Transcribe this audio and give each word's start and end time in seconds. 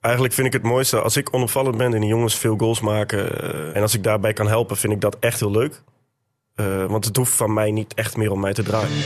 Eigenlijk 0.00 0.34
vind 0.34 0.46
ik 0.46 0.52
het 0.52 0.62
mooiste 0.62 1.00
als 1.00 1.16
ik 1.16 1.34
onopvallend 1.34 1.76
ben 1.76 1.94
en 1.94 2.00
die 2.00 2.08
jongens 2.08 2.38
veel 2.38 2.56
goals 2.56 2.80
maken. 2.80 3.42
eh, 3.42 3.76
en 3.76 3.82
als 3.82 3.94
ik 3.94 4.02
daarbij 4.02 4.32
kan 4.32 4.48
helpen, 4.48 4.76
vind 4.76 4.92
ik 4.92 5.00
dat 5.00 5.16
echt 5.18 5.40
heel 5.40 5.50
leuk. 5.50 5.82
Eh, 6.54 6.84
want 6.86 7.04
het 7.04 7.16
hoeft 7.16 7.32
van 7.32 7.52
mij 7.52 7.70
niet 7.70 7.94
echt 7.94 8.16
meer 8.16 8.30
om 8.30 8.40
mij 8.40 8.52
te 8.52 8.62
draaien. 8.62 9.02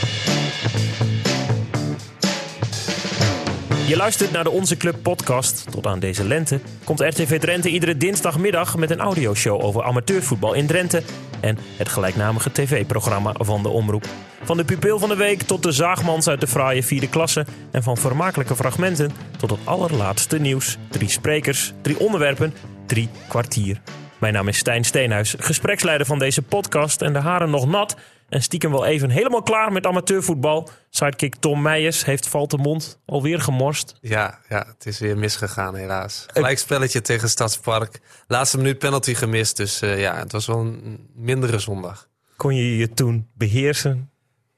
Je 3.87 3.95
luistert 3.95 4.31
naar 4.31 4.43
de 4.43 4.49
Onze 4.49 4.77
Club 4.77 4.95
podcast. 5.01 5.71
Tot 5.71 5.87
aan 5.87 5.99
deze 5.99 6.23
lente 6.23 6.59
komt 6.83 6.99
RTV 6.99 7.39
Drenthe 7.39 7.69
iedere 7.69 7.97
dinsdagmiddag 7.97 8.77
met 8.77 8.91
een 8.91 8.99
audioshow 8.99 9.63
over 9.63 9.83
amateurvoetbal 9.83 10.53
in 10.53 10.67
Drenthe 10.67 11.03
en 11.39 11.57
het 11.77 11.89
gelijknamige 11.89 12.51
tv-programma 12.51 13.33
van 13.37 13.63
de 13.63 13.69
Omroep. 13.69 14.05
Van 14.43 14.57
de 14.57 14.65
pupil 14.65 14.99
van 14.99 15.09
de 15.09 15.15
week 15.15 15.41
tot 15.41 15.63
de 15.63 15.71
zaagmans 15.71 16.27
uit 16.27 16.39
de 16.41 16.47
fraaie 16.47 16.83
vierde 16.83 17.09
klasse 17.09 17.45
en 17.71 17.83
van 17.83 17.97
vermakelijke 17.97 18.55
fragmenten 18.55 19.11
tot 19.37 19.49
het 19.49 19.59
allerlaatste 19.63 20.39
nieuws. 20.39 20.77
Drie 20.89 21.09
sprekers, 21.09 21.73
drie 21.81 21.99
onderwerpen, 21.99 22.53
drie 22.85 23.09
kwartier. 23.27 23.81
Mijn 24.17 24.33
naam 24.33 24.47
is 24.47 24.57
Stijn 24.57 24.83
Steenhuis, 24.83 25.35
gespreksleider 25.37 26.05
van 26.05 26.19
deze 26.19 26.41
podcast 26.41 27.01
en 27.01 27.13
de 27.13 27.19
haren 27.19 27.49
nog 27.49 27.67
nat 27.67 27.95
en 28.29 28.41
stiekem 28.41 28.71
wel 28.71 28.85
even 28.85 29.09
helemaal 29.09 29.41
klaar 29.41 29.71
met 29.71 29.85
amateurvoetbal. 29.85 30.69
Sidekick 30.89 31.35
Tom 31.35 31.61
Meijers 31.61 32.05
heeft 32.05 32.27
Valtemond 32.27 32.99
alweer 33.05 33.41
gemorst. 33.41 33.97
Ja, 34.01 34.39
ja, 34.49 34.65
het 34.67 34.85
is 34.85 34.99
weer 34.99 35.17
misgegaan 35.17 35.75
helaas. 35.75 36.25
Gelijkspelletje 36.27 37.01
tegen 37.01 37.29
Stadspark. 37.29 37.99
Laatste 38.27 38.57
minuut 38.57 38.77
penalty 38.77 39.13
gemist. 39.13 39.57
Dus 39.57 39.81
eh, 39.81 39.99
ja, 39.99 40.17
het 40.17 40.31
was 40.31 40.45
wel 40.45 40.59
een 40.59 41.09
mindere 41.15 41.59
zondag. 41.59 42.07
Kon 42.35 42.55
je 42.55 42.77
je 42.77 42.89
toen 42.89 43.27
beheersen? 43.33 44.09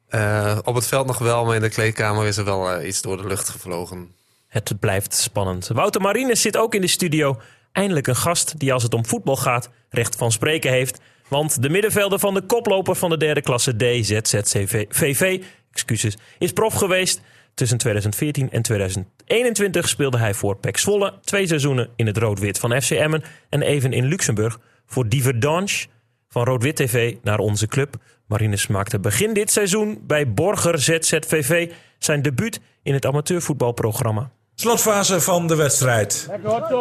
Eh, 0.08 0.58
op 0.64 0.76
het 0.76 0.88
veld 0.88 1.08
nog 1.08 1.18
wel, 1.18 1.46
maar 1.46 1.56
in 1.56 1.62
de 1.62 1.70
kleedkamer 1.70 2.26
is 2.26 2.38
er 2.38 2.46
wel 2.46 2.72
eh, 2.72 2.88
iets 2.88 3.02
door 3.02 3.18
de 3.18 3.28
lucht 3.28 3.50
gevlogen. 3.50 4.16
Het 4.48 4.80
blijft 4.80 5.14
spannend. 5.14 5.68
Wouter 5.68 6.02
Marines 6.02 6.42
zit 6.42 6.58
ook 6.58 6.76
in 6.76 6.82
de 6.82 6.88
studio. 6.88 7.40
Eindelijk 7.72 8.08
een 8.08 8.16
gast 8.16 8.60
die 8.60 8.74
als 8.74 8.84
het 8.84 8.94
om 8.94 9.06
voetbal 9.06 9.36
gaat 9.36 9.70
recht 9.90 10.16
van 10.16 10.32
spreken 10.32 10.72
heeft. 10.72 11.00
Want 11.28 11.62
de 11.62 11.70
middenvelder 11.70 12.20
van 12.20 12.34
de 12.34 12.42
koploper 12.42 12.96
van 12.96 13.10
de 13.10 13.18
derde 13.18 13.42
klasse 13.42 13.76
D, 13.76 14.06
ZZCVV, 14.06 15.44
excuses, 15.72 16.18
is 16.40 16.52
prof 16.52 16.74
geweest. 16.74 17.22
Tussen 17.54 17.78
2014 17.78 18.52
en 18.52 18.62
2021 18.62 19.90
speelde 19.90 20.18
hij 20.18 20.34
voor 20.34 20.58
PEC 20.58 20.78
Zwolle. 20.78 21.14
Twee 21.24 21.48
seizoenen 21.48 21.90
in 21.96 22.08
het 22.08 22.18
rood-wit 22.18 22.60
van 22.60 22.82
FC 22.82 22.92
Emmen. 22.92 23.24
En 23.50 23.62
even 23.62 23.94
in 23.94 24.06
Luxemburg 24.06 24.60
voor 24.86 25.08
Diverdange 25.08 25.86
van 26.30 26.44
Rood-Wit 26.44 26.76
TV 26.76 27.16
naar 27.24 27.40
onze 27.40 27.68
club. 27.68 27.96
Marines 28.28 28.68
maakte 28.68 29.00
begin 29.00 29.34
dit 29.34 29.52
seizoen 29.52 30.00
bij 30.08 30.34
Borger 30.34 30.80
ZZVV 30.80 31.72
zijn 31.98 32.22
debuut 32.22 32.60
in 32.84 32.94
het 32.94 33.06
amateurvoetbalprogramma. 33.06 34.32
Slotfase 34.56 35.22
van 35.22 35.48
de 35.48 35.56
wedstrijd. 35.56 36.30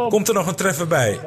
Komt 0.09 0.29
er 0.29 0.35
nog 0.35 0.47
een 0.47 0.55
treffer 0.55 0.87
bij? 0.87 1.21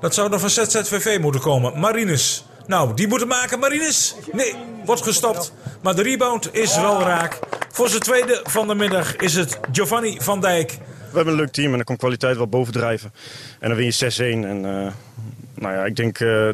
Dat 0.00 0.14
zou 0.14 0.30
dan 0.30 0.40
van 0.40 0.50
ZZVV 0.50 1.18
moeten 1.20 1.40
komen. 1.40 1.80
Marines. 1.80 2.44
Nou, 2.66 2.94
die 2.94 3.08
moeten 3.08 3.28
maken. 3.28 3.58
Marines. 3.58 4.14
Nee, 4.32 4.54
wordt 4.84 5.02
gestopt. 5.02 5.52
Maar 5.82 5.94
de 5.94 6.02
rebound 6.02 6.54
is 6.54 6.76
wel 6.76 7.00
raak. 7.00 7.38
Voor 7.70 7.88
zijn 7.88 8.02
tweede 8.02 8.40
van 8.44 8.68
de 8.68 8.74
middag 8.74 9.16
is 9.16 9.34
het 9.34 9.60
Giovanni 9.72 10.20
van 10.20 10.40
Dijk. 10.40 10.70
We 11.10 11.16
hebben 11.16 11.34
een 11.34 11.40
leuk 11.40 11.52
team 11.52 11.70
en 11.70 11.76
dan 11.76 11.84
komt 11.84 11.98
kwaliteit 11.98 12.36
wel 12.36 12.48
bovendrijven. 12.48 13.12
En 13.58 13.68
dan 13.68 13.78
win 13.78 13.92
je 13.96 14.42
6-1. 14.44 14.46
En 14.48 14.64
eh, 14.64 14.92
nou 15.60 15.74
ja, 15.74 15.84
ik 15.84 15.96
denk 15.96 16.20
eh, 16.20 16.48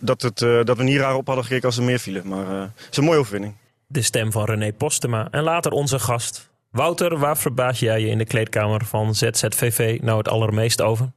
dat, 0.00 0.22
het, 0.22 0.42
eh, 0.42 0.64
dat 0.64 0.76
we 0.76 0.82
niet 0.82 0.98
raar 0.98 1.14
op 1.14 1.26
hadden 1.26 1.44
gekeken 1.44 1.66
als 1.66 1.76
er 1.76 1.82
meer 1.82 1.98
vielen. 1.98 2.28
Maar 2.28 2.46
eh, 2.46 2.60
het 2.60 2.88
is 2.90 2.96
een 2.96 3.04
mooie 3.04 3.18
overwinning. 3.18 3.54
De 3.86 4.02
stem 4.02 4.32
van 4.32 4.44
René 4.44 4.72
Postema 4.72 5.28
en 5.30 5.42
later 5.42 5.72
onze 5.72 5.98
gast. 5.98 6.48
Wouter, 6.70 7.18
waar 7.18 7.38
verbaas 7.38 7.78
jij 7.78 8.00
je 8.00 8.06
in 8.06 8.18
de 8.18 8.24
kleedkamer 8.24 8.84
van 8.84 9.14
ZZVV 9.14 9.98
nou 10.02 10.18
het 10.18 10.28
allermeest 10.28 10.82
over? 10.82 11.10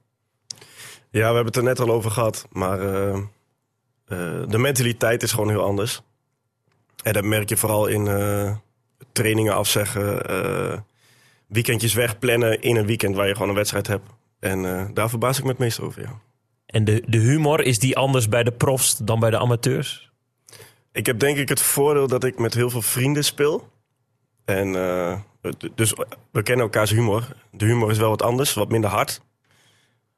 Ja, 1.09 1.29
we 1.29 1.35
hebben 1.35 1.45
het 1.45 1.55
er 1.55 1.63
net 1.63 1.79
al 1.79 1.91
over 1.91 2.11
gehad. 2.11 2.47
Maar 2.51 2.79
de 4.47 4.57
mentaliteit 4.57 5.23
is 5.23 5.31
gewoon 5.31 5.49
heel 5.49 5.63
anders. 5.63 6.01
En 7.03 7.13
dat 7.13 7.23
merk 7.23 7.49
je 7.49 7.57
vooral 7.57 7.87
in 7.87 8.07
eh, 8.07 8.55
trainingen 9.11 9.55
afzeggen. 9.55 10.25
eh, 10.25 10.79
weekendjes 11.47 11.93
wegplannen 11.93 12.61
in 12.61 12.75
een 12.75 12.85
weekend 12.85 13.15
waar 13.15 13.27
je 13.27 13.33
gewoon 13.33 13.49
een 13.49 13.55
wedstrijd 13.55 13.87
hebt. 13.87 14.09
En 14.39 14.65
eh, 14.65 14.85
daar 14.93 15.09
verbaas 15.09 15.37
ik 15.37 15.43
me 15.43 15.49
het 15.49 15.59
meest 15.59 15.79
over, 15.79 16.01
ja. 16.01 16.19
En 16.65 16.83
de, 16.83 17.03
de 17.07 17.17
humor, 17.17 17.61
is 17.61 17.79
die 17.79 17.97
anders 17.97 18.29
bij 18.29 18.43
de 18.43 18.51
profs 18.51 18.97
dan 18.97 19.19
bij 19.19 19.29
de 19.29 19.37
amateurs? 19.37 20.11
Ik 20.91 21.05
heb 21.05 21.19
denk 21.19 21.37
ik 21.37 21.49
het 21.49 21.61
voordeel 21.61 22.07
dat 22.07 22.23
ik 22.23 22.39
met 22.39 22.53
heel 22.53 22.69
veel 22.69 22.81
vrienden 22.81 23.23
speel. 23.23 23.71
En 24.45 24.75
eh, 24.75 25.19
dus 25.75 25.93
we 26.31 26.43
kennen 26.43 26.65
elkaars 26.65 26.89
humor. 26.91 27.35
De 27.51 27.65
humor 27.65 27.91
is 27.91 27.97
wel 27.97 28.09
wat 28.09 28.21
anders, 28.21 28.53
wat 28.53 28.69
minder 28.69 28.89
hard. 28.89 29.21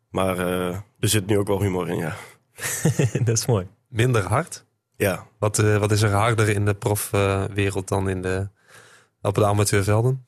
Maar 0.09 0.39
eh, 0.39 0.75
er 0.99 1.09
zit 1.09 1.25
nu 1.25 1.37
ook 1.37 1.47
wel 1.47 1.61
humor 1.61 1.89
in, 1.89 1.97
ja. 1.97 2.15
dat 3.25 3.37
is 3.37 3.45
mooi. 3.45 3.67
Minder 3.87 4.23
hard. 4.23 4.65
Ja, 4.97 5.27
Wat, 5.39 5.59
eh, 5.59 5.77
wat 5.77 5.91
is 5.91 6.01
er 6.01 6.11
harder 6.11 6.49
in 6.49 6.65
de 6.65 6.73
profwereld 6.73 7.87
dan 7.87 8.09
in 8.09 8.21
de, 8.21 8.47
op 9.21 9.35
de 9.35 9.45
amateurvelden? 9.45 10.25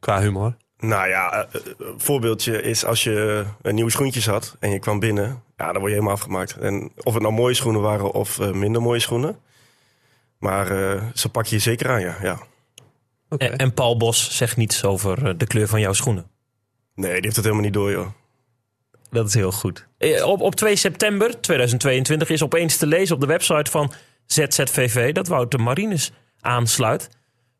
Qua 0.00 0.20
humor. 0.20 0.56
nou 0.78 1.08
ja, 1.08 1.32
eh, 1.32 1.60
een 1.78 2.00
voorbeeldje 2.00 2.62
is 2.62 2.84
als 2.84 3.04
je 3.04 3.44
eh, 3.62 3.72
nieuwe 3.72 3.90
schoentjes 3.90 4.26
had 4.26 4.56
en 4.60 4.70
je 4.70 4.78
kwam 4.78 4.98
binnen. 4.98 5.42
Ja, 5.56 5.64
dan 5.64 5.74
word 5.74 5.84
je 5.84 5.90
helemaal 5.90 6.12
afgemaakt. 6.12 6.56
En 6.56 6.92
of 7.02 7.12
het 7.14 7.22
nou 7.22 7.34
mooie 7.34 7.54
schoenen 7.54 7.80
waren 7.80 8.12
of 8.12 8.38
eh, 8.38 8.52
minder 8.52 8.82
mooie 8.82 9.00
schoenen. 9.00 9.38
Maar 10.38 10.94
eh, 10.94 11.02
ze 11.14 11.28
pak 11.28 11.46
je 11.46 11.58
zeker 11.58 11.90
aan, 11.90 12.00
ja. 12.00 12.16
ja. 12.22 12.38
Oké. 13.28 13.44
En, 13.44 13.56
en 13.56 13.74
Paul 13.74 13.96
Bos 13.96 14.36
zegt 14.36 14.56
niets 14.56 14.84
over 14.84 15.26
eh, 15.28 15.34
de 15.36 15.46
kleur 15.46 15.68
van 15.68 15.80
jouw 15.80 15.92
schoenen. 15.92 16.26
Nee, 16.94 17.12
die 17.12 17.22
heeft 17.22 17.36
het 17.36 17.44
helemaal 17.44 17.64
niet 17.64 17.74
door, 17.74 17.90
joh. 17.90 18.06
Dat 19.10 19.26
is 19.26 19.34
heel 19.34 19.52
goed. 19.52 19.86
Eh, 19.98 20.26
Op, 20.26 20.40
op 20.40 20.54
2 20.54 20.76
september 20.76 21.40
2022 21.40 22.28
is 22.28 22.42
opeens 22.42 22.76
te 22.76 22.86
lezen 22.86 23.14
op 23.14 23.20
de 23.20 23.26
website 23.26 23.70
van 23.70 23.92
ZZVV 24.26 25.12
dat 25.12 25.28
Wouter 25.28 25.60
Marines 25.60 26.12
aansluit. 26.40 27.08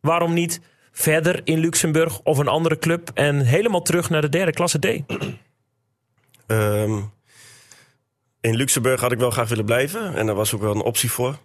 Waarom 0.01 0.33
niet 0.33 0.61
verder 0.93 1.41
in 1.45 1.59
Luxemburg 1.59 2.21
of 2.21 2.39
een 2.39 2.49
andere 2.49 2.79
club 2.79 3.11
en 3.15 3.41
helemaal 3.41 3.83
terug 3.83 4.11
naar 4.11 4.21
de 4.21 4.29
derde 4.29 4.53
klasse 4.53 4.79
D? 4.79 4.85
Ehm, 6.47 7.01
in 8.41 8.55
Luxemburg 8.57 9.01
had 9.01 9.13
ik 9.13 9.19
wel 9.19 9.31
graag 9.31 9.49
willen 9.49 9.65
blijven. 9.65 10.15
En 10.15 10.27
daar 10.27 10.35
was 10.35 10.55
ook 10.55 10.61
wel 10.61 10.75
een 10.75 10.81
optie 10.83 11.11
voor. 11.11 11.39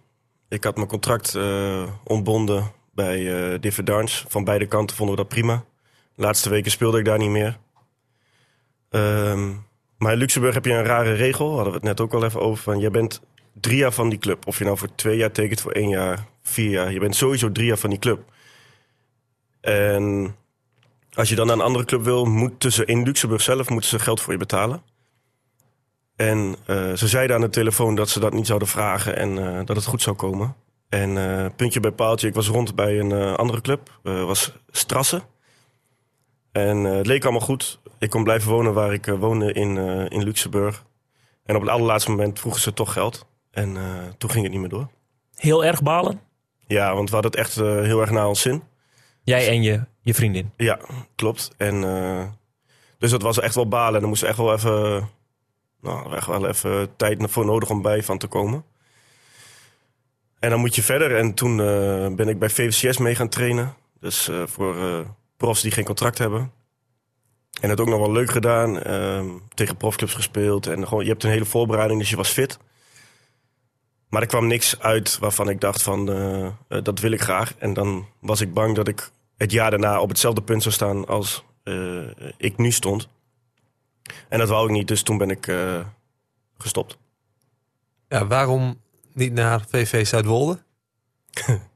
Ik 0.48 0.64
had 0.64 0.76
mijn 0.76 0.88
contract 0.88 1.34
eh, 1.34 1.82
ontbonden 2.04 2.72
bij 2.94 3.18
uh, 3.20 3.58
Differdange. 3.60 4.08
Van 4.28 4.44
beide 4.44 4.66
kanten 4.66 4.96
vonden 4.96 5.16
we 5.16 5.22
dat 5.22 5.30
prima. 5.30 5.64
De 6.14 6.22
laatste 6.22 6.50
weken 6.50 6.70
speelde 6.70 6.98
ik 6.98 7.04
daar 7.04 7.18
niet 7.18 7.30
meer. 7.30 7.58
Ehm, 8.90 9.50
maar 10.00 10.12
in 10.12 10.18
Luxemburg 10.18 10.54
heb 10.54 10.64
je 10.64 10.72
een 10.72 10.84
rare 10.84 11.12
regel. 11.12 11.54
Hadden 11.54 11.72
we 11.72 11.78
het 11.78 11.82
net 11.82 12.00
ook 12.00 12.14
al 12.14 12.24
even 12.24 12.40
over. 12.40 12.62
Van, 12.62 12.78
jij 12.78 12.90
bent 12.90 13.20
drie 13.52 13.76
jaar 13.76 13.92
van 13.92 14.08
die 14.08 14.18
club. 14.18 14.46
Of 14.46 14.58
je 14.58 14.64
nou 14.64 14.78
voor 14.78 14.94
twee 14.94 15.16
jaar 15.16 15.32
tekent, 15.32 15.60
voor 15.60 15.72
één 15.72 15.88
jaar, 15.88 16.26
vier 16.42 16.70
jaar. 16.70 16.92
Je 16.92 17.00
bent 17.00 17.16
sowieso 17.16 17.52
drie 17.52 17.66
jaar 17.66 17.78
van 17.78 17.90
die 17.90 17.98
club. 17.98 18.22
En 19.60 20.36
als 21.12 21.28
je 21.28 21.34
dan 21.34 21.46
naar 21.46 21.56
een 21.56 21.62
andere 21.62 21.84
club 21.84 22.02
wil, 22.02 22.24
moeten 22.24 22.72
ze 22.72 22.84
in 22.84 23.02
Luxemburg 23.02 23.42
zelf 23.42 23.68
moeten 23.68 23.90
ze 23.90 23.98
geld 23.98 24.20
voor 24.20 24.32
je 24.32 24.38
betalen. 24.38 24.82
En 26.16 26.56
eh, 26.66 26.92
ze 26.92 27.08
zeiden 27.08 27.36
aan 27.36 27.42
de 27.42 27.48
telefoon 27.48 27.94
dat 27.94 28.08
ze 28.08 28.20
dat 28.20 28.32
niet 28.32 28.46
zouden 28.46 28.68
vragen 28.68 29.16
en 29.16 29.38
eh, 29.38 29.64
dat 29.64 29.76
het 29.76 29.84
goed 29.84 30.02
zou 30.02 30.16
komen. 30.16 30.56
En 30.88 31.16
eh, 31.16 31.46
puntje 31.56 31.80
bij 31.80 31.92
paaltje, 31.92 32.28
ik 32.28 32.34
was 32.34 32.48
rond 32.48 32.74
bij 32.74 32.98
een 32.98 33.12
andere 33.36 33.60
club, 33.60 34.00
was 34.02 34.52
Strassen. 34.70 35.22
En 36.52 36.86
eh, 36.86 36.92
het 36.92 37.06
leek 37.06 37.22
allemaal 37.22 37.40
goed. 37.40 37.80
Ik 37.98 38.10
kon 38.10 38.24
blijven 38.24 38.50
wonen 38.50 38.74
waar 38.74 38.92
ik 38.92 39.06
eh, 39.06 39.14
woonde 39.14 39.52
in, 39.52 39.78
eh, 39.78 40.04
in 40.08 40.22
Luxemburg. 40.22 40.84
En 41.44 41.54
op 41.54 41.60
het 41.60 41.70
allerlaatste 41.70 42.10
moment 42.10 42.38
vroegen 42.38 42.60
ze 42.60 42.72
toch 42.72 42.92
geld. 42.92 43.26
En 43.50 43.76
toen 44.18 44.30
ging 44.30 44.42
het 44.42 44.52
niet 44.52 44.60
meer 44.60 44.70
door. 44.70 44.88
Heel 45.34 45.64
erg 45.64 45.82
balen? 45.82 46.20
Ja, 46.66 46.94
want 46.94 47.08
we 47.08 47.14
hadden 47.14 47.30
het 47.30 47.40
echt 47.40 47.54
heel 47.54 48.00
erg 48.00 48.10
naar 48.10 48.26
ons 48.26 48.40
zin. 48.40 48.62
Jij 49.22 49.48
en 49.48 49.62
je, 49.62 49.84
je 50.00 50.14
vriendin. 50.14 50.52
Ja, 50.56 50.78
klopt. 51.14 51.50
En, 51.56 51.80
dus 52.98 53.10
dat 53.10 53.22
was 53.22 53.40
echt 53.40 53.54
wel 53.54 53.68
balen. 53.68 53.94
En 53.94 54.02
er 54.02 54.08
moest 54.08 54.22
echt 54.22 54.36
wel 54.36 54.52
even, 54.52 55.08
nou, 55.80 56.16
echt 56.16 56.26
wel 56.26 56.46
even 56.46 56.96
tijd 56.96 57.30
voor 57.30 57.44
nodig 57.44 57.70
om 57.70 57.82
bij 57.82 58.02
van 58.02 58.18
te 58.18 58.26
komen. 58.26 58.64
En 60.38 60.50
dan 60.50 60.60
moet 60.60 60.74
je 60.74 60.82
verder. 60.82 61.16
En 61.16 61.34
toen 61.34 61.56
ben 62.16 62.28
ik 62.28 62.38
bij 62.38 62.50
VVCS 62.50 62.98
mee 62.98 63.14
gaan 63.14 63.28
trainen. 63.28 63.74
Dus 64.00 64.30
voor 64.46 64.76
profs 65.40 65.62
die 65.62 65.70
geen 65.70 65.84
contract 65.84 66.18
hebben. 66.18 66.52
En 67.60 67.70
het 67.70 67.80
ook 67.80 67.88
nog 67.88 67.98
wel 67.98 68.12
leuk 68.12 68.30
gedaan. 68.30 68.82
ehm, 68.82 69.28
tegen 69.54 69.76
profclubs 69.76 70.14
gespeeld. 70.14 70.66
En 70.66 70.88
gewoon, 70.88 71.04
je 71.04 71.10
hebt 71.10 71.24
een 71.24 71.30
hele 71.30 71.44
voorbereiding, 71.44 72.00
dus 72.00 72.10
je 72.10 72.16
was 72.16 72.28
fit. 72.28 72.58
Maar 74.08 74.22
er 74.22 74.28
kwam 74.28 74.46
niks 74.46 74.80
uit 74.80 75.18
waarvan 75.18 75.48
ik 75.48 75.60
dacht 75.60 75.82
van, 75.82 76.10
eh, 76.10 76.46
eh, 76.46 76.52
dat 76.82 76.98
wil 76.98 77.10
ik 77.10 77.20
graag. 77.20 77.54
En 77.58 77.72
dan 77.72 78.06
was 78.20 78.40
ik 78.40 78.54
bang 78.54 78.74
dat 78.74 78.88
ik 78.88 79.10
het 79.36 79.52
jaar 79.52 79.70
daarna 79.70 80.00
op 80.00 80.08
hetzelfde 80.08 80.42
punt 80.42 80.62
zou 80.62 80.74
staan 80.74 81.06
als 81.06 81.44
eh, 81.62 82.10
ik 82.36 82.56
nu 82.56 82.70
stond. 82.70 83.08
En 84.28 84.38
dat 84.38 84.48
wou 84.48 84.66
ik 84.66 84.72
niet, 84.72 84.88
dus 84.88 85.02
toen 85.02 85.18
ben 85.18 85.30
ik 85.30 85.52
gestopt. 86.58 86.98
Ja, 88.08 88.26
waarom 88.26 88.80
niet 89.12 89.32
naar 89.32 89.64
VV 89.68 90.06
Zuidwolde? 90.06 90.58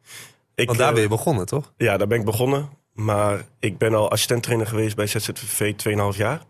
Ik, 0.55 0.67
Want 0.67 0.79
daar 0.79 0.93
ben 0.93 1.03
je 1.03 1.09
begonnen, 1.09 1.47
toch? 1.47 1.73
Ja, 1.77 1.97
daar 1.97 2.07
ben 2.07 2.19
ik 2.19 2.25
begonnen. 2.25 2.69
Maar 2.95 3.45
ik 3.59 3.79
ben 3.79 3.95
al 3.95 4.11
assistent-trainer 4.11 4.67
geweest 4.67 4.97
bij 4.97 5.07
ZZVV 5.07 5.73
2,5 6.13 6.17
jaar. 6.17 6.43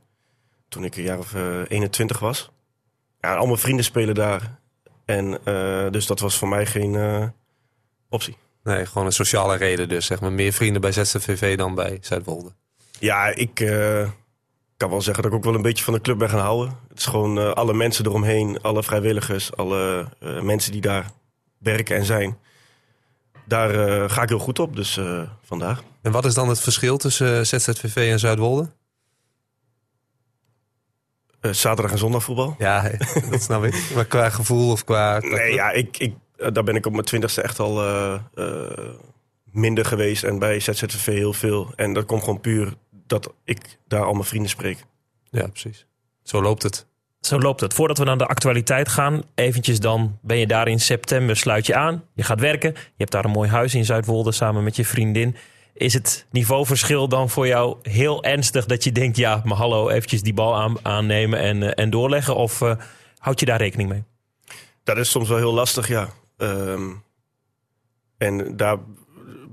toen 0.68 0.84
ik 0.84 0.96
een 0.96 1.02
jaar 1.02 1.18
of 1.18 1.34
eh, 1.34 1.60
21 1.68 2.18
was. 2.18 2.50
Ja, 3.20 3.34
al 3.34 3.46
mijn 3.46 3.58
vrienden 3.58 3.84
spelen 3.84 4.14
daar. 4.14 4.58
En 5.04 5.44
eh, 5.44 5.90
dus 5.90 6.06
dat 6.06 6.20
was 6.20 6.38
voor 6.38 6.48
mij 6.48 6.66
geen 6.66 6.94
eh, 6.94 7.28
optie. 8.08 8.36
Nee, 8.62 8.86
gewoon 8.86 9.06
een 9.06 9.12
sociale 9.12 9.56
reden 9.56 9.88
dus. 9.88 10.06
Zeg 10.06 10.20
maar 10.20 10.32
meer 10.32 10.52
vrienden 10.52 10.80
bij 10.80 10.92
ZZVV 10.92 11.56
dan 11.56 11.74
bij 11.74 11.98
Zuidwolde. 12.00 12.52
Ja, 12.98 13.26
ik 13.26 13.60
eh, 13.60 14.10
kan 14.76 14.90
wel 14.90 15.00
zeggen 15.00 15.22
dat 15.22 15.32
ik 15.32 15.38
ook 15.38 15.44
wel 15.44 15.54
een 15.54 15.62
beetje 15.62 15.84
van 15.84 15.94
de 15.94 16.00
club 16.00 16.18
ben 16.18 16.28
gaan 16.28 16.40
houden. 16.40 16.78
Het 16.88 16.98
is 16.98 17.06
gewoon 17.06 17.38
eh, 17.38 17.52
alle 17.52 17.74
mensen 17.74 18.06
eromheen, 18.06 18.62
alle 18.62 18.82
vrijwilligers, 18.82 19.56
alle 19.56 20.08
eh, 20.20 20.40
mensen 20.40 20.72
die 20.72 20.80
daar 20.80 21.10
werken 21.58 21.96
en 21.96 22.04
zijn. 22.04 22.38
Daar 23.44 23.70
eh, 23.70 24.10
ga 24.10 24.22
ik 24.22 24.28
heel 24.28 24.38
goed 24.38 24.58
op, 24.58 24.76
dus 24.76 24.96
eh, 24.96 25.22
vandaar. 25.42 25.80
En 26.02 26.12
wat 26.12 26.24
is 26.24 26.34
dan 26.34 26.48
het 26.48 26.60
verschil 26.60 26.96
tussen 26.96 27.38
eh, 27.38 27.44
ZZVV 27.44 27.96
en 27.96 28.18
Zuidwolde? 28.18 28.70
Eh, 31.40 31.52
zaterdag 31.52 31.92
en 31.92 31.98
zondag 31.98 32.24
voetbal. 32.24 32.54
Ja, 32.58 32.90
dat 33.30 33.42
snap 33.42 33.64
ik. 33.64 33.90
Maar 33.94 34.04
qua 34.04 34.30
gevoel 34.30 34.70
of 34.70 34.84
qua... 34.84 35.18
Nee, 35.18 35.52
ja, 35.52 35.70
ik, 35.70 35.98
ik, 35.98 36.14
daar 36.36 36.64
ben 36.64 36.74
ik 36.74 36.86
op 36.86 36.92
mijn 36.92 37.04
twintigste 37.04 37.42
echt 37.42 37.58
al 37.58 37.82
minder 39.44 39.84
geweest. 39.84 40.22
En 40.22 40.38
bij 40.38 40.60
ZZVV 40.60 41.06
heel 41.06 41.32
veel. 41.32 41.72
En 41.76 41.92
dat 41.92 42.04
komt 42.04 42.22
gewoon 42.22 42.40
puur 42.40 42.74
dat 43.06 43.34
ik 43.44 43.78
daar 43.88 44.04
al 44.04 44.12
mijn 44.12 44.24
vrienden 44.24 44.50
spreek. 44.50 44.84
ja, 45.30 45.46
precies. 45.46 45.86
Zo 46.22 46.42
loopt 46.42 46.62
het. 46.62 46.86
Zo 47.24 47.38
loopt 47.38 47.60
het. 47.60 47.74
Voordat 47.74 47.98
we 47.98 48.04
naar 48.04 48.18
de 48.18 48.26
actualiteit 48.26 48.88
gaan, 48.88 49.22
eventjes 49.34 49.80
dan 49.80 50.18
ben 50.22 50.36
je 50.36 50.46
daar 50.46 50.68
in 50.68 50.80
september, 50.80 51.36
sluit 51.36 51.66
je 51.66 51.74
aan. 51.74 52.04
Je 52.14 52.22
gaat 52.22 52.40
werken. 52.40 52.72
Je 52.72 52.80
hebt 52.96 53.10
daar 53.10 53.24
een 53.24 53.30
mooi 53.30 53.50
huis 53.50 53.74
in 53.74 53.84
Zuidwolde 53.84 54.32
samen 54.32 54.64
met 54.64 54.76
je 54.76 54.84
vriendin. 54.84 55.36
Is 55.74 55.94
het 55.94 56.26
niveauverschil 56.30 57.08
dan 57.08 57.30
voor 57.30 57.46
jou 57.46 57.76
heel 57.82 58.24
ernstig 58.24 58.66
dat 58.66 58.84
je 58.84 58.92
denkt, 58.92 59.16
ja, 59.16 59.40
maar 59.44 59.56
hallo, 59.56 59.88
eventjes 59.88 60.22
die 60.22 60.34
bal 60.34 60.56
aan, 60.56 60.76
aannemen 60.82 61.38
en, 61.38 61.62
eh, 61.62 61.84
en 61.84 61.90
doorleggen? 61.90 62.36
Of 62.36 62.60
eh, 62.60 62.76
houd 63.18 63.40
je 63.40 63.46
daar 63.46 63.58
rekening 63.58 63.88
mee? 63.88 64.04
Dat 64.82 64.96
is 64.96 65.10
soms 65.10 65.28
wel 65.28 65.38
heel 65.38 65.54
lastig, 65.54 65.88
ja. 65.88 66.08
Ehm, 66.36 66.90
en 68.18 68.56
daar 68.56 68.78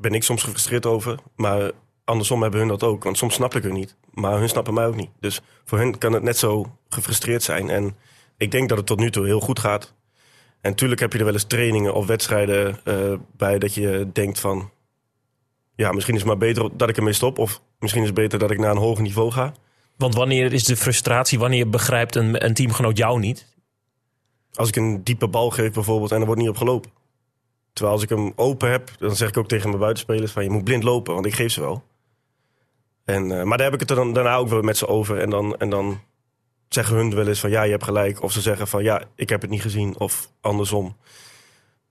ben 0.02 0.14
ik 0.14 0.24
soms 0.24 0.44
gefrustreerd 0.44 0.86
over. 0.86 1.20
Maar 1.36 1.72
andersom 2.04 2.42
hebben 2.42 2.60
hun 2.60 2.70
dat 2.70 2.84
ook. 2.84 3.04
Want 3.04 3.18
soms 3.18 3.34
snap 3.34 3.56
ik 3.56 3.64
hun 3.64 3.74
niet. 3.74 3.96
Maar 4.14 4.40
hun 4.40 4.50
snappen 4.50 4.74
mij 4.74 4.86
ook 4.86 4.96
niet. 4.96 5.10
Dus 5.20 5.42
voor 5.66 5.78
hun 5.78 5.98
kan 5.98 6.14
het 6.14 6.24
net 6.24 6.38
zo 6.38 6.78
gefrustreerd 6.90 7.44
zijn. 7.44 7.70
En 7.70 7.96
ik 8.38 8.52
denk 8.52 8.70
dat 8.70 8.78
het 8.78 8.88
tot 8.88 9.00
nu 9.00 9.12
toe 9.12 9.26
heel 9.26 9.40
goed 9.40 9.60
gaat. 9.60 9.94
En 10.62 10.70
natuurlijk 10.70 11.02
heb 11.02 11.12
je 11.14 11.20
er 11.20 11.26
wel 11.26 11.34
eens 11.34 11.44
trainingen 11.44 11.94
of 11.94 12.06
wedstrijden 12.06 12.80
eh, 12.84 13.14
bij 13.38 13.60
dat 13.60 13.74
je 13.74 14.10
denkt 14.14 14.40
van... 14.40 14.70
Ja, 15.76 15.92
misschien 15.92 16.14
is 16.14 16.20
het 16.20 16.30
maar 16.30 16.38
beter 16.38 16.78
dat 16.78 16.90
ik 16.90 16.98
ermee 16.98 17.14
stop. 17.14 17.38
Of 17.38 17.62
misschien 17.80 18.02
is 18.02 18.08
het 18.08 18.18
beter 18.18 18.40
dat 18.40 18.52
ik 18.52 18.60
naar 18.60 18.72
een 18.72 18.78
hoger 18.78 19.04
niveau 19.04 19.32
ga. 19.32 19.54
Want 19.98 20.16
wanneer 20.16 20.54
is 20.54 20.64
de 20.64 20.78
frustratie, 20.78 21.40
wanneer 21.40 21.70
begrijpt 21.70 22.16
een, 22.16 22.46
een 22.46 22.54
teamgenoot 22.54 22.98
jou 22.98 23.20
niet? 23.20 23.48
Als 24.54 24.68
ik 24.68 24.76
een 24.76 25.04
diepe 25.04 25.28
bal 25.28 25.50
geef 25.50 25.72
bijvoorbeeld 25.74 26.12
en 26.12 26.20
er 26.20 26.26
wordt 26.26 26.42
niet 26.42 26.50
op 26.50 26.58
gelopen. 26.58 26.92
Terwijl 27.74 27.96
als 27.96 28.04
ik 28.04 28.10
hem 28.10 28.34
open 28.36 28.72
heb, 28.72 28.92
dan 29.00 29.16
zeg 29.16 29.30
ik 29.30 29.38
ook 29.38 29.48
tegen 29.48 29.68
mijn 29.68 29.80
buitenspelers 29.80 30.32
van 30.32 30.44
je 30.44 30.50
moet 30.50 30.64
blind 30.64 30.84
lopen, 30.84 31.14
want 31.14 31.26
ik 31.26 31.34
geef 31.34 31.52
ze 31.52 31.62
wel. 31.62 31.84
En, 33.12 33.40
eh, 33.40 33.44
maar 33.44 33.58
daar 33.58 33.66
heb 33.66 33.74
ik 33.74 33.80
het 33.80 33.90
er 33.90 33.96
dan, 33.96 34.14
daarna 34.14 34.36
ook 34.36 34.50
wel 34.50 34.62
met 34.62 34.78
ze 34.78 34.88
over. 34.88 35.20
En 35.20 35.30
dan, 35.30 35.58
en 35.58 35.70
dan 35.70 36.00
zeggen 36.70 36.96
hun 36.96 37.16
wel 37.16 37.28
eens 37.28 37.40
van 37.40 37.50
ja, 37.50 37.64
je 37.64 37.72
hebt 37.72 37.84
gelijk. 37.84 38.24
Of 38.24 38.32
ze 38.32 38.42
zeggen 38.42 38.68
van 38.68 38.84
ja, 38.84 39.04
ik 39.16 39.30
heb 39.30 39.42
het 39.42 39.50
niet 39.50 39.62
gezien. 39.62 40.00
Of 40.00 40.32
andersom. 40.42 40.98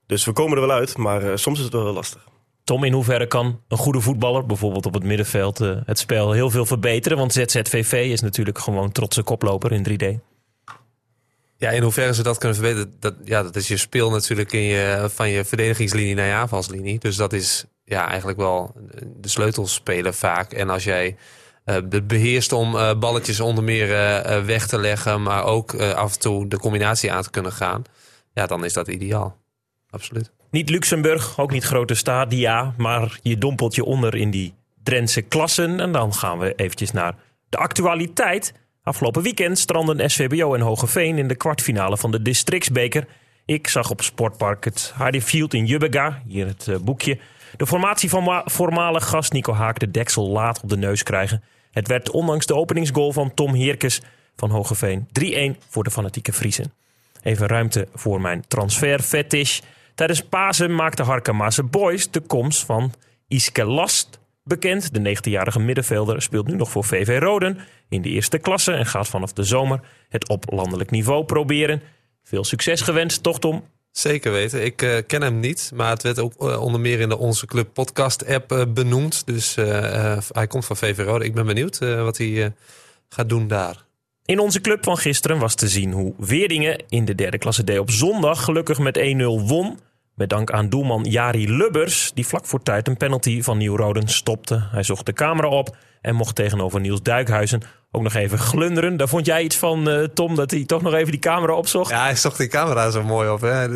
Dus 0.07 0.25
we 0.25 0.33
komen 0.33 0.59
er 0.59 0.67
wel 0.67 0.77
uit, 0.77 0.97
maar 0.97 1.23
eh, 1.23 1.37
soms 1.37 1.59
is 1.59 1.65
het 1.65 1.73
wel 1.73 1.85
heel 1.85 1.93
lastig. 1.93 2.29
Tom, 2.65 2.85
in 2.85 2.93
hoeverre 2.93 3.27
kan 3.27 3.61
een 3.69 3.77
goede 3.77 4.01
voetballer, 4.01 4.47
bijvoorbeeld 4.47 4.87
op 4.87 4.95
het 4.95 5.05
middenveld, 5.05 5.61
eh, 5.61 5.77
het 5.85 5.99
spel 5.99 6.33
heel 6.33 6.51
veel 6.51 6.67
verbeteren? 6.67 7.19
Want 7.19 7.33
ZZVV 7.33 7.93
is 7.93 8.21
natuurlijk 8.21 8.59
gewoon 8.59 8.93
trotse 8.93 9.23
koploper 9.23 9.73
in 9.73 9.83
3D. 9.83 10.19
Ja, 11.57 11.71
in 11.71 11.83
hoeverre 11.83 12.15
ze 12.15 12.23
dat 12.23 12.39
kunnen 12.39 12.59
verbeteren, 12.59 12.95
dat, 12.99 13.15
ja, 13.25 13.43
dat 13.43 13.57
is 13.57 13.69
je 13.69 13.77
speel 13.77 14.11
natuurlijk 14.11 14.53
in 14.53 14.61
je, 14.61 15.09
van 15.11 15.29
je 15.31 15.45
verdedigingslinie 15.45 16.15
naar 16.15 16.27
je 16.27 16.33
aanvalslinie. 16.33 16.99
Dus 16.99 17.17
dat 17.17 17.33
is 17.33 17.65
ja, 17.91 18.09
eigenlijk 18.09 18.39
wel 18.39 18.75
de 19.17 19.29
sleutelspeler 19.29 20.15
vaak. 20.15 20.53
En 20.53 20.71
als 20.71 20.85
jij 20.85 21.17
het 21.65 22.07
beheerst 22.07 22.53
om 22.53 22.77
eh, 22.77 22.99
balletjes 22.99 23.41
onder 23.41 23.65
meer 23.65 23.95
eh, 23.95 24.45
weg 24.45 24.67
te 24.67 24.79
leggen, 24.79 25.23
maar 25.23 25.45
ook 25.45 25.75
af 25.75 26.13
en 26.13 26.21
toe 26.21 26.49
de 26.49 26.59
combinatie 26.59 27.13
aan 27.13 27.23
te 27.23 27.31
kunnen 27.31 27.53
gaan, 27.53 27.83
ja, 28.33 28.47
dan 28.47 28.65
is 28.65 28.73
dat 28.73 28.89
ideaal. 28.89 29.37
Absoluut. 29.91 30.31
Niet 30.51 30.71
Luxemburg, 30.71 31.39
ook 31.39 31.51
niet 31.51 31.65
grote 31.65 31.95
stadia, 31.95 32.75
maar 32.77 33.19
je 33.23 33.39
dompelt 33.39 33.75
je 33.75 33.85
onder 33.85 34.15
in 34.15 34.31
die 34.31 34.55
Drentse 34.83 35.23
klassen. 35.23 35.81
En 35.81 35.93
dan 35.93 36.15
gaan 36.15 36.39
we 36.39 36.55
eventjes 36.55 36.91
naar 36.91 37.15
de 37.49 37.57
actualiteit. 37.57 38.53
Afgelopen 38.83 39.23
weekend 39.23 39.59
stranden 39.59 40.11
SVBO 40.11 40.55
en 40.55 40.61
Hogeveen 40.61 41.19
in 41.19 41.29
de 41.29 41.35
kwartfinale 41.35 41.97
van 41.97 42.11
de 42.11 42.23
Districtsbeker. 42.23 43.07
Ik 43.45 43.69
zag 43.69 43.91
op 43.91 44.03
Sportpark 44.03 44.65
het 44.65 44.93
Hardy 44.95 45.21
Field 45.21 45.55
in 45.55 45.67
Jubbega, 45.67 46.23
hier 46.27 46.47
het 46.47 46.85
boekje. 46.85 47.19
De 47.57 47.67
formatie 47.67 48.09
van 48.11 48.25
ma- 48.25 48.43
voormalig 48.45 49.09
gast 49.09 49.33
Nico 49.33 49.53
Haak 49.53 49.79
de 49.79 49.91
deksel 49.91 50.29
laat 50.29 50.63
op 50.63 50.69
de 50.69 50.77
neus 50.77 51.03
krijgen. 51.03 51.43
Het 51.71 51.89
werd 51.89 52.11
ondanks 52.11 52.47
de 52.47 52.55
openingsgoal 52.55 53.13
van 53.13 53.35
Tom 53.35 53.55
Heerkes 53.55 54.01
van 54.37 54.51
Hogeveen 54.51 55.09
3-1 55.57 55.59
voor 55.69 55.85
de 55.85 55.91
fanatieke 55.91 56.33
Friesen. 56.33 56.73
Even 57.23 57.47
ruimte 57.47 57.89
voor 57.95 58.21
mijn 58.21 58.45
transferfetish. 58.49 59.61
Tijdens 59.95 60.23
Pasen 60.23 60.75
maakte 60.75 61.03
Harkemaase 61.03 61.63
Boys 61.63 62.11
de 62.11 62.21
komst 62.21 62.65
van 62.65 62.93
Iske 63.29 63.65
Last 63.65 64.19
bekend. 64.45 64.95
De 64.95 65.17
19-jarige 65.17 65.61
middenvelder 65.61 66.23
speelt 66.23 66.47
nu 66.47 66.55
nog 66.55 66.71
voor 66.71 66.85
VV 66.85 67.19
Roden 67.21 67.59
in 67.89 68.03
de 68.03 68.09
eerste 68.09 68.39
klasse 68.39 68.73
en 68.73 68.87
gaat 68.87 69.09
vanaf 69.09 69.33
de 69.33 69.45
zomer 69.45 69.81
het 70.09 70.29
op 70.29 70.45
landelijk 70.53 70.91
niveau 70.91 71.25
proberen. 71.25 71.83
Veel 72.25 72.45
succes 72.45 72.81
gewenst, 72.81 73.23
toch 73.23 73.39
Tom? 73.39 73.65
Zeker 73.93 74.33
weten. 74.33 74.65
Ik 74.65 74.83
eh, 74.83 74.97
ken 75.07 75.23
hem 75.23 75.41
niet, 75.41 75.71
maar 75.75 75.91
het 75.91 76.03
werd 76.03 76.19
ook 76.19 76.35
eh, 76.39 76.63
onder 76.63 76.81
meer 76.81 77.01
in 77.01 77.09
de 77.09 77.19
Onze 77.19 77.47
Club 77.47 77.73
podcast 77.73 78.27
app 78.27 78.53
eh, 78.53 78.63
benoemd. 78.69 79.27
Dus 79.27 79.55
hij 80.33 80.47
komt 80.49 80.65
van 80.65 80.77
VV 80.77 80.99
Rode. 80.99 81.25
Ik 81.25 81.35
ben 81.35 81.47
benieuwd 81.47 81.79
wat 81.79 82.19
hij 82.19 82.55
gaat 83.09 83.29
doen 83.29 83.49
daar. 83.49 83.85
In 84.25 84.39
onze 84.39 84.61
club 84.61 84.85
van 84.85 84.97
gisteren 84.97 85.39
was 85.39 85.55
te 85.55 85.69
zien 85.69 85.93
hoe 85.93 86.15
Weerdingen 86.19 86.85
in 86.89 87.05
de 87.05 87.15
derde 87.15 87.39
klasse 87.39 87.65
D 87.65 87.79
op 87.79 87.91
zondag 87.91 88.45
gelukkig 88.45 88.79
met 88.79 88.99
1-0 88.99 89.03
won. 89.47 89.79
Met 90.21 90.29
dank 90.29 90.51
aan 90.51 90.69
doelman 90.69 91.05
Jari 91.05 91.51
Lubbers, 91.57 92.11
die 92.15 92.27
vlak 92.27 92.47
voor 92.47 92.63
tijd 92.63 92.89
een 92.89 92.97
penalty 92.97 93.43
van 93.43 93.59
Nieuw-Roden 93.59 94.09
stopte. 94.09 94.67
Hij 94.71 94.83
zocht 94.83 95.07
de 95.07 95.13
camera 95.13 95.49
op 95.49 95.77
en 96.01 96.15
mocht 96.15 96.35
tegenover 96.35 96.81
Niels 96.81 97.03
Duikhuizen 97.03 97.63
ook 97.91 98.03
nog 98.03 98.15
even 98.15 98.39
glunderen. 98.39 98.97
Daar 98.97 99.09
vond 99.09 99.27
jij 99.27 99.43
iets 99.43 99.57
van, 99.57 99.89
eh, 99.89 100.05
Tom, 100.05 100.35
dat 100.35 100.51
hij 100.51 100.65
toch 100.65 100.83
nog 100.83 100.95
even 100.95 101.11
die 101.11 101.21
camera 101.21 101.53
opzocht? 101.53 101.91
Ja, 101.91 102.03
hij 102.03 102.17
zocht 102.17 102.39
die 102.39 102.49
camera 102.49 102.91
zo 102.91 103.03
mooi 103.03 103.31
op. 103.31 103.41
Hè? 103.41 103.69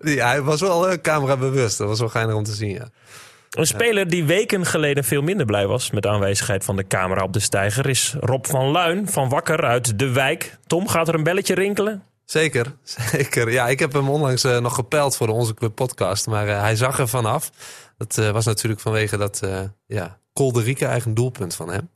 Hij 0.30 0.42
was 0.42 0.60
wel 0.60 0.90
uh, 0.90 0.96
camera 1.02 1.36
bewust. 1.36 1.78
Dat 1.78 1.88
was 1.88 1.98
wel 1.98 2.08
geinig 2.08 2.34
om 2.34 2.44
te 2.44 2.54
zien, 2.54 2.70
ja. 2.70 2.88
Een 3.50 3.66
speler 3.66 4.08
die 4.08 4.24
weken 4.24 4.66
geleden 4.66 5.04
veel 5.04 5.22
minder 5.22 5.46
blij 5.46 5.66
was 5.66 5.90
met 5.90 6.02
de 6.02 6.08
aanwezigheid 6.08 6.64
van 6.64 6.76
de 6.76 6.86
camera 6.86 7.22
op 7.22 7.32
de 7.32 7.40
steiger 7.40 7.88
is 7.88 8.14
Rob 8.20 8.44
van 8.44 8.70
Luin 8.70 9.08
van 9.08 9.28
Wakker 9.28 9.64
uit 9.64 9.98
De 9.98 10.10
Wijk. 10.10 10.58
Tom, 10.66 10.88
gaat 10.88 11.08
er 11.08 11.14
een 11.14 11.22
belletje 11.22 11.54
rinkelen? 11.54 12.02
Zeker, 12.24 12.76
zeker. 13.12 13.52
Ja, 13.52 13.68
ik 13.68 13.78
heb 13.78 13.92
hem 13.92 14.08
onlangs 14.08 14.44
eh, 14.44 14.58
nog 14.58 14.74
gepeld 14.74 15.16
voor 15.16 15.26
de 15.26 15.32
Onze 15.32 15.54
Club 15.54 15.74
podcast. 15.74 16.26
Maar 16.26 16.48
eh, 16.48 16.60
hij 16.60 16.76
zag 16.76 16.98
er 16.98 17.08
vanaf. 17.08 17.50
Dat 17.98 18.18
eh, 18.18 18.30
was 18.30 18.44
natuurlijk 18.44 18.80
vanwege 18.80 19.16
dat 19.16 19.40
eh 19.42 19.60
ja, 19.86 20.18
Kolderieke 20.32 20.86
eigen 20.86 21.14
doelpunt 21.14 21.54
van 21.54 21.70
hem. 21.70 21.90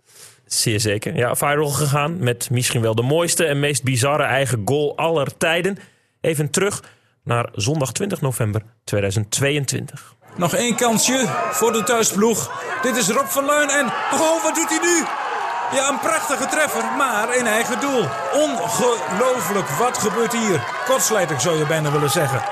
Zeer 0.44 0.80
zeker. 0.80 1.16
Ja, 1.16 1.35
viral 1.35 1.68
gegaan 1.68 2.18
met 2.18 2.50
misschien 2.50 2.80
wel 2.80 2.94
de 2.94 3.02
mooiste 3.02 3.44
en 3.44 3.61
meest 3.61 3.82
bizarre 3.82 4.23
eigen 4.23 4.62
goal 4.64 4.97
aller 4.97 5.37
tijden. 5.37 5.78
Even 6.20 6.50
terug 6.50 6.82
naar 7.25 7.49
zondag 7.52 7.92
20 7.92 8.20
november 8.20 8.62
2022. 8.85 10.16
Nog 10.37 10.54
één 10.54 10.76
kansje 10.76 11.25
voor 11.50 11.73
de 11.73 11.82
thuisploeg. 11.82 12.62
Dit 12.82 12.97
is 12.97 13.08
Rob 13.08 13.26
van 13.26 13.44
Luin 13.44 13.68
en... 13.68 13.87
Oh, 14.12 14.42
wat 14.42 14.54
doet 14.54 14.68
hij 14.68 14.78
nu? 14.82 15.27
Ja, 15.72 15.88
een 15.88 15.98
prachtige 15.98 16.46
treffer, 16.46 16.84
maar 16.96 17.37
in 17.37 17.46
eigen 17.46 17.80
doel. 17.80 18.04
Ongelooflijk, 18.32 19.68
wat 19.68 19.98
gebeurt 19.98 20.32
hier? 20.32 20.64
Kortsluiting 20.87 21.40
zou 21.40 21.58
je 21.58 21.66
bijna 21.66 21.90
willen 21.90 22.10
zeggen. 22.10 22.42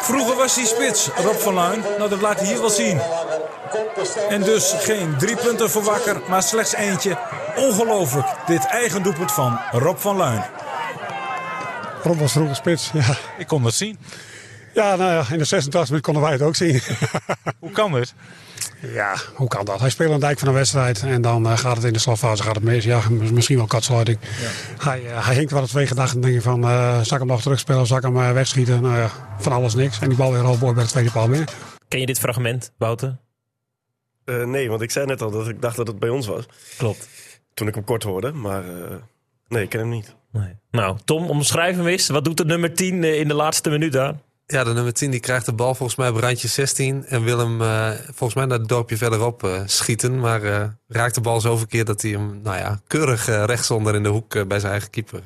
Vroeger 0.00 0.36
was 0.36 0.54
hij 0.54 0.64
spits, 0.64 1.08
Rob 1.16 1.36
van 1.36 1.54
Luin. 1.54 1.80
Nou, 1.98 2.10
dat 2.10 2.20
laat 2.20 2.38
hij 2.38 2.46
hier 2.48 2.60
wel 2.60 2.70
zien. 2.70 3.00
En 4.28 4.42
dus 4.42 4.74
geen 4.78 5.14
drie 5.18 5.36
punten 5.36 5.70
voor 5.70 5.82
Wakker, 5.82 6.20
maar 6.28 6.42
slechts 6.42 6.74
eentje. 6.74 7.18
Ongelooflijk, 7.56 8.26
dit 8.46 8.66
eigen 8.66 9.02
doelpunt 9.02 9.32
van 9.32 9.60
Rob 9.70 9.98
van 9.98 10.16
Luin. 10.16 10.44
Rob 12.02 12.20
was 12.20 12.32
vroeger 12.32 12.56
spits, 12.56 12.90
ja. 12.92 13.16
Ik 13.38 13.46
kon 13.46 13.62
dat 13.62 13.74
zien. 13.74 13.98
Ja, 14.72 14.96
nou 14.96 15.12
ja, 15.12 15.24
in 15.32 15.38
de 15.38 15.44
86 15.44 15.88
minuut 15.88 16.04
konden 16.04 16.22
wij 16.22 16.32
het 16.32 16.42
ook 16.42 16.56
zien. 16.56 16.82
Hoe 17.58 17.70
kan 17.70 17.92
dit? 17.92 18.14
Ja, 18.80 19.16
hoe 19.34 19.48
kan 19.48 19.64
dat? 19.64 19.80
Hij 19.80 19.90
speelt 19.90 20.12
een 20.12 20.20
dijk 20.20 20.38
van 20.38 20.48
een 20.48 20.54
wedstrijd 20.54 21.02
en 21.02 21.22
dan 21.22 21.46
eh, 21.46 21.58
gaat 21.58 21.76
het 21.76 21.84
in 21.84 21.92
de 21.92 21.98
slotfase 21.98 22.42
gaat 22.42 22.54
het 22.54 22.64
mis. 22.64 22.84
Ja, 22.84 23.00
misschien 23.10 23.56
wel 23.56 23.66
katsluiting. 23.66 24.18
Hij, 24.78 25.06
eh, 25.06 25.26
hij 25.26 25.34
hinkt 25.34 25.52
wel 25.52 25.66
twee 25.66 25.86
gedachten 25.86 26.16
en 26.16 26.22
denk 26.22 26.34
je 26.34 26.42
van, 26.42 26.64
eh 26.64 26.94
zal 26.94 27.16
ik 27.16 27.18
hem 27.18 27.26
nog 27.26 27.42
terugspelen 27.42 27.82
ik 27.96 28.02
hem 28.02 28.16
eh, 28.16 28.32
wegschieten? 28.32 28.82
Nou 28.82 28.96
ja, 28.96 29.10
van 29.38 29.52
alles 29.52 29.74
niks. 29.74 30.00
En 30.00 30.08
die 30.08 30.18
bal 30.18 30.32
weer 30.32 30.42
halfboord 30.42 30.74
bij 30.74 30.84
de 30.84 30.90
tweede 30.90 31.10
paal 31.10 31.28
binnen. 31.28 31.48
Ken 31.88 32.00
je 32.00 32.06
dit 32.06 32.18
fragment, 32.18 32.72
Wouter? 32.78 33.16
Eh, 34.24 34.44
nee, 34.44 34.68
want 34.68 34.82
ik 34.82 34.90
zei 34.90 35.06
net 35.06 35.22
al 35.22 35.30
dat 35.30 35.48
ik 35.48 35.62
dacht 35.62 35.76
dat 35.76 35.86
het 35.86 35.98
bij 35.98 36.08
ons 36.08 36.26
was. 36.26 36.46
Klopt. 36.76 37.08
Toen 37.54 37.68
ik 37.68 37.74
hem 37.74 37.84
kort 37.84 38.02
hoorde. 38.02 38.32
Maar 38.32 38.68
eh, 38.68 38.96
Nee, 39.48 39.62
ik 39.62 39.68
ken 39.68 39.80
hem 39.80 39.88
niet. 39.88 40.14
Nee. 40.30 40.56
Nou, 40.70 40.98
Tom, 41.04 41.30
omschrijf 41.30 41.76
hem 41.76 41.86
eens. 41.86 42.08
Wat 42.08 42.24
doet 42.24 42.36
de 42.36 42.44
nummer 42.44 42.74
10 42.74 43.04
in 43.04 43.28
de 43.28 43.34
laatste 43.34 43.70
minuut 43.70 43.96
aan? 43.96 44.22
Ja, 44.46 44.64
de 44.64 44.72
nummer 44.72 44.92
10 44.92 45.10
die 45.10 45.20
krijgt 45.20 45.46
de 45.46 45.52
bal 45.52 45.74
volgens 45.74 45.98
mij 45.98 46.08
op 46.08 46.16
randje 46.16 46.48
16. 46.48 47.04
En 47.06 47.24
wil 47.24 47.38
hem 47.38 47.60
uh, 47.60 47.90
volgens 48.04 48.34
mij 48.34 48.44
naar 48.44 48.58
het 48.58 48.68
dorpje 48.68 48.96
verderop 48.96 49.42
uh, 49.44 49.60
schieten. 49.66 50.20
Maar 50.20 50.42
uh, 50.42 50.64
raakt 50.88 51.14
de 51.14 51.20
bal 51.20 51.40
zo 51.40 51.56
verkeerd 51.56 51.86
dat 51.86 52.02
hij 52.02 52.10
hem 52.10 52.40
nou 52.42 52.56
ja, 52.56 52.80
keurig 52.86 53.26
rechtsonder 53.26 53.94
in 53.94 54.02
de 54.02 54.08
hoek 54.08 54.48
bij 54.48 54.58
zijn 54.58 54.72
eigen 54.72 54.90
keeper. 54.90 55.22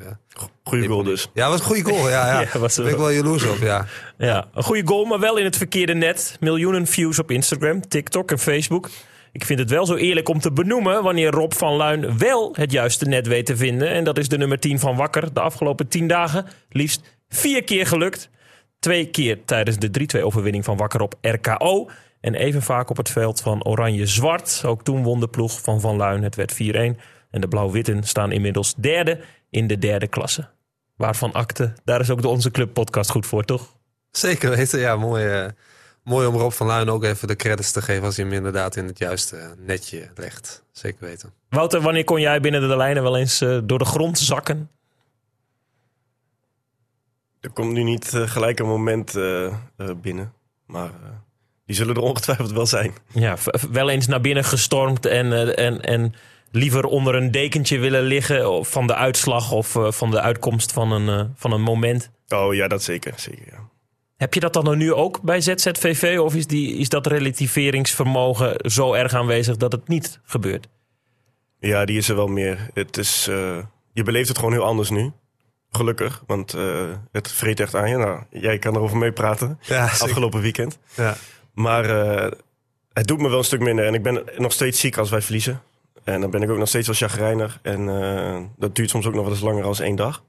Goeie 0.62 0.88
goal 0.88 1.02
dus. 1.02 1.30
Ja, 1.34 1.48
was 1.48 1.58
een 1.58 1.66
goede 1.66 1.84
goal. 1.84 2.08
Ja, 2.08 2.26
ja. 2.26 2.40
ja 2.52 2.58
was 2.58 2.74
Daar 2.74 2.84
ben 2.84 2.94
ik 2.94 3.00
wel 3.00 3.10
jaloers 3.10 3.44
op, 3.44 3.58
ja. 3.60 3.86
Ja, 4.18 4.48
een 4.54 4.62
goede 4.62 4.86
goal, 4.86 5.04
maar 5.04 5.20
wel 5.20 5.36
in 5.36 5.44
het 5.44 5.56
verkeerde 5.56 5.94
net. 5.94 6.36
Miljoenen 6.40 6.86
views 6.86 7.18
op 7.18 7.30
Instagram, 7.30 7.88
TikTok 7.88 8.30
en 8.30 8.38
Facebook. 8.38 8.88
Ik 9.32 9.44
vind 9.44 9.58
het 9.58 9.70
wel 9.70 9.86
zo 9.86 9.94
eerlijk 9.94 10.28
om 10.28 10.40
te 10.40 10.52
benoemen 10.52 11.02
wanneer 11.02 11.30
Rob 11.30 11.52
van 11.52 11.74
Luin 11.74 12.18
wel 12.18 12.54
het 12.56 12.72
juiste 12.72 13.04
net 13.04 13.26
weet 13.26 13.46
te 13.46 13.56
vinden. 13.56 13.88
En 13.88 14.04
dat 14.04 14.18
is 14.18 14.28
de 14.28 14.38
nummer 14.38 14.58
10 14.58 14.78
van 14.78 14.96
Wakker. 14.96 15.34
De 15.34 15.40
afgelopen 15.40 15.88
10 15.88 16.08
dagen 16.08 16.46
liefst 16.68 17.00
vier 17.28 17.64
keer 17.64 17.86
gelukt. 17.86 18.30
Twee 18.78 19.06
keer 19.10 19.44
tijdens 19.44 19.76
de 19.76 20.18
3-2 20.18 20.22
overwinning 20.22 20.64
van 20.64 20.76
Wakker 20.76 21.00
op 21.00 21.14
RKO. 21.20 21.90
En 22.20 22.34
even 22.34 22.62
vaak 22.62 22.90
op 22.90 22.96
het 22.96 23.08
veld 23.10 23.40
van 23.40 23.64
Oranje-Zwart. 23.64 24.62
Ook 24.64 24.82
toen 24.82 25.02
won 25.02 25.20
de 25.20 25.28
ploeg 25.28 25.60
van 25.60 25.80
Van 25.80 25.96
Luin. 25.96 26.22
Het 26.22 26.34
werd 26.34 26.52
4-1. 26.52 26.56
En 27.30 27.40
de 27.40 27.48
Blauw-Witten 27.48 28.02
staan 28.02 28.32
inmiddels 28.32 28.74
derde 28.74 29.20
in 29.50 29.66
de 29.66 29.78
derde 29.78 30.06
klasse. 30.06 30.48
Waarvan 30.96 31.32
akte, 31.32 31.72
daar 31.84 32.00
is 32.00 32.10
ook 32.10 32.22
de 32.22 32.28
Onze 32.28 32.50
Club 32.50 32.72
podcast 32.72 33.10
goed 33.10 33.26
voor, 33.26 33.44
toch? 33.44 33.76
Zeker 34.10 34.50
weten, 34.50 34.80
ja, 34.80 34.96
mooi. 34.96 35.42
Uh, 35.42 35.48
mooi 36.02 36.26
om 36.26 36.36
Rob 36.36 36.52
van 36.52 36.66
Luin 36.66 36.88
ook 36.88 37.04
even 37.04 37.28
de 37.28 37.36
credits 37.36 37.72
te 37.72 37.82
geven 37.82 38.04
als 38.04 38.16
hij 38.16 38.24
hem 38.24 38.34
inderdaad 38.34 38.76
in 38.76 38.86
het 38.86 38.98
juiste 38.98 39.54
netje 39.58 40.10
legt. 40.14 40.64
Zeker 40.72 41.06
weten. 41.06 41.32
Wouter, 41.48 41.80
wanneer 41.80 42.04
kon 42.04 42.20
jij 42.20 42.40
binnen 42.40 42.68
de 42.68 42.76
lijnen 42.76 43.02
wel 43.02 43.16
eens 43.16 43.42
uh, 43.42 43.58
door 43.64 43.78
de 43.78 43.84
grond 43.84 44.18
zakken? 44.18 44.70
Er 47.40 47.50
komt 47.50 47.72
nu 47.72 47.82
niet 47.82 48.12
uh, 48.14 48.28
gelijk 48.28 48.58
een 48.58 48.66
moment 48.66 49.16
uh, 49.16 49.54
binnen, 50.02 50.32
maar 50.66 50.90
die 51.66 51.76
zullen 51.76 51.94
er 51.94 52.02
ongetwijfeld 52.02 52.52
wel 52.52 52.66
zijn. 52.66 52.92
Ja, 53.12 53.36
wel 53.70 53.90
eens 53.90 54.06
naar 54.06 54.20
binnen 54.20 54.44
gestormd 54.44 55.06
en, 55.06 55.56
en, 55.56 55.80
en 55.80 56.14
liever 56.50 56.84
onder 56.84 57.14
een 57.14 57.30
dekentje 57.30 57.78
willen 57.78 58.02
liggen 58.02 58.64
van 58.64 58.86
de 58.86 58.94
uitslag 58.94 59.52
of 59.52 59.76
van 59.88 60.10
de 60.10 60.20
uitkomst 60.20 60.72
van 60.72 60.92
een, 60.92 61.32
van 61.36 61.52
een 61.52 61.62
moment. 61.62 62.10
Oh 62.28 62.54
ja, 62.54 62.68
dat 62.68 62.82
zeker. 62.82 63.12
zeker 63.16 63.46
ja. 63.50 63.68
Heb 64.16 64.34
je 64.34 64.40
dat 64.40 64.52
dan 64.52 64.78
nu 64.78 64.92
ook 64.92 65.22
bij 65.22 65.40
ZZVV 65.40 66.18
of 66.18 66.34
is, 66.34 66.46
die, 66.46 66.76
is 66.76 66.88
dat 66.88 67.06
relativeringsvermogen 67.06 68.70
zo 68.70 68.92
erg 68.92 69.14
aanwezig 69.14 69.56
dat 69.56 69.72
het 69.72 69.88
niet 69.88 70.20
gebeurt? 70.24 70.68
Ja, 71.60 71.84
die 71.84 71.96
is 71.96 72.08
er 72.08 72.16
wel 72.16 72.26
meer. 72.26 72.70
Het 72.74 72.96
is, 72.96 73.24
je 73.92 74.02
beleeft 74.04 74.28
het 74.28 74.38
gewoon 74.38 74.52
heel 74.52 74.64
anders 74.64 74.90
nu. 74.90 75.12
Gelukkig, 75.70 76.22
want 76.26 76.54
uh, 76.54 76.90
het 77.12 77.32
vreet 77.32 77.60
echt 77.60 77.74
aan 77.74 77.90
je. 77.90 77.96
Nou, 77.96 78.22
jij 78.30 78.58
kan 78.58 78.74
erover 78.74 78.96
meepraten. 78.96 79.58
Ja, 79.62 79.84
afgelopen 79.84 80.40
weekend. 80.40 80.78
Ja. 80.94 81.16
Maar 81.52 81.84
uh, 81.84 82.30
het 82.92 83.06
doet 83.06 83.18
me 83.18 83.28
wel 83.28 83.38
een 83.38 83.44
stuk 83.44 83.60
minder. 83.60 83.86
En 83.86 83.94
ik 83.94 84.02
ben 84.02 84.24
nog 84.36 84.52
steeds 84.52 84.80
ziek 84.80 84.96
als 84.96 85.10
wij 85.10 85.22
verliezen. 85.22 85.62
En 86.04 86.20
dan 86.20 86.30
ben 86.30 86.42
ik 86.42 86.50
ook 86.50 86.58
nog 86.58 86.68
steeds 86.68 86.86
wel 86.86 86.96
chagrijnig. 86.96 87.58
En 87.62 87.80
uh, 87.80 88.40
dat 88.56 88.76
duurt 88.76 88.90
soms 88.90 89.06
ook 89.06 89.14
nog 89.14 89.22
wel 89.22 89.32
eens 89.32 89.40
langer 89.40 89.64
als 89.64 89.80
één 89.80 89.96
dag. 89.96 90.22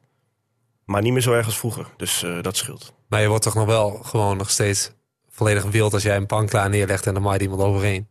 Maar 0.86 1.02
niet 1.02 1.14
meer 1.14 1.22
zo 1.22 1.34
erg 1.34 1.46
als 1.46 1.58
vroeger. 1.58 1.86
Dus 1.98 2.26
dat 2.42 2.58
scheelt. 2.58 2.94
Maar 3.08 3.22
je 3.22 3.28
wordt 3.28 3.44
toch 3.44 3.56
nog 3.56 3.66
wel 3.66 3.92
gewoon 3.92 4.38
nog 4.38 4.50
steeds 4.50 4.92
volledig 5.30 5.64
wild 5.64 5.94
als 5.94 6.04
jij 6.04 6.16
een 6.16 6.26
pan 6.26 6.48
klaar 6.48 6.70
neerlegt 6.70 7.08
en 7.08 7.14
dan 7.14 7.24
maait 7.24 7.42
iemand 7.42 7.62
overheen. 7.62 8.08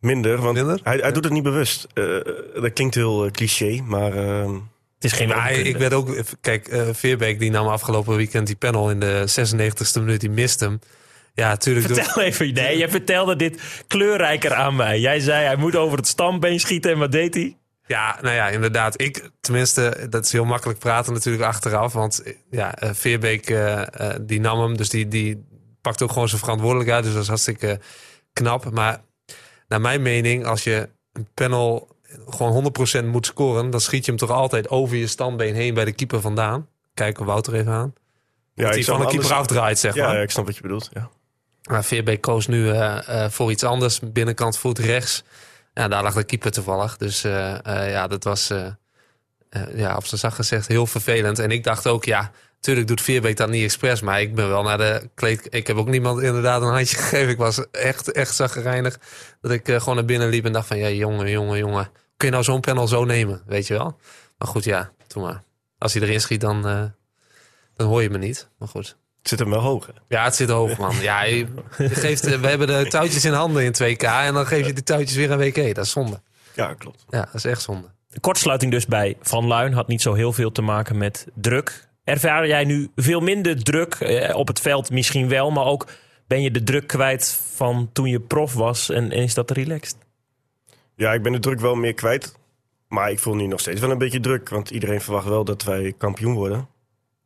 Minder, 0.00 0.40
want 0.40 0.54
Minder? 0.54 0.80
Hij, 0.82 0.96
hij 0.96 1.12
doet 1.12 1.24
het 1.24 1.32
niet 1.32 1.42
bewust. 1.42 1.86
dat 2.54 2.72
klinkt 2.72 2.94
heel 2.94 3.30
cliché, 3.30 3.82
maar 3.82 4.12
ehm, 4.12 4.56
het 5.00 5.12
is 5.12 5.18
geen 5.18 5.28
ja, 5.28 5.48
ik 5.48 5.76
werd 5.76 5.92
ook. 5.92 6.16
Kijk, 6.40 6.68
uh, 6.68 6.88
Veerbeek 6.92 7.38
die 7.38 7.50
nam 7.50 7.66
afgelopen 7.66 8.16
weekend 8.16 8.46
die 8.46 8.56
panel 8.56 8.90
in 8.90 9.00
de 9.00 9.24
96e 9.28 10.00
minuut. 10.00 10.20
Die 10.20 10.30
miste 10.30 10.64
hem. 10.64 10.80
Ja, 11.34 11.48
natuurlijk. 11.48 11.86
Vertel 11.86 12.14
door... 12.14 12.22
even. 12.22 12.54
Nee, 12.54 12.78
je 12.78 12.88
vertelde 12.88 13.36
dit 13.36 13.82
kleurrijker 13.86 14.54
aan 14.54 14.76
mij. 14.76 15.00
Jij 15.00 15.20
zei 15.20 15.44
hij 15.44 15.56
moet 15.56 15.76
over 15.76 15.98
het 15.98 16.06
stambeen 16.06 16.60
schieten. 16.60 16.90
En 16.92 16.98
wat 16.98 17.12
deed 17.12 17.34
hij? 17.34 17.56
Ja, 17.86 18.18
nou 18.22 18.34
ja, 18.34 18.48
inderdaad. 18.48 19.00
Ik, 19.00 19.30
tenminste, 19.40 20.06
dat 20.10 20.24
is 20.24 20.32
heel 20.32 20.44
makkelijk 20.44 20.78
praten 20.78 21.12
natuurlijk 21.12 21.44
achteraf. 21.44 21.92
Want 21.92 22.22
ja, 22.50 22.82
uh, 22.82 22.90
Veerbeek 22.92 23.50
uh, 23.50 23.82
die 24.20 24.40
nam 24.40 24.60
hem. 24.60 24.76
Dus 24.76 24.88
die, 24.88 25.08
die 25.08 25.44
pakt 25.80 26.02
ook 26.02 26.12
gewoon 26.12 26.28
zijn 26.28 26.40
verantwoordelijkheid. 26.40 27.04
Dus 27.04 27.12
dat 27.12 27.22
is 27.22 27.28
hartstikke 27.28 27.80
knap. 28.32 28.70
Maar 28.70 29.00
naar 29.68 29.80
mijn 29.80 30.02
mening, 30.02 30.44
als 30.44 30.64
je 30.64 30.88
een 31.12 31.28
panel 31.34 31.96
gewoon 32.28 32.72
100% 33.02 33.04
moet 33.04 33.26
scoren, 33.26 33.70
dan 33.70 33.80
schiet 33.80 34.04
je 34.04 34.10
hem 34.10 34.20
toch 34.20 34.30
altijd 34.30 34.68
over 34.68 34.96
je 34.96 35.06
standbeen 35.06 35.54
heen 35.54 35.74
bij 35.74 35.84
de 35.84 35.92
keeper 35.92 36.20
vandaan. 36.20 36.68
Kijken 36.94 37.24
Wouter 37.24 37.54
even 37.54 37.72
aan. 37.72 37.94
Ja, 38.54 38.64
dat 38.64 38.74
hij 38.74 38.84
van 38.84 39.00
de 39.00 39.06
keeper 39.06 39.32
afdraait, 39.32 39.78
zeg 39.78 39.96
maar. 39.96 40.16
Ja, 40.16 40.22
ik 40.22 40.30
snap 40.30 40.46
wat 40.46 40.56
je 40.56 40.62
bedoelt. 40.62 40.88
Ja. 40.92 41.10
Maar 41.70 41.84
VB 41.84 42.20
koos 42.20 42.46
nu 42.46 42.64
uh, 42.64 42.98
uh, 43.08 43.28
voor 43.28 43.50
iets 43.50 43.64
anders. 43.64 44.00
Binnenkant 44.00 44.58
voet 44.58 44.78
rechts. 44.78 45.24
Ja, 45.74 45.88
daar 45.88 46.02
lag 46.02 46.14
de 46.14 46.24
keeper 46.24 46.50
toevallig. 46.50 46.96
Dus 46.96 47.24
uh, 47.24 47.58
ja, 47.64 48.06
dat 48.06 48.24
was 48.24 48.52
ja, 49.74 49.96
op 49.96 50.06
zijn 50.06 50.20
zacht 50.20 50.34
gezegd 50.34 50.66
heel 50.66 50.86
vervelend. 50.86 51.38
En 51.38 51.50
ik 51.50 51.64
dacht 51.64 51.86
ook, 51.86 52.04
ja, 52.04 52.30
Tuurlijk 52.60 52.86
doet 52.86 53.00
Veerbeek 53.00 53.36
dat 53.36 53.50
niet 53.50 53.64
expres, 53.64 54.00
maar 54.00 54.20
ik 54.20 54.34
ben 54.34 54.48
wel 54.48 54.62
naar 54.62 54.78
de 54.78 55.08
kleed. 55.14 55.46
Ik 55.50 55.66
heb 55.66 55.76
ook 55.76 55.88
niemand 55.88 56.22
inderdaad 56.22 56.62
een 56.62 56.68
handje 56.68 56.96
gegeven. 57.02 57.28
Ik 57.28 57.38
was 57.38 57.70
echt, 57.70 58.12
echt 58.12 58.34
zaggerijnig. 58.34 58.98
Dat 59.40 59.50
ik 59.50 59.68
gewoon 59.68 59.94
naar 59.94 60.04
binnen 60.04 60.28
liep 60.28 60.44
en 60.44 60.52
dacht 60.52 60.66
van, 60.66 60.78
ja, 60.78 60.88
jongen, 60.88 61.30
jongen, 61.30 61.58
jongen 61.58 61.90
kun 62.20 62.28
je 62.28 62.34
nou 62.34 62.44
zo'n 62.44 62.60
panel 62.60 62.88
zo 62.88 63.04
nemen, 63.04 63.42
weet 63.46 63.66
je 63.66 63.74
wel? 63.74 63.98
Maar 64.38 64.48
goed, 64.48 64.64
ja, 64.64 64.90
toen 65.06 65.22
maar. 65.22 65.42
Als 65.78 65.92
hij 65.92 66.02
erin 66.02 66.20
schiet, 66.20 66.40
dan, 66.40 66.68
uh, 66.68 66.84
dan 67.76 67.86
hoor 67.86 68.02
je 68.02 68.10
me 68.10 68.18
niet. 68.18 68.48
Maar 68.58 68.68
goed. 68.68 68.96
Het 69.18 69.28
zit 69.28 69.38
hem 69.38 69.50
wel 69.50 69.60
hoog, 69.60 69.86
hè? 69.86 69.92
Ja, 70.08 70.24
het 70.24 70.34
zit 70.34 70.48
hoog, 70.48 70.78
man. 70.78 70.96
Ja, 71.00 71.22
je, 71.22 71.46
geeft, 71.78 72.40
we 72.40 72.46
hebben 72.46 72.66
de 72.66 72.86
touwtjes 72.88 73.24
in 73.24 73.32
handen 73.32 73.64
in 73.64 73.74
2K 73.82 74.02
en 74.02 74.34
dan 74.34 74.46
geef 74.46 74.66
je 74.66 74.72
die 74.72 74.82
touwtjes 74.82 75.16
weer 75.16 75.32
aan 75.32 75.38
WK. 75.38 75.74
Dat 75.74 75.84
is 75.84 75.90
zonde. 75.90 76.20
Ja, 76.54 76.74
klopt. 76.74 77.04
Ja, 77.08 77.20
dat 77.24 77.34
is 77.34 77.44
echt 77.44 77.62
zonde. 77.62 77.88
De 78.08 78.20
kortsluiting 78.20 78.72
dus 78.72 78.86
bij 78.86 79.16
Van 79.20 79.46
Luin 79.46 79.72
had 79.72 79.88
niet 79.88 80.02
zo 80.02 80.14
heel 80.14 80.32
veel 80.32 80.52
te 80.52 80.62
maken 80.62 80.98
met 80.98 81.26
druk. 81.34 81.88
Ervaar 82.04 82.46
jij 82.46 82.64
nu 82.64 82.90
veel 82.96 83.20
minder 83.20 83.62
druk 83.62 83.94
eh, 83.94 84.36
op 84.36 84.46
het 84.46 84.60
veld 84.60 84.90
misschien 84.90 85.28
wel, 85.28 85.50
maar 85.50 85.64
ook 85.64 85.86
ben 86.26 86.42
je 86.42 86.50
de 86.50 86.62
druk 86.62 86.86
kwijt 86.86 87.40
van 87.54 87.90
toen 87.92 88.08
je 88.08 88.20
prof 88.20 88.54
was 88.54 88.90
en, 88.90 89.10
en 89.10 89.22
is 89.22 89.34
dat 89.34 89.50
relaxed? 89.50 89.96
Ja, 90.94 91.12
ik 91.12 91.22
ben 91.22 91.32
de 91.32 91.38
druk 91.38 91.60
wel 91.60 91.74
meer 91.74 91.94
kwijt. 91.94 92.38
Maar 92.88 93.10
ik 93.10 93.18
voel 93.18 93.34
nu 93.34 93.46
nog 93.46 93.60
steeds 93.60 93.80
wel 93.80 93.90
een 93.90 93.98
beetje 93.98 94.20
druk. 94.20 94.48
Want 94.48 94.70
iedereen 94.70 95.00
verwacht 95.00 95.26
wel 95.26 95.44
dat 95.44 95.62
wij 95.62 95.94
kampioen 95.98 96.34
worden. 96.34 96.68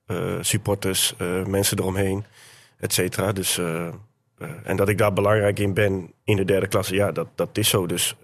Uh, 0.07 0.37
supporters, 0.40 1.14
uh, 1.19 1.45
mensen 1.45 1.78
eromheen, 1.78 2.25
et 2.78 2.93
cetera. 2.93 3.33
Dus, 3.33 3.59
uh, 3.59 3.88
en 4.62 4.76
dat 4.76 4.88
ik 4.88 4.99
daar 4.99 5.12
belangrijk 5.12 5.59
in 5.59 5.75
ben 5.75 6.12
in 6.25 6.37
de 6.37 6.45
derde 6.45 6.66
klasse, 6.66 6.95
ja, 6.95 7.12
dat, 7.12 7.28
dat 7.35 7.59
is 7.59 7.69
zo. 7.69 7.87
Dus 7.87 8.16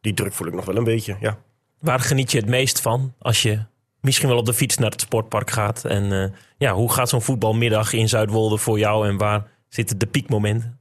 die 0.00 0.14
druk 0.14 0.32
voel 0.32 0.46
ik 0.46 0.54
nog 0.54 0.64
wel 0.64 0.76
een 0.76 0.84
beetje, 0.84 1.16
ja. 1.20 1.38
Waar 1.78 2.00
geniet 2.00 2.32
je 2.32 2.38
het 2.38 2.48
meest 2.48 2.80
van 2.80 3.14
als 3.18 3.42
je 3.42 3.64
misschien 4.06 4.28
wel 4.28 4.38
op 4.38 4.46
de 4.46 4.54
fiets 4.54 4.76
naar 4.76 4.90
het 4.90 5.00
sportpark 5.00 5.50
gaat? 5.50 5.84
En 5.84 6.34
ja, 6.58 6.72
hoe 6.72 6.92
gaat 6.92 7.08
zo'n 7.08 7.22
voetbalmiddag 7.22 7.92
in 7.92 8.08
Zuidwolde 8.08 8.58
voor 8.58 8.78
jou 8.78 9.08
en 9.08 9.16
waar 9.16 9.46
zitten 9.68 9.98
de 9.98 10.06
piekmomenten? 10.06 10.78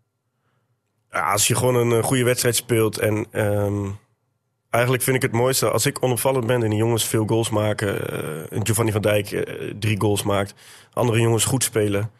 Als 1.09 1.47
je 1.47 1.55
gewoon 1.55 1.75
een 1.75 1.91
eh, 1.91 2.03
goede 2.03 2.23
wedstrijd 2.23 2.55
speelt 2.55 2.97
en 2.97 3.25
um, 3.31 3.97
eigenlijk 4.69 5.03
vind 5.03 5.15
ik 5.15 5.21
het 5.21 5.31
mooiste 5.31 5.69
als 5.69 5.85
ik 5.85 6.03
onopvallend 6.03 6.47
ben 6.47 6.63
en 6.63 6.69
die 6.69 6.79
jongens 6.79 7.05
veel 7.05 7.25
goals 7.25 7.49
maken. 7.49 8.13
Uh, 8.53 8.59
Giovanni 8.63 8.91
van 8.91 9.01
Dijk 9.01 9.27
drie 9.79 10.01
goals 10.01 10.23
maakt, 10.23 10.53
andere 10.93 11.19
jongens 11.19 11.45
goed 11.45 11.63
spelen. 11.63 12.11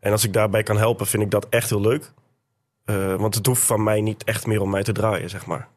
En 0.00 0.12
als 0.12 0.24
ik 0.24 0.32
daarbij 0.32 0.62
kan 0.62 0.78
helpen, 0.78 1.06
vind 1.06 1.22
ik 1.22 1.30
dat 1.30 1.46
echt 1.48 1.70
heel 1.70 1.80
leuk. 1.80 2.12
Want 3.16 3.34
het 3.34 3.46
hoeft 3.46 3.62
van 3.62 3.82
mij 3.82 4.00
niet 4.00 4.24
echt 4.24 4.46
meer 4.46 4.60
om 4.60 4.70
mij 4.70 4.82
te 4.82 4.92
draaien, 4.92 5.30
zeg 5.30 5.46
maar. 5.46 5.68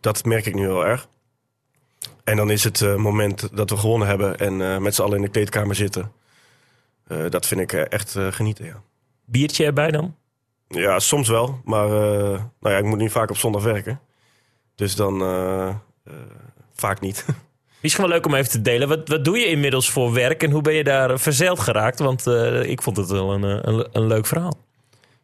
dat 0.00 0.24
merk 0.24 0.46
ik 0.46 0.54
nu 0.54 0.60
heel 0.60 0.86
erg. 0.86 1.08
En 2.24 2.36
dan 2.36 2.50
is 2.50 2.64
het 2.64 2.96
moment 2.96 3.56
dat 3.56 3.70
we 3.70 3.76
gewonnen 3.76 4.08
hebben 4.08 4.38
en 4.38 4.82
met 4.82 4.94
z'n 4.94 5.02
allen 5.02 5.16
in 5.16 5.22
de 5.22 5.28
kleedkamer 5.28 5.74
zitten. 5.74 6.12
dat 7.28 7.46
vind 7.46 7.60
ik 7.60 7.72
echt 7.72 8.16
genieten, 8.30 8.64
ja. 8.64 8.82
Biertje 9.24 9.64
erbij 9.64 9.90
dan? 9.90 10.16
Ja, 10.68 10.98
soms 10.98 11.28
wel. 11.28 11.60
Maar 11.64 11.88
nou 11.88 12.50
ja, 12.60 12.76
ik 12.76 12.84
moet 12.84 12.98
nu 12.98 13.10
vaak 13.10 13.30
op 13.30 13.36
zondag 13.36 13.62
werken. 13.62 14.00
Dus 14.74 14.94
dan 14.94 15.18
vaak 16.74 17.00
niet. 17.00 17.24
Misschien 17.82 18.04
wel 18.04 18.12
leuk 18.12 18.26
om 18.26 18.34
even 18.34 18.50
te 18.50 18.62
delen. 18.62 18.88
Wat, 18.88 19.08
wat 19.08 19.24
doe 19.24 19.38
je 19.38 19.46
inmiddels 19.46 19.90
voor 19.90 20.12
werk 20.12 20.42
en 20.42 20.50
hoe 20.50 20.62
ben 20.62 20.74
je 20.74 20.84
daar 20.84 21.18
verzeild 21.18 21.60
geraakt? 21.60 21.98
Want 21.98 22.26
ik 22.62 22.82
vond 22.82 22.96
het 22.96 23.10
wel 23.10 23.32
een, 23.32 23.68
een, 23.68 23.88
een 23.92 24.06
leuk 24.06 24.26
verhaal. 24.26 24.58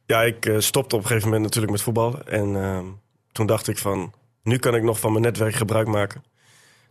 Ja, 0.07 0.23
ik 0.23 0.52
stopte 0.59 0.97
op 0.97 1.00
een 1.00 1.07
gegeven 1.07 1.28
moment 1.28 1.45
natuurlijk 1.45 1.73
met 1.73 1.83
voetbal. 1.83 2.19
En 2.25 2.57
ehm, 2.57 2.85
toen 3.33 3.47
dacht 3.47 3.69
ik 3.69 3.78
van, 3.78 4.12
nu 4.42 4.59
kan 4.59 4.75
ik 4.75 4.83
nog 4.83 5.00
van 5.00 5.12
mijn 5.12 5.25
netwerk 5.25 5.54
gebruik 5.54 5.87
maken. 5.87 6.23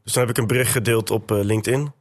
Dus 0.03 0.13
toen 0.13 0.21
heb 0.21 0.31
ik 0.31 0.37
een 0.37 0.47
bericht 0.47 0.71
gedeeld 0.71 1.11
op 1.11 1.29
LinkedIn. 1.29 1.91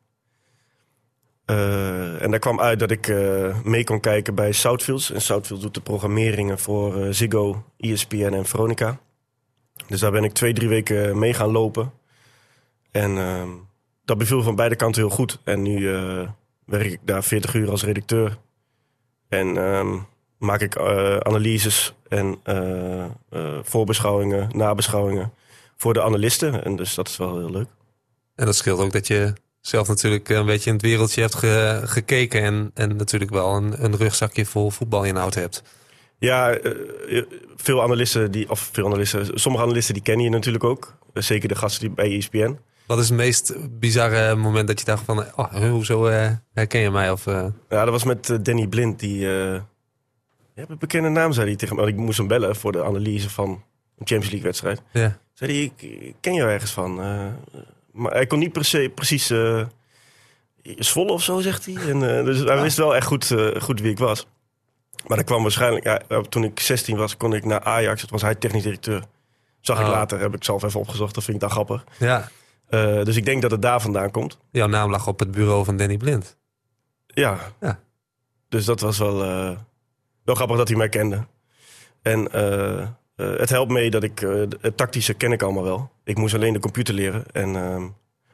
Uh, 1.51 2.23
en 2.23 2.31
daar 2.31 2.41
kwam 2.41 2.61
uit 2.61 2.79
dat 2.79 2.91
ik 2.91 3.07
uh, 3.07 3.63
mee 3.63 3.85
kon 3.85 4.01
kijken 4.01 4.35
bij 4.35 4.53
Southfields. 4.53 5.11
En 5.11 5.21
Southfields 5.21 5.63
doet 5.63 5.75
de 5.75 5.81
programmeringen 5.81 6.59
voor 6.59 7.15
Ziggo, 7.15 7.65
ESPN 7.77 8.33
en 8.33 8.45
Veronica. 8.45 8.99
Dus 9.87 10.01
daar 10.01 10.11
ben 10.11 10.25
ik 10.25 10.33
twee, 10.33 10.53
drie 10.53 10.69
weken 10.69 11.19
mee 11.19 11.35
gaan 11.35 11.51
lopen. 11.51 11.93
En 12.91 13.19
ehm, 13.19 13.49
dat 14.05 14.19
beviel 14.19 14.43
van 14.43 14.55
beide 14.55 14.77
kanten 14.77 15.03
heel 15.03 15.11
goed. 15.11 15.39
En 15.45 15.63
nu 15.63 15.95
eh, 15.95 16.29
werk 16.65 16.87
ik 16.87 17.01
daar 17.05 17.25
40 17.25 17.55
uur 17.55 17.71
als 17.71 17.85
redacteur. 17.85 18.39
En 19.29 19.57
ehm, 19.57 19.99
maak 20.39 20.61
ik 20.61 20.75
eh, 20.75 21.17
analyses 21.17 21.95
en 22.09 22.39
eh, 22.43 23.05
eh, 23.05 23.11
voorbeschouwingen, 23.63 24.49
nabeschouwingen 24.57 25.33
voor 25.77 25.95
de 25.95 26.03
analisten. 26.03 26.65
En 26.65 26.77
dus 26.77 26.95
dat 26.95 27.09
is 27.09 27.17
wel 27.17 27.39
heel 27.39 27.51
leuk. 27.51 27.69
En 28.39 28.47
dat 28.47 28.57
scheelt 28.57 28.81
ook 28.81 28.93
dat 28.93 29.07
je 29.07 29.33
zelf 29.61 29.89
natuurlijk 29.89 30.29
een 30.29 30.47
beetje 30.47 30.69
in 30.71 30.77
het 30.77 30.85
wereldje 30.85 31.21
hebt 31.21 31.35
ge- 31.35 31.81
gekeken. 31.85 32.43
En, 32.43 32.71
en 32.75 32.97
natuurlijk 32.97 33.31
wel 33.31 33.55
een, 33.57 33.85
een 33.85 33.97
rugzakje 33.97 34.45
vol 34.47 34.71
voetbalinhoud 34.71 35.35
hebt. 35.35 35.63
Ja, 36.19 36.51
eh, 36.53 37.23
veel 37.57 37.83
analisten, 37.83 38.31
die, 38.31 38.51
of 38.51 38.69
veel 38.73 38.87
analisten, 38.87 39.41
sommige 39.41 39.65
analisten 39.65 39.95
die 39.95 40.03
ken 40.03 40.21
je 40.21 40.29
natuurlijk 40.31 40.65
ook. 40.65 40.95
Eh, 41.13 41.23
Zeker 41.23 41.49
de 41.49 41.55
gasten 41.55 41.81
die 41.81 41.91
bij 41.91 42.17
ESPN. 42.17 42.59
Wat 42.87 42.99
is 42.99 43.09
het 43.09 43.19
meest 43.19 43.55
bizarre 43.79 44.35
moment 44.35 44.67
dat 44.69 44.79
je 44.79 44.85
dacht 44.85 45.05
van... 45.05 45.19
Oh, 45.37 45.55
hoezo 45.71 46.07
eh, 46.07 46.31
herken 46.53 46.81
je 46.81 46.91
mij? 46.91 47.11
Of, 47.11 47.27
eh, 47.27 47.47
Ja, 47.69 47.85
dat 47.85 47.89
was 47.91 48.05
met 48.05 48.31
eh, 48.31 48.37
Danny 48.43 48.67
Blind. 48.67 49.01
Die, 49.01 49.15
eh, 49.27 49.31
je 50.55 50.65
hebt 50.65 50.71
een 50.71 50.79
bekende 50.79 51.09
naam, 51.09 51.33
zei 51.33 51.47
hij 51.47 51.57
tegen 51.57 51.77
me. 51.77 51.87
Ik 51.87 51.97
moest 51.97 52.19
hem 52.19 52.27
bellen 52.27 52.57
voor 52.57 52.73
de 52.73 52.85
analyse 52.85 53.31
van 53.31 53.49
een 53.49 54.07
Champions 54.07 54.25
League 54.31 54.43
wedstrijd. 54.43 54.83
ja. 54.93 55.19
Zei 55.35 55.73
hij, 55.81 55.91
ken 56.21 56.35
jou 56.35 56.51
ergens 56.51 56.73
van. 56.73 57.01
Maar 57.99 58.13
hij 58.13 58.27
kon 58.27 58.39
niet 58.39 58.53
precies, 58.53 58.89
precies 58.95 59.31
eh 59.31 59.63
Zwolle 60.77 61.13
of 61.13 61.23
zo, 61.23 61.41
zegt 61.41 61.65
hij. 61.67 61.75
En, 61.75 62.19
eh, 62.19 62.25
dus 62.25 62.39
hij 62.39 62.63
wist 62.63 62.77
wel 62.77 62.97
echt 62.97 63.07
goed, 63.07 63.31
eh, 63.31 63.61
goed 63.61 63.81
wie 63.81 63.91
ik 63.91 63.99
was. 63.99 64.27
Maar 65.07 65.17
dat 65.17 65.27
kwam 65.27 65.43
waarschijnlijk... 65.43 65.85
Ja, 65.85 66.21
toen 66.29 66.45
ik 66.45 66.61
16 66.61 66.97
was, 66.97 67.17
kon 67.17 67.35
ik 67.35 67.45
naar 67.45 67.61
Ajax. 67.61 68.01
Het 68.03 68.11
was 68.11 68.23
hij 68.23 68.35
technisch 68.35 68.63
directeur. 68.63 69.03
Zag 69.61 69.79
ik 69.81 69.87
Oh. 69.87 69.91
later, 69.91 70.21
heb 70.21 70.35
ik 70.35 70.45
zelf 70.45 70.63
even 70.63 70.81
opgezocht. 70.81 71.15
Dat 71.15 71.25
vind 71.25 71.37
ik 71.37 71.43
dan 71.43 71.51
grappig. 71.51 71.85
ja, 71.99 72.29
dus 73.05 73.17
ik 73.17 73.25
denk 73.25 73.43
dat 73.43 73.51
het 73.51 73.63
daar 73.63 73.81
vandaan 73.81 74.11
komt. 74.11 74.39
jouw 74.51 74.67
naam 74.67 74.91
lag 74.91 75.07
op 75.07 75.19
het 75.19 75.31
bureau 75.31 75.65
van 75.65 75.77
Danny 75.77 75.97
Blind. 75.97 76.37
Ja. 77.07 77.39
Ja. 77.61 77.81
Dus 78.49 78.65
dat 78.65 78.81
was 78.81 78.99
wel, 78.99 79.17
wel 80.25 80.35
grappig 80.35 80.57
dat 80.57 80.69
hij 80.69 80.77
mij 80.77 80.89
kende. 80.89 81.27
En 82.03 82.31
eh, 83.19 83.37
het 83.39 83.49
helpt 83.49 83.71
mee 83.73 83.91
dat 83.91 84.03
ik... 84.03 84.21
eh, 84.23 84.43
het 84.61 84.77
tactische 84.77 85.15
ken 85.15 85.33
ik 85.33 85.43
allemaal 85.43 85.63
wel. 85.63 85.91
Ik 86.05 86.17
moest 86.17 86.35
alleen 86.35 86.53
de 86.53 86.59
computer 86.59 86.95
leren. 86.95 87.25
En 87.33 87.57
ehm, 87.57 87.87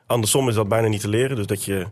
andersom 0.06 0.48
is 0.48 0.54
dat 0.54 0.68
bijna 0.68 0.88
niet 0.88 1.00
te 1.00 1.08
leren. 1.08 1.36
Dus 1.36 1.46
dat 1.46 1.64
je 1.64 1.86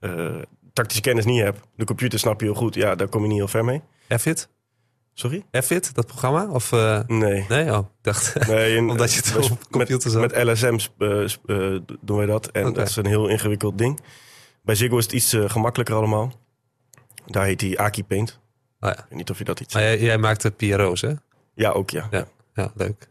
eh, 0.00 0.34
tactische 0.72 1.02
kennis 1.02 1.24
niet 1.24 1.42
hebt. 1.42 1.60
De 1.76 1.84
computer 1.84 2.18
snap 2.18 2.40
je 2.40 2.46
heel 2.46 2.54
goed. 2.54 2.74
Ja, 2.74 2.94
daar 2.94 3.08
kom 3.08 3.22
je 3.22 3.28
niet 3.28 3.36
heel 3.36 3.48
ver 3.48 3.64
mee. 3.64 3.82
F-Fit? 4.16 4.48
Sorry? 5.14 5.44
F-Fit, 5.60 5.94
dat 5.94 6.06
programma? 6.06 6.48
Of, 6.50 6.70
Nee. 7.06 7.44
nee? 7.48 7.70
Oh, 7.72 7.78
ik 7.78 7.84
dacht... 8.02 8.34
nee 8.48 8.74
in- 8.76 8.90
Omdat 8.90 9.12
je 9.12 9.20
het 9.24 9.34
met- 9.38 9.68
computer 9.70 10.10
zat. 10.10 10.20
met 10.20 10.32
eh, 11.46 11.76
doen 12.00 12.16
wij 12.16 12.26
dat. 12.26 12.46
En 12.50 12.72
dat 12.72 12.88
is 12.88 12.96
een 12.96 13.06
heel 13.06 13.28
ingewikkeld 13.28 13.78
ding. 13.78 14.00
Bij 14.62 14.74
Ziggo 14.74 14.96
is 14.98 15.04
het 15.04 15.12
iets 15.12 15.36
gemakkelijker 15.46 15.94
allemaal. 15.96 16.32
Daar 17.26 17.44
heet 17.44 17.58
die 17.58 17.80
Aki 17.80 18.04
Paint. 18.04 18.40
Oh, 18.80 18.90
ja. 18.90 18.98
Ik 18.98 19.04
weet 19.08 19.18
niet 19.18 19.30
of 19.30 19.38
je 19.38 19.44
dat 19.44 19.60
iets 19.60 19.74
Maar 19.74 19.82
jij, 19.82 20.00
jij 20.00 20.18
maakte 20.18 20.50
PRO's, 20.50 21.00
hè? 21.00 21.12
Ja, 21.56 21.70
ook 21.70 21.90
ja. 21.90 22.06
Ja, 22.10 22.26
ja 22.54 22.70
leuk. 22.74 23.08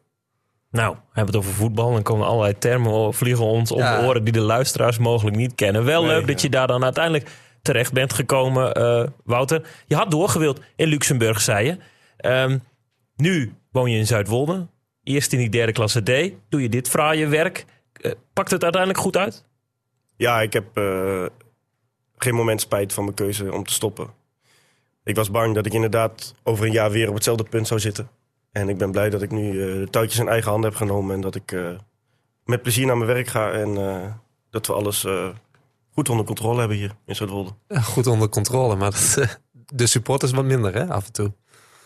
Nou, 0.72 0.94
we 0.96 1.02
hebben 1.14 1.36
het 1.36 1.44
over 1.44 1.56
voetbal. 1.58 1.92
Dan 1.92 2.04
komen 2.04 2.28
allerlei 2.28 2.58
termen 2.58 3.14
vliegen 3.14 3.46
ons 3.46 3.72
om 3.72 3.80
Ja. 3.80 4.00
de 4.00 4.08
oren 4.08 4.24
die 4.24 4.34
de 4.34 4.40
luisteraars 4.40 4.98
mogelijk 4.98 5.36
niet 5.36 5.56
kennen. 5.56 5.84
Wel 5.86 6.04
Nee, 6.04 6.12
leuk 6.12 6.28
dat 6.28 6.42
je 6.42 6.50
daar 6.50 6.68
dan 6.68 6.84
uiteindelijk 6.84 7.30
terecht 7.62 7.94
bent 7.94 8.14
gekomen, 8.14 8.74
eh, 8.74 9.04
Wouter. 9.24 9.68
Je 9.88 9.96
had 9.96 10.12
doorgewild 10.12 10.62
in 10.76 10.88
Luxemburg, 10.88 11.42
zei 11.42 11.66
je. 11.66 11.78
Ehm, 12.18 12.58
nu 13.16 13.54
woon 13.72 13.92
je 13.92 13.98
in 13.98 14.08
Zuidwolde. 14.08 14.68
Eerst 15.04 15.34
in 15.34 15.40
die 15.40 15.50
derde 15.50 15.72
klasse 15.72 16.02
D. 16.04 16.34
Doe 16.50 16.62
je 16.62 16.70
dit 16.70 16.90
fraaie 16.90 17.28
werk. 17.28 17.66
Eh, 18.02 18.12
pakt 18.34 18.52
het 18.52 18.64
uiteindelijk 18.64 19.02
goed 19.04 19.18
uit? 19.18 19.46
Ja, 20.18 20.42
ik 20.42 20.54
heb 20.54 20.78
eh, 20.78 21.26
geen 22.18 22.36
moment 22.36 22.62
spijt 22.62 22.94
van 22.94 23.04
mijn 23.04 23.16
keuze 23.16 23.52
om 23.54 23.64
te 23.66 23.74
stoppen. 23.74 24.10
Ik 25.04 25.16
was 25.16 25.32
bang 25.32 25.56
dat 25.56 25.66
ik 25.66 25.74
inderdaad 25.74 26.36
over 26.44 26.66
een 26.66 26.72
jaar 26.72 26.92
weer 26.92 27.08
op 27.10 27.14
hetzelfde 27.14 27.44
punt 27.44 27.68
zou 27.68 27.80
zitten. 27.80 28.10
En 28.56 28.70
ik 28.70 28.78
ben 28.78 28.92
blij 28.92 29.10
dat 29.10 29.22
ik 29.22 29.32
nu 29.32 29.50
eh, 29.50 29.80
de 29.80 29.88
touwtjes 29.90 30.20
in 30.20 30.28
eigen 30.28 30.52
handen 30.52 30.70
heb 30.70 30.80
genomen. 30.80 31.16
En 31.16 31.22
dat 31.22 31.36
ik 31.36 31.52
eh, 31.52 31.70
met 32.46 32.62
plezier 32.62 32.86
naar 32.86 32.98
mijn 32.98 33.10
werk 33.10 33.28
ga. 33.28 33.52
En 33.52 33.78
eh, 33.78 34.12
dat 34.50 34.68
we 34.68 34.74
alles 34.74 35.08
goed 35.94 36.10
onder 36.10 36.26
controle 36.26 36.60
hebben 36.60 36.78
hier 36.78 36.96
in 37.06 37.16
Zuidwolde. 37.16 37.52
Goed 37.94 38.08
onder 38.08 38.30
controle, 38.30 38.76
maar 38.76 38.92
dat, 38.92 39.40
de 39.66 39.88
supporters 39.88 40.32
wat 40.32 40.46
minder, 40.46 40.74
hè? 40.74 40.88
Af 40.88 41.06
en 41.06 41.12
toe. 41.12 41.34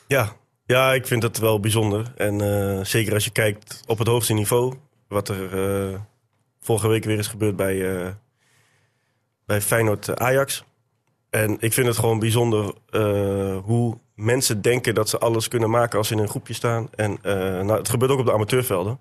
Ja, 0.07 0.35
ja 0.65 0.93
ik 0.93 1.07
vind 1.07 1.21
dat 1.21 1.37
wel 1.37 1.59
bijzonder. 1.59 2.13
En 2.15 2.85
zeker 2.85 3.13
als 3.13 3.25
je 3.25 3.31
kijkt 3.31 3.83
op 3.85 3.97
het 3.97 4.07
hoogste 4.07 4.33
niveau. 4.33 4.73
Wat 5.07 5.29
er 5.29 5.49
vorige 6.59 6.87
week 6.87 7.03
weer 7.03 7.17
is 7.17 7.27
gebeurd 7.27 7.55
bij, 7.55 8.15
bij 9.45 9.61
Feyenoord 9.61 10.19
Ajax. 10.19 10.63
En 11.29 11.57
ik 11.59 11.73
vind 11.73 11.87
het 11.87 11.97
gewoon 11.97 12.19
bijzonder 12.19 12.73
hoe 13.63 13.97
mensen 14.19 14.61
denken 14.61 14.95
dat 14.95 15.09
ze 15.09 15.17
alles 15.17 15.47
kunnen 15.47 15.69
maken 15.69 15.97
als 15.97 16.07
ze 16.07 16.13
in 16.13 16.19
een 16.19 16.27
groepje 16.27 16.53
staan. 16.53 16.87
En 16.95 17.17
eh, 17.21 17.33
nou, 17.33 17.71
het 17.71 17.89
gebeurt 17.89 18.11
ook 18.11 18.19
op 18.19 18.25
de 18.25 18.33
amateurvelden. 18.33 18.99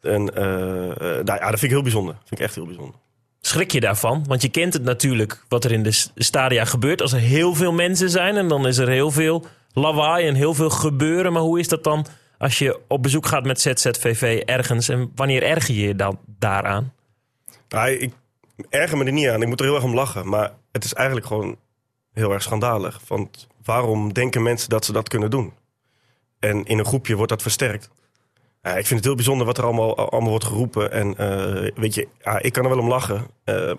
En 0.00 0.34
eh, 0.34 0.90
eh, 0.90 0.98
nou, 0.98 1.24
ja, 1.24 1.50
dat 1.50 1.58
vind 1.58 1.62
ik 1.62 1.70
heel 1.70 1.82
bijzonder. 1.82 2.14
vind 2.14 2.40
ik 2.40 2.46
echt 2.46 2.54
heel 2.54 2.66
bijzonder. 2.66 2.94
Schrik 3.40 3.70
je 3.70 3.80
daarvan? 3.80 4.24
Want 4.26 4.42
je 4.42 4.48
kent 4.48 4.72
het 4.72 4.82
natuurlijk 4.82 5.44
wat 5.48 5.64
er 5.64 5.72
in 5.72 5.82
de 5.82 6.06
stadia 6.14 6.64
gebeurt. 6.64 7.02
Als 7.02 7.12
er 7.12 7.18
heel 7.18 7.54
veel 7.54 7.72
mensen 7.72 8.10
zijn 8.10 8.36
en 8.36 8.48
dan 8.48 8.66
is 8.66 8.78
er 8.78 8.88
heel 8.88 9.10
veel 9.10 9.46
lawaai 9.72 10.26
en 10.26 10.34
heel 10.34 10.54
veel 10.54 10.70
gebeuren. 10.70 11.32
Maar 11.32 11.42
hoe 11.42 11.58
is 11.58 11.68
dat 11.68 11.84
dan 11.84 12.06
als 12.38 12.58
je 12.58 12.80
op 12.88 13.02
bezoek 13.02 13.26
gaat 13.26 13.44
met 13.44 13.60
ZZVV 13.60 14.42
ergens? 14.44 14.88
En 14.88 15.12
wanneer 15.14 15.42
erger 15.42 15.74
je 15.74 15.86
je 15.86 15.94
dan 15.94 16.18
daaraan? 16.38 16.92
Nou, 17.68 17.90
ik 17.90 18.12
erger 18.68 18.98
me 18.98 19.04
er 19.04 19.12
niet 19.12 19.28
aan. 19.28 19.42
Ik 19.42 19.48
moet 19.48 19.60
er 19.60 19.66
heel 19.66 19.74
erg 19.74 19.84
om 19.84 19.94
lachen. 19.94 20.28
Maar 20.28 20.52
het 20.72 20.84
is 20.84 20.94
eigenlijk 20.94 21.26
gewoon 21.26 21.56
heel 22.12 22.32
erg 22.32 22.42
schandalig. 22.42 23.00
Want 23.08 23.46
waarom 23.68 24.12
denken 24.12 24.42
mensen 24.42 24.68
dat 24.68 24.84
ze 24.84 24.92
dat 24.92 25.08
kunnen 25.08 25.30
doen? 25.30 25.52
En 26.38 26.64
in 26.64 26.78
een 26.78 26.84
groepje 26.84 27.16
wordt 27.16 27.30
dat 27.30 27.42
versterkt. 27.42 27.90
Ja, 28.62 28.70
ik 28.70 28.86
vind 28.86 28.98
het 28.98 29.04
heel 29.04 29.14
bijzonder 29.14 29.46
wat 29.46 29.58
er 29.58 29.64
allemaal, 29.64 29.96
allemaal 30.10 30.30
wordt 30.30 30.44
geroepen. 30.44 30.92
En 30.92 31.16
eh, 31.16 31.70
weet 31.74 31.94
je, 31.94 32.08
ja, 32.24 32.42
ik 32.42 32.52
kan 32.52 32.64
er 32.64 32.70
wel 32.70 32.78
om 32.78 32.88
lachen. 32.88 33.26
Ehm, 33.44 33.76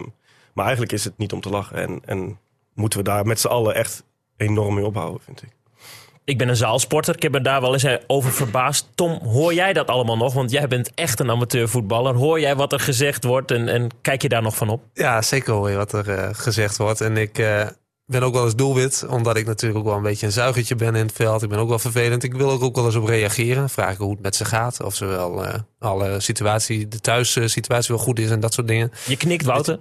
maar 0.54 0.64
eigenlijk 0.64 0.94
is 0.94 1.04
het 1.04 1.18
niet 1.18 1.34
om 1.34 1.42
te 1.42 1.50
lachen. 1.50 1.78
En, 1.78 2.00
en 2.06 2.40
moeten 2.74 3.00
we 3.00 3.06
daar 3.06 3.26
met 3.26 3.40
z'n 3.40 3.48
allen 3.48 3.76
echt 3.76 4.04
enorm 4.38 4.74
mee 4.76 4.86
ophouden, 4.86 5.22
vind 5.22 5.42
ik. 5.42 5.50
Ik 6.24 6.38
ben 6.38 6.48
een 6.48 6.56
zaalsporter. 6.56 7.16
Ik 7.16 7.22
heb 7.22 7.32
me 7.32 7.42
daar 7.42 7.62
wel 7.62 7.74
eens 7.74 7.84
eh, 7.84 7.96
over 8.08 8.32
verbaasd. 8.32 8.88
Tom, 8.96 9.20
hoor 9.24 9.54
jij 9.54 9.74
dat 9.74 9.88
allemaal 9.88 10.18
nog? 10.18 10.34
Want 10.34 10.52
jij 10.52 10.68
bent 10.68 10.94
echt 10.94 11.20
een 11.20 11.32
amateurvoetballer. 11.32 12.16
Hoor 12.16 12.40
jij 12.40 12.56
wat 12.56 12.74
er 12.74 12.80
gezegd 12.80 13.24
wordt 13.24 13.52
en, 13.52 13.68
en 13.68 13.90
kijk 14.02 14.22
je 14.22 14.30
daar 14.30 14.42
nog 14.42 14.56
van 14.56 14.70
op? 14.70 14.84
Ja, 14.94 15.22
zeker 15.22 15.54
hoor 15.54 15.70
je 15.70 15.76
wat 15.76 15.94
er 15.94 16.10
eh, 16.10 16.30
gezegd 16.32 16.78
wordt. 16.78 17.02
En 17.02 17.18
ik 17.18 17.38
eh, 17.38 17.68
ben 18.10 18.24
ook 18.24 18.34
wel 18.34 18.44
eens 18.44 18.56
doelwit, 18.56 19.06
omdat 19.10 19.38
ik 19.38 19.46
natuurlijk 19.46 19.80
ook 19.80 19.86
wel 19.86 19.96
een 19.96 20.02
beetje 20.04 20.26
een 20.26 20.32
zuigertje 20.32 20.76
ben 20.76 20.96
in 20.96 21.06
het 21.06 21.16
veld. 21.16 21.42
Ik 21.44 21.50
ben 21.50 21.60
ook 21.60 21.70
wel 21.70 21.80
vervelend. 21.80 22.24
Ik 22.24 22.34
wil 22.34 22.52
er 22.52 22.62
ook 22.62 22.76
wel 22.76 22.86
eens 22.86 22.96
op 22.96 23.06
reageren. 23.08 23.70
Vragen 23.70 24.04
hoe 24.04 24.14
het 24.14 24.22
met 24.22 24.36
ze 24.36 24.46
gaat. 24.46 24.84
Of 24.84 24.96
ze 24.96 25.06
wel 25.06 25.46
eh, 25.46 25.60
alle 25.80 26.20
situatie, 26.20 26.88
de 26.88 27.00
thuissituatie 27.00 27.96
wel 27.96 28.04
goed 28.04 28.20
is 28.20 28.30
en 28.30 28.40
dat 28.40 28.54
soort 28.54 28.68
dingen. 28.68 28.92
Je 29.06 29.18
knikt, 29.18 29.46
Wouter. 29.46 29.80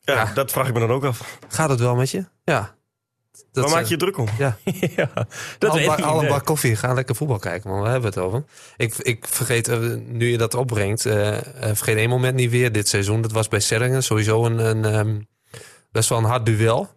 Ja, 0.00 0.14
Ja. 0.14 0.32
dat 0.34 0.50
vraag 0.50 0.68
ik 0.68 0.74
me 0.74 0.80
dan 0.80 0.90
ook 0.90 1.04
af. 1.04 1.38
Gaat 1.48 1.68
het 1.68 1.80
wel 1.80 1.94
met 1.94 2.10
je? 2.10 2.24
Ja. 2.44 2.74
Dat 3.52 3.64
Waar 3.64 3.72
maak 3.74 3.82
eh, 3.82 3.88
je 3.88 3.94
je 3.94 4.00
druk 4.00 4.18
om? 4.18 4.28
Ja, 4.38 4.56
ja, 4.96 5.10
dat 5.58 5.70
al, 5.70 5.76
weet 5.76 6.02
al 6.02 6.22
een 6.22 6.28
bak 6.28 6.44
koffie. 6.44 6.76
Ga 6.76 6.92
lekker 6.92 7.14
voetbal 7.16 7.38
kijken, 7.38 7.70
man. 7.70 7.80
Waar 7.80 7.90
hebben 7.90 8.12
we 8.12 8.20
het 8.20 8.26
over? 8.26 8.44
Ik, 8.76 8.94
ik 8.94 9.26
vergeet, 9.28 9.68
eh, 9.68 9.78
nu 10.06 10.30
je 10.30 10.38
dat 10.38 10.54
opbrengt, 10.54 11.02
vergeet 11.02 11.96
één 11.96 12.08
moment 12.08 12.34
niet 12.34 12.50
weer 12.50 12.72
dit 12.72 12.88
seizoen. 12.88 13.20
Dat 13.22 13.32
was 13.32 13.48
bij 13.48 13.60
Serringen 13.60 14.02
sowieso 14.02 14.44
een, 14.44 14.58
een 14.58 14.84
ehm, 14.84 15.20
best 15.92 16.08
wel 16.08 16.18
een 16.18 16.24
hard 16.24 16.46
duel. 16.46 16.94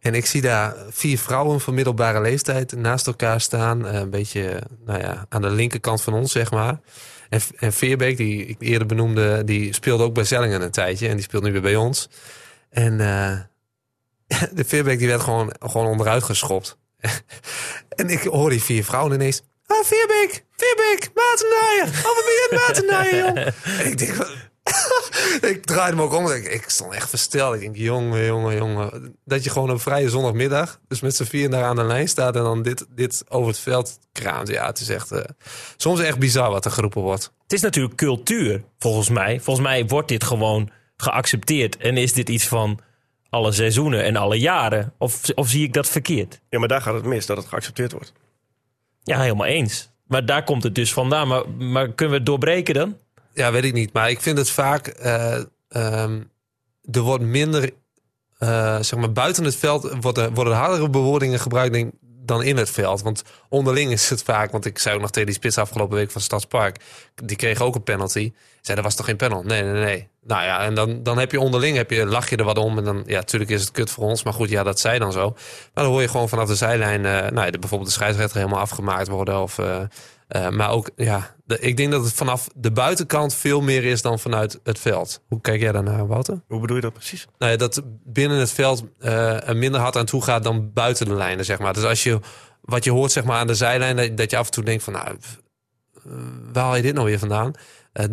En 0.00 0.14
ik 0.14 0.26
zie 0.26 0.40
daar 0.40 0.74
vier 0.90 1.18
vrouwen 1.18 1.60
van 1.60 1.74
middelbare 1.74 2.20
leeftijd 2.20 2.72
naast 2.72 3.06
elkaar 3.06 3.40
staan. 3.40 3.86
eh, 3.86 3.94
een 3.94 4.10
beetje 4.10 4.62
nou 4.84 5.00
ja, 5.00 5.26
aan 5.28 5.42
de 5.42 5.50
linkerkant 5.50 6.02
van 6.02 6.14
ons, 6.14 6.32
zeg 6.32 6.50
maar. 6.50 6.80
En, 7.28 7.40
en 7.58 7.72
Veerbeek, 7.72 8.16
die 8.16 8.46
ik 8.46 8.56
eerder 8.58 8.86
benoemde, 8.86 9.44
die 9.44 9.74
speelde 9.74 10.04
ook 10.04 10.14
bij 10.14 10.24
Zellingen 10.24 10.62
een 10.62 10.70
tijdje. 10.70 11.08
En 11.08 11.14
die 11.14 11.24
speelt 11.24 11.42
nu 11.42 11.52
weer 11.52 11.60
bij 11.60 11.76
ons. 11.76 12.08
En 12.70 13.00
eh, 13.00 13.38
de 14.58 14.64
Veerbeek 14.64 14.98
die 14.98 15.08
werd 15.08 15.20
gewoon, 15.20 15.52
gewoon 15.60 15.86
onderuit 15.86 16.22
geschopt. 16.22 16.78
en 17.88 18.08
ik 18.08 18.22
hoor 18.22 18.50
die 18.50 18.62
vier 18.62 18.84
vrouwen 18.84 19.12
ineens... 19.12 19.42
Ah, 19.66 19.84
Veerbeek, 19.84 20.44
Veerbeek, 20.56 21.10
Maartennaaier. 21.14 21.86
Oh, 21.86 22.14
wat 22.14 22.24
ben 22.24 22.32
je 22.32 22.48
aan 22.50 22.56
het 22.56 22.66
Maartennaaier, 22.66 23.24
jong? 23.24 23.36
en 23.80 23.86
ik 23.86 23.98
denk... 23.98 24.26
ik 25.50 25.64
draaide 25.64 25.96
me 25.96 26.02
ook 26.02 26.14
om. 26.14 26.30
Ik, 26.30 26.44
ik 26.44 26.68
stond 26.68 26.92
echt 26.92 27.08
versteld. 27.08 27.54
Ik 27.54 27.60
denk, 27.60 27.76
jongen, 27.76 28.24
jongen, 28.24 28.56
jongen. 28.56 29.16
Dat 29.24 29.44
je 29.44 29.50
gewoon 29.50 29.70
op 29.70 29.80
vrije 29.80 30.10
zondagmiddag... 30.10 30.80
dus 30.88 31.00
met 31.00 31.16
z'n 31.16 31.24
vier 31.24 31.50
daar 31.50 31.64
aan 31.64 31.76
de 31.76 31.84
lijn 31.84 32.08
staat... 32.08 32.36
en 32.36 32.42
dan 32.42 32.62
dit, 32.62 32.86
dit 32.94 33.24
over 33.28 33.48
het 33.48 33.58
veld 33.58 33.98
kraamt. 34.12 34.48
Ja, 34.48 34.66
het 34.66 34.80
is 34.80 34.88
echt... 34.88 35.12
eh, 35.12 35.24
soms 35.76 36.00
echt 36.00 36.18
bizar 36.18 36.50
wat 36.50 36.64
er 36.64 36.70
geroepen 36.70 37.02
wordt. 37.02 37.32
Het 37.42 37.52
is 37.52 37.60
natuurlijk 37.60 37.96
cultuur, 37.96 38.64
volgens 38.78 39.08
mij. 39.08 39.40
Volgens 39.40 39.66
mij 39.66 39.86
wordt 39.86 40.08
dit 40.08 40.24
gewoon 40.24 40.70
geaccepteerd. 40.96 41.76
En 41.76 41.96
is 41.96 42.12
dit 42.12 42.28
iets 42.28 42.46
van 42.46 42.80
alle 43.30 43.52
seizoenen 43.52 44.04
en 44.04 44.16
alle 44.16 44.38
jaren? 44.38 44.92
Of, 44.98 45.20
of 45.34 45.48
zie 45.48 45.64
ik 45.64 45.72
dat 45.72 45.88
verkeerd? 45.88 46.40
Ja, 46.48 46.58
maar 46.58 46.68
daar 46.68 46.82
gaat 46.82 46.94
het 46.94 47.04
mis, 47.04 47.26
dat 47.26 47.36
het 47.36 47.46
geaccepteerd 47.46 47.92
wordt. 47.92 48.12
Ja, 49.02 49.20
helemaal 49.20 49.46
eens. 49.46 49.90
Maar 50.06 50.26
daar 50.26 50.44
komt 50.44 50.62
het 50.62 50.74
dus 50.74 50.92
vandaan. 50.92 51.28
Maar, 51.28 51.48
maar 51.48 51.92
kunnen 51.92 52.14
we 52.14 52.20
het 52.20 52.26
doorbreken 52.26 52.74
dan? 52.74 52.96
Ja, 53.40 53.52
weet 53.52 53.64
ik 53.64 53.72
niet. 53.72 53.92
Maar 53.92 54.10
ik 54.10 54.20
vind 54.20 54.38
het 54.38 54.50
vaak. 54.50 54.86
ehm, 55.68 56.20
er 56.90 57.00
wordt 57.00 57.24
minder, 57.24 57.70
eh, 58.38 58.78
zeg 58.80 58.98
maar, 58.98 59.12
buiten 59.12 59.44
het 59.44 59.56
veld 59.56 59.92
worden, 60.00 60.34
worden 60.34 60.54
hardere 60.54 60.90
bewoordingen 60.90 61.40
gebruikt 61.40 61.72
denk, 61.72 61.92
dan 62.02 62.42
in 62.42 62.56
het 62.56 62.70
veld. 62.70 63.02
Want 63.02 63.22
onderling 63.48 63.92
is 63.92 64.10
het 64.10 64.22
vaak, 64.22 64.50
want 64.50 64.64
ik 64.64 64.78
zei 64.78 64.94
ook 64.94 65.00
nog 65.00 65.10
tegen 65.10 65.28
die 65.28 65.36
spits 65.36 65.58
afgelopen 65.58 65.96
week 65.96 66.10
van 66.10 66.20
Stadspark, 66.20 66.80
die 67.14 67.36
kreeg 67.36 67.60
ook 67.60 67.74
een 67.74 67.82
penalty. 67.82 68.32
Zei, 68.60 68.76
dat 68.76 68.84
was 68.84 68.94
toch 68.94 69.06
geen 69.06 69.16
penalty? 69.16 69.46
Nee, 69.46 69.62
nee, 69.62 69.84
nee. 69.84 70.08
Nou 70.22 70.42
ja, 70.42 70.60
en 70.64 70.74
dan, 70.74 71.02
dan 71.02 71.18
heb 71.18 71.32
je 71.32 71.40
onderling, 71.40 71.76
heb 71.76 71.90
je, 71.90 72.06
lach 72.06 72.30
je 72.30 72.36
er 72.36 72.44
wat 72.44 72.58
om. 72.58 72.78
En 72.78 72.84
dan, 72.84 73.02
ja, 73.06 73.16
natuurlijk 73.16 73.50
is 73.50 73.60
het 73.60 73.70
kut 73.70 73.90
voor 73.90 74.04
ons. 74.04 74.22
Maar 74.22 74.32
goed, 74.32 74.48
ja, 74.48 74.62
dat 74.62 74.80
zei 74.80 74.98
dan 74.98 75.12
zo. 75.12 75.30
Maar 75.74 75.84
dan 75.84 75.92
hoor 75.92 76.02
je 76.02 76.08
gewoon 76.08 76.28
vanaf 76.28 76.48
de 76.48 76.54
zijlijn, 76.54 77.06
eh, 77.06 77.12
nou 77.12 77.46
ja, 77.46 77.50
bijvoorbeeld 77.50 77.86
de 77.90 77.94
scheidsrechter 77.94 78.36
helemaal 78.36 78.60
afgemaakt 78.60 79.08
worden. 79.08 79.42
Of, 79.42 79.58
eh, 80.30 80.48
maar 80.48 80.70
ook, 80.70 80.90
ja, 80.96 81.34
de- 81.44 81.58
ik 81.60 81.76
denk 81.76 81.90
dat 81.92 82.04
het 82.04 82.12
vanaf 82.12 82.48
de 82.54 82.70
buitenkant 82.72 83.34
veel 83.34 83.60
meer 83.60 83.84
is 83.84 84.02
dan 84.02 84.18
vanuit 84.18 84.60
het 84.62 84.78
veld. 84.78 85.22
Hoe 85.28 85.40
kijk 85.40 85.60
jij 85.60 85.72
daarnaar, 85.72 86.06
Wouter? 86.06 86.40
Hoe 86.48 86.60
bedoel 86.60 86.76
je 86.76 86.82
dat 86.82 86.92
precies? 86.92 87.26
Nou 87.38 87.50
ja, 87.52 87.56
dat 87.58 87.82
binnen 88.04 88.38
het 88.38 88.50
veld 88.50 88.84
eh, 88.98 89.48
er 89.48 89.56
minder 89.56 89.80
hard 89.80 89.96
aan 89.96 90.04
toe 90.06 90.22
gaat 90.22 90.42
dan 90.44 90.72
buiten 90.72 91.06
de 91.06 91.14
lijnen, 91.14 91.44
zeg 91.44 91.58
maar. 91.58 91.72
Dus 91.72 91.84
als 91.84 92.02
je 92.02 92.20
wat 92.60 92.84
je 92.84 92.90
hoort 92.90 93.12
zeg 93.12 93.24
maar, 93.24 93.36
aan 93.38 93.46
de 93.46 93.54
zijlijn, 93.54 93.96
dat, 93.96 94.16
dat 94.16 94.30
je 94.30 94.36
af 94.36 94.46
en 94.46 94.52
toe 94.52 94.64
denkt 94.64 94.82
van, 94.82 94.92
nou, 94.92 95.06
eh, 95.06 96.12
waar 96.52 96.64
haal 96.64 96.76
je 96.76 96.82
dit 96.82 96.94
nou 96.94 97.06
weer 97.06 97.18
vandaan? 97.18 97.52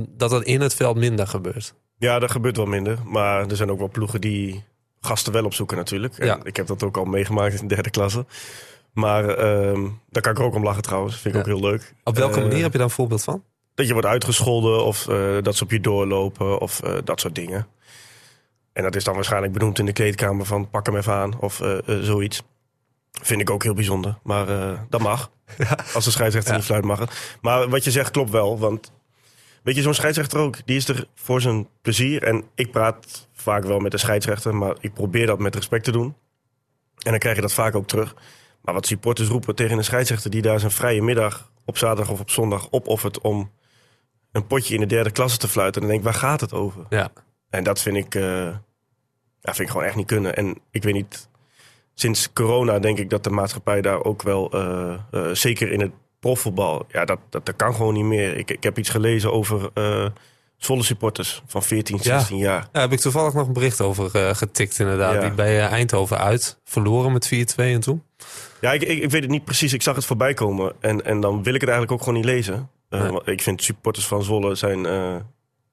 Dat 0.09 0.29
dat 0.29 0.43
in 0.43 0.61
het 0.61 0.73
veld 0.73 0.97
minder 0.97 1.27
gebeurt. 1.27 1.73
Ja, 1.97 2.19
dat 2.19 2.31
gebeurt 2.31 2.57
wel 2.57 2.65
minder. 2.65 2.97
Maar 3.05 3.47
er 3.49 3.55
zijn 3.55 3.71
ook 3.71 3.79
wel 3.79 3.89
ploegen 3.89 4.21
die 4.21 4.63
gasten 4.99 5.33
wel 5.33 5.45
opzoeken 5.45 5.77
natuurlijk. 5.77 6.17
En 6.17 6.25
Ja. 6.25 6.39
Ik 6.43 6.55
heb 6.55 6.67
dat 6.67 6.83
ook 6.83 6.97
al 6.97 7.05
meegemaakt 7.05 7.53
in 7.61 7.67
de 7.67 7.73
derde 7.75 7.89
klasse. 7.89 8.25
Maar 8.93 9.29
ehm, 9.29 9.87
daar 10.09 10.21
kan 10.21 10.31
ik 10.31 10.39
ook 10.39 10.55
om 10.55 10.63
lachen 10.63 10.81
trouwens. 10.83 11.15
Vind 11.15 11.35
ik 11.35 11.45
Ja. 11.45 11.51
ook 11.51 11.59
heel 11.59 11.69
leuk. 11.69 11.93
Op 12.03 12.15
welke 12.15 12.35
Eh, 12.39 12.41
manier 12.47 12.61
heb 12.61 12.71
je 12.71 12.77
daar 12.77 12.87
een 12.87 12.93
voorbeeld 12.93 13.23
van? 13.23 13.43
Dat 13.75 13.87
je 13.87 13.93
wordt 13.93 14.07
uitgescholden 14.07 14.83
of 14.85 15.07
eh, 15.07 15.37
dat 15.41 15.55
ze 15.55 15.63
op 15.63 15.71
je 15.71 15.79
doorlopen 15.79 16.59
of 16.59 16.81
eh, 16.83 16.93
dat 17.03 17.19
soort 17.19 17.35
dingen. 17.35 17.67
En 18.73 18.83
dat 18.83 18.95
is 18.95 19.03
dan 19.03 19.15
waarschijnlijk 19.15 19.53
benoemd 19.53 19.79
in 19.79 19.85
de 19.85 19.93
kleedkamer 19.93 20.45
van 20.45 20.69
pak 20.69 20.85
hem 20.85 20.95
even 20.95 21.13
aan 21.13 21.39
of 21.39 21.61
zoiets. 22.01 22.41
Vind 23.21 23.41
ik 23.41 23.49
ook 23.49 23.63
heel 23.63 23.73
bijzonder. 23.73 24.17
Maar 24.23 24.45
dat 24.89 25.01
mag. 25.01 25.31
Als 25.93 26.05
de 26.05 26.11
scheidsrechter 26.11 26.51
Ja. 26.51 26.57
niet 26.57 26.65
fluit 26.67 26.83
mag 26.83 26.99
het. 26.99 27.37
Maar 27.41 27.69
wat 27.69 27.83
je 27.83 27.91
zegt 27.91 28.11
klopt 28.11 28.29
wel. 28.29 28.59
Want 28.59 28.91
weet 29.63 29.75
je, 29.75 29.81
zo'n 29.81 29.93
scheidsrechter 29.93 30.39
ook, 30.39 30.57
die 30.65 30.77
is 30.77 30.87
er 30.87 31.07
voor 31.15 31.41
zijn 31.41 31.67
plezier. 31.81 32.23
En 32.23 32.43
ik 32.55 32.71
praat 32.71 33.27
vaak 33.33 33.63
wel 33.63 33.79
met 33.79 33.91
de 33.91 33.97
scheidsrechter, 33.97 34.55
maar 34.55 34.75
ik 34.79 34.93
probeer 34.93 35.25
dat 35.25 35.39
met 35.39 35.55
respect 35.55 35.83
te 35.83 35.91
doen. 35.91 36.15
En 36.97 37.11
dan 37.11 37.19
krijg 37.19 37.35
je 37.35 37.41
dat 37.41 37.53
vaak 37.53 37.75
ook 37.75 37.87
terug. 37.87 38.15
Maar 38.61 38.73
wat 38.73 38.85
supporters 38.85 39.27
roepen 39.27 39.55
tegen 39.55 39.77
een 39.77 39.83
scheidsrechter 39.83 40.31
die 40.31 40.41
daar 40.41 40.59
zijn 40.59 40.71
vrije 40.71 41.01
middag 41.01 41.51
op 41.65 41.77
zaterdag 41.77 42.09
of 42.09 42.19
op 42.19 42.29
zondag 42.29 42.67
opoffert 42.71 43.21
om 43.21 43.51
een 44.31 44.47
potje 44.47 44.73
in 44.73 44.79
de 44.79 44.85
derde 44.85 45.11
klasse 45.11 45.37
te 45.37 45.47
fluiten. 45.47 45.81
Dan 45.81 45.89
denk 45.89 46.03
ik, 46.03 46.11
waar 46.11 46.19
gaat 46.19 46.41
het 46.41 46.53
over? 46.53 46.85
Ja. 46.89 47.11
En 47.49 47.63
dat 47.63 47.81
vind 47.81 47.97
ik, 47.97 48.15
eh, 48.15 48.23
ja, 49.41 49.53
vind 49.53 49.59
ik 49.59 49.69
gewoon 49.69 49.85
echt 49.85 49.95
niet 49.95 50.07
kunnen. 50.07 50.35
En 50.35 50.57
ik 50.71 50.83
weet 50.83 50.93
niet, 50.93 51.29
sinds 51.93 52.33
corona 52.33 52.79
denk 52.79 52.97
ik 52.97 53.09
dat 53.09 53.23
de 53.23 53.29
maatschappij 53.29 53.81
daar 53.81 54.03
ook 54.03 54.21
wel, 54.21 54.51
eh, 54.51 54.93
eh, 55.11 55.33
zeker 55.33 55.71
in 55.71 55.79
het 55.79 55.91
profvoetbal, 56.19 56.85
ja, 56.87 57.05
dat, 57.05 57.19
dat, 57.29 57.45
dat 57.45 57.55
kan 57.55 57.73
gewoon 57.73 57.93
niet 57.93 58.05
meer. 58.05 58.37
Ik, 58.37 58.51
ik 58.51 58.63
heb 58.63 58.77
iets 58.77 58.89
gelezen 58.89 59.33
over 59.33 59.71
Zwolle 60.57 60.83
supporters 60.83 61.41
van 61.47 61.63
14, 61.63 61.95
Ja. 61.97 62.03
16 62.03 62.37
jaar. 62.37 62.67
Daar 62.71 62.81
heb 62.81 62.91
ik 62.91 62.99
toevallig 62.99 63.33
nog 63.33 63.47
een 63.47 63.53
bericht 63.53 63.81
over 63.81 64.15
eh, 64.15 64.35
getikt 64.35 64.79
inderdaad. 64.79 65.13
Ja. 65.13 65.19
Die 65.21 65.31
bij 65.31 65.57
eh, 65.59 65.71
Eindhoven 65.71 66.17
uit. 66.17 66.59
Verloren 66.63 67.11
met 67.11 67.25
4-2 67.55 67.55
en 67.57 67.79
toen. 67.79 68.03
Ja, 68.61 68.71
ik, 68.71 68.81
ik, 68.81 69.03
ik 69.03 69.09
weet 69.11 69.21
het 69.21 69.31
niet 69.31 69.45
precies. 69.45 69.73
Ik 69.73 69.81
zag 69.81 69.95
het 69.95 70.05
voorbij 70.05 70.33
komen. 70.33 70.73
En, 70.79 71.05
en 71.05 71.19
dan 71.19 71.43
wil 71.43 71.53
ik 71.53 71.61
het 71.61 71.69
eigenlijk 71.69 71.91
ook 71.91 71.99
gewoon 71.99 72.13
niet 72.13 72.25
lezen. 72.33 72.69
Eh, 72.89 73.01
Nee. 73.01 73.11
want 73.11 73.27
ik 73.27 73.41
vind 73.41 73.63
supporters 73.63 74.05
van 74.07 74.23
Zwolle 74.23 74.55
zijn 74.55 74.85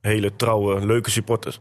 hele 0.01 0.37
trouwe, 0.37 0.87
leuke 0.87 1.11
supporters. 1.11 1.57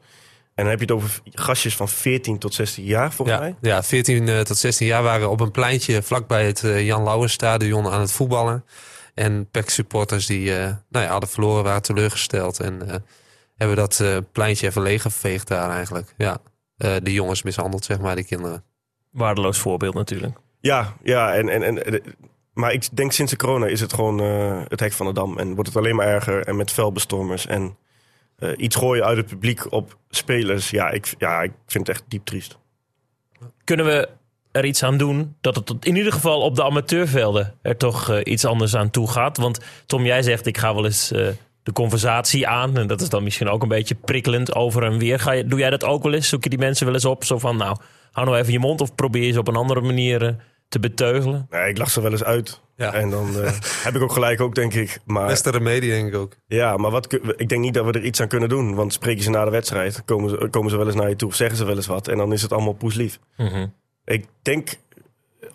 En 0.55 0.63
dan 0.63 0.67
heb 0.67 0.79
je 0.79 0.85
het 0.85 0.95
over 0.95 1.19
gastjes 1.31 1.75
van 1.75 1.89
14 1.89 2.37
tot 2.39 2.53
16 2.53 2.83
jaar, 2.83 3.13
volgens 3.13 3.37
Ja, 3.37 3.43
mij. 3.43 3.55
ja, 3.61 3.83
14 3.83 4.27
eh, 4.29 4.39
tot 4.39 4.57
16 4.57 4.87
jaar 4.87 5.03
waren 5.03 5.29
op 5.29 5.39
een 5.39 5.51
pleintje 5.51 6.01
vlakbij 6.01 6.45
het 6.45 6.59
Jan 6.77 7.03
Lauwersstadion 7.03 7.87
aan 7.87 7.99
het 8.01 8.11
voetballen. 8.11 8.65
En 9.13 9.49
PEC 9.51 9.69
supporters 9.69 10.25
die 10.25 10.57
eh, 10.57 10.75
nou 10.89 11.05
ja, 11.05 11.11
hadden 11.11 11.29
verloren, 11.29 11.63
waren 11.63 11.81
teleurgesteld. 11.81 12.59
En 12.59 12.89
eh, 12.89 12.95
hebben 13.55 13.77
dat 13.77 13.99
eh, 13.99 14.17
pleintje 14.31 14.67
even 14.67 14.81
leeggeveegd 14.81 15.47
daar 15.47 15.69
eigenlijk. 15.69 16.13
Ja, 16.17 16.37
Eh, 16.77 16.95
de 17.03 17.13
jongens 17.13 17.43
mishandeld, 17.43 17.85
zeg 17.85 17.99
maar, 17.99 18.15
die 18.15 18.25
kinderen. 18.25 18.63
Waardeloos 19.11 19.59
voorbeeld 19.59 19.93
natuurlijk. 19.93 20.37
Ja, 20.59 20.93
ja 21.03 21.33
en, 21.33 21.49
en, 21.49 21.63
en, 21.85 22.01
maar 22.53 22.71
ik 22.73 22.95
denk 22.95 23.11
sinds 23.11 23.31
de 23.31 23.37
corona 23.37 23.65
is 23.65 23.79
het 23.81 23.93
gewoon 23.93 24.19
eh, 24.19 24.61
het 24.67 24.79
hek 24.79 24.93
van 24.93 25.05
de 25.05 25.13
dam. 25.13 25.37
En 25.37 25.53
wordt 25.53 25.69
het 25.69 25.77
alleen 25.77 25.95
maar 25.95 26.07
erger. 26.07 26.47
En 26.47 26.55
met 26.55 26.71
velbestormers 26.71 27.45
en 27.45 27.77
eh, 28.37 28.51
iets 28.57 28.75
gooien 28.75 29.05
uit 29.05 29.17
het 29.17 29.25
publiek 29.25 29.71
op 29.71 29.97
spelers. 30.09 30.69
Ja 30.69 30.89
ik, 30.89 31.13
ja, 31.17 31.41
ik 31.41 31.51
vind 31.65 31.87
het 31.87 31.95
echt 31.95 32.05
diep 32.07 32.25
triest. 32.25 32.57
Kunnen 33.63 33.85
we 33.85 34.09
er 34.53 34.65
iets 34.65 34.83
aan 34.83 34.97
doen 34.97 35.35
dat 35.41 35.55
het 35.55 35.73
in 35.79 35.95
ieder 35.95 36.11
geval 36.11 36.41
op 36.41 36.55
de 36.55 36.63
amateurvelden 36.63 37.53
er 37.61 37.77
toch 37.77 38.09
eh, 38.09 38.19
iets 38.23 38.45
anders 38.45 38.75
aan 38.75 38.89
toe 38.89 39.11
gaat? 39.11 39.37
Want 39.37 39.59
Tom, 39.85 40.05
jij 40.05 40.21
zegt 40.21 40.45
ik 40.45 40.57
ga 40.57 40.75
wel 40.75 40.85
eens 40.85 41.11
eh, 41.11 41.27
de 41.63 41.71
conversatie 41.71 42.47
aan. 42.47 42.77
En 42.77 42.87
dat 42.87 43.01
is 43.01 43.09
dan 43.09 43.23
misschien 43.23 43.49
ook 43.49 43.61
een 43.61 43.67
beetje 43.67 43.95
prikkelend 43.95 44.55
over 44.55 44.83
en 44.83 44.97
weer. 44.97 45.19
Ga 45.19 45.31
je, 45.31 45.45
doe 45.45 45.59
jij 45.59 45.69
dat 45.69 45.83
ook 45.83 46.03
wel 46.03 46.13
eens? 46.13 46.29
Zoek 46.29 46.43
je 46.43 46.49
die 46.49 46.59
mensen 46.59 46.85
wel 46.85 46.95
eens 46.95 47.05
op? 47.05 47.23
Zo 47.23 47.39
van 47.39 47.57
nou, 47.57 47.77
hou 48.11 48.27
nou 48.27 48.39
even 48.39 48.51
je 48.51 48.59
mond 48.59 48.81
of 48.81 48.95
probeer 48.95 49.23
je 49.23 49.31
ze 49.31 49.39
op 49.39 49.47
een 49.47 49.55
andere 49.55 49.81
manier 49.81 50.25
eh, 50.25 50.33
te 50.67 50.79
beteugelen? 50.79 51.47
Nee, 51.49 51.69
ik 51.69 51.77
lach 51.77 51.89
ze 51.89 52.01
wel 52.01 52.11
eens 52.11 52.23
uit. 52.23 52.61
Ja. 52.75 52.93
En 52.93 53.09
dan 53.09 53.39
eh, 53.39 53.51
heb 53.85 53.95
ik 53.95 54.01
ook 54.01 54.11
gelijk 54.11 54.41
ook, 54.41 54.55
denk 54.55 54.73
ik. 54.73 54.99
Maar, 55.05 55.27
Beste 55.27 55.49
remedie, 55.49 55.89
denk 55.89 56.07
ik 56.07 56.15
ook. 56.15 56.35
ja, 56.47 56.77
maar 56.77 56.91
wat, 56.91 57.13
ik 57.13 57.49
denk 57.49 57.61
niet 57.61 57.73
dat 57.73 57.85
we 57.85 57.91
er 57.91 58.03
iets 58.03 58.21
aan 58.21 58.27
kunnen 58.27 58.49
doen. 58.49 58.75
Want 58.75 58.93
spreek 58.93 59.17
je 59.17 59.23
ze 59.23 59.29
na 59.29 59.45
de 59.45 59.51
wedstrijd, 59.51 60.05
komen 60.05 60.29
ze, 60.29 60.47
komen 60.49 60.71
ze 60.71 60.77
wel 60.77 60.85
eens 60.85 60.95
naar 60.95 61.09
je 61.09 61.15
toe 61.15 61.29
of 61.29 61.35
zeggen 61.35 61.57
ze 61.57 61.65
wel 61.65 61.75
eens 61.75 61.87
wat. 61.87 62.07
En 62.07 62.17
dan 62.17 62.33
is 62.33 62.41
het 62.41 62.53
allemaal 62.53 62.73
poeslief. 62.73 63.19
Ik 64.05 64.25
denk 64.41 64.75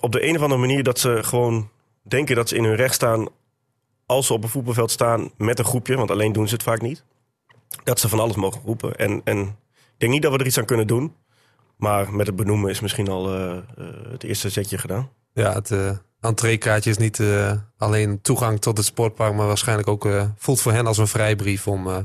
op 0.00 0.12
de 0.12 0.26
een 0.28 0.36
of 0.36 0.42
andere 0.42 0.60
manier 0.60 0.82
dat 0.82 0.98
ze 0.98 1.18
gewoon 1.22 1.70
denken 2.02 2.36
dat 2.36 2.48
ze 2.48 2.56
in 2.56 2.64
hun 2.64 2.76
recht 2.76 2.94
staan 2.94 3.28
als 4.06 4.26
ze 4.26 4.32
op 4.32 4.42
een 4.42 4.48
voetbalveld 4.48 4.90
staan 4.90 5.30
met 5.36 5.58
een 5.58 5.64
groepje, 5.64 5.96
want 5.96 6.10
alleen 6.10 6.32
doen 6.32 6.48
ze 6.48 6.54
het 6.54 6.62
vaak 6.62 6.80
niet. 6.80 7.04
Dat 7.84 8.00
ze 8.00 8.08
van 8.08 8.20
alles 8.20 8.36
mogen 8.36 8.60
roepen. 8.64 8.96
En, 8.96 9.20
en 9.24 9.38
ik 9.72 9.94
denk 9.96 10.12
niet 10.12 10.22
dat 10.22 10.32
we 10.32 10.38
er 10.38 10.46
iets 10.46 10.58
aan 10.58 10.64
kunnen 10.64 10.86
doen. 10.86 11.14
Maar 11.76 12.12
met 12.12 12.26
het 12.26 12.36
benoemen 12.36 12.70
is 12.70 12.80
misschien 12.80 13.08
al 13.08 13.34
eh, 13.34 13.56
eh, 13.56 13.62
het 14.10 14.22
eerste 14.24 14.48
zetje 14.48 14.78
gedaan. 14.78 15.10
Ja, 15.32 15.52
het 15.52 15.70
eh 15.70 15.90
entreekaartje 16.20 16.90
is 16.90 16.96
niet 16.96 17.20
eh, 17.20 17.52
alleen 17.76 18.20
toegang 18.20 18.60
tot 18.60 18.76
het 18.76 18.86
sportpark, 18.86 19.34
maar 19.34 19.46
waarschijnlijk 19.46 19.88
ook 19.88 20.06
eh, 20.06 20.28
voelt 20.36 20.60
voor 20.60 20.72
hen 20.72 20.86
als 20.86 20.98
een 20.98 21.06
vrijbrief 21.06 21.66
om 21.66 21.86
eh, 21.86 21.98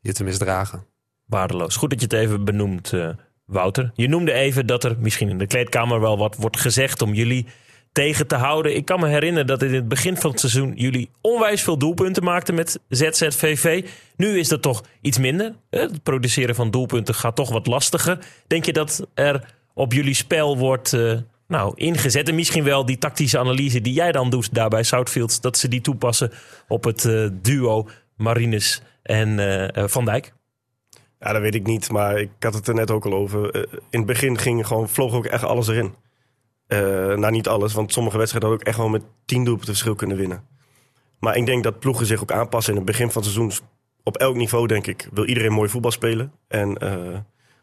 je 0.00 0.12
te 0.12 0.24
misdragen. 0.24 0.84
Waardeloos. 1.24 1.76
Goed 1.76 1.90
dat 1.90 2.00
je 2.00 2.06
het 2.06 2.14
even 2.14 2.44
benoemt, 2.44 2.92
eh, 2.92 3.08
Wouter. 3.50 3.90
Je 3.94 4.08
noemde 4.08 4.32
even 4.32 4.66
dat 4.66 4.84
er 4.84 4.96
misschien 4.98 5.28
in 5.28 5.38
de 5.38 5.46
kleedkamer 5.46 6.00
wel 6.00 6.18
wat 6.18 6.36
wordt 6.36 6.60
gezegd 6.60 7.02
om 7.02 7.14
jullie 7.14 7.46
tegen 7.92 8.26
te 8.26 8.34
houden. 8.34 8.76
Ik 8.76 8.84
kan 8.84 9.00
me 9.00 9.08
herinneren 9.08 9.46
dat 9.46 9.62
in 9.62 9.74
het 9.74 9.88
begin 9.88 10.16
van 10.16 10.30
het 10.30 10.40
seizoen 10.40 10.72
jullie 10.74 11.10
onwijs 11.20 11.62
veel 11.62 11.78
doelpunten 11.78 12.24
maakten 12.24 12.54
met 12.54 12.80
ZZVV. 12.88 13.86
Nu 14.16 14.38
is 14.38 14.48
dat 14.48 14.62
toch 14.62 14.84
iets 15.00 15.18
minder. 15.18 15.54
Het 15.70 16.02
produceren 16.02 16.54
van 16.54 16.70
doelpunten 16.70 17.14
gaat 17.14 17.36
toch 17.36 17.50
wat 17.50 17.66
lastiger. 17.66 18.18
Denk 18.46 18.64
je 18.64 18.72
dat 18.72 19.06
er 19.14 19.54
op 19.74 19.92
jullie 19.92 20.14
spel 20.14 20.58
wordt 20.58 20.92
eh, 20.92 21.16
nou, 21.46 21.72
ingezet? 21.74 22.28
En 22.28 22.34
misschien 22.34 22.64
wel 22.64 22.86
die 22.86 22.98
tactische 22.98 23.38
analyse 23.38 23.80
die 23.80 23.92
jij 23.92 24.12
dan 24.12 24.30
doet 24.30 24.54
daar 24.54 24.68
bij 24.68 24.82
Southfields, 24.82 25.40
dat 25.40 25.58
ze 25.58 25.68
die 25.68 25.80
toepassen 25.80 26.32
op 26.68 26.84
het 26.84 27.04
eh, 27.04 27.28
duo 27.32 27.88
Marines 28.16 28.82
en 29.02 29.38
eh, 29.38 29.84
Van 29.86 30.04
Dijk? 30.04 30.32
Ja, 31.20 31.32
dat 31.32 31.42
weet 31.42 31.54
ik 31.54 31.66
niet, 31.66 31.90
maar 31.90 32.18
ik 32.18 32.30
had 32.38 32.54
het 32.54 32.68
er 32.68 32.74
net 32.74 32.90
ook 32.90 33.04
al 33.04 33.14
over. 33.14 33.50
Eh, 33.50 33.62
in 33.90 33.98
het 33.98 34.06
begin 34.06 34.38
ging 34.38 34.66
gewoon, 34.66 34.88
vloog 34.88 35.14
ook 35.14 35.26
echt 35.26 35.44
alles 35.44 35.68
erin. 35.68 35.94
Eh, 36.66 36.78
nou, 37.16 37.30
niet 37.30 37.48
alles, 37.48 37.72
want 37.72 37.92
sommige 37.92 38.18
wedstrijden 38.18 38.48
hadden 38.48 38.66
ook 38.66 38.74
echt 38.74 38.84
wel 38.84 38.98
met 38.98 39.10
tien 39.24 39.44
doelpunten 39.44 39.72
verschil 39.72 39.94
kunnen 39.94 40.16
winnen. 40.16 40.44
Maar 41.18 41.36
ik 41.36 41.46
denk 41.46 41.64
dat 41.64 41.78
ploegen 41.78 42.06
zich 42.06 42.22
ook 42.22 42.32
aanpassen 42.32 42.72
in 42.72 42.78
het 42.78 42.86
begin 42.86 43.10
van 43.10 43.22
het 43.22 43.30
seizoen. 43.30 43.66
Op 44.02 44.16
elk 44.16 44.36
niveau, 44.36 44.66
denk 44.66 44.86
ik, 44.86 45.08
wil 45.12 45.24
iedereen 45.24 45.52
mooi 45.52 45.68
voetbal 45.68 45.90
spelen. 45.90 46.32
En 46.48 46.78
eh, 46.78 47.18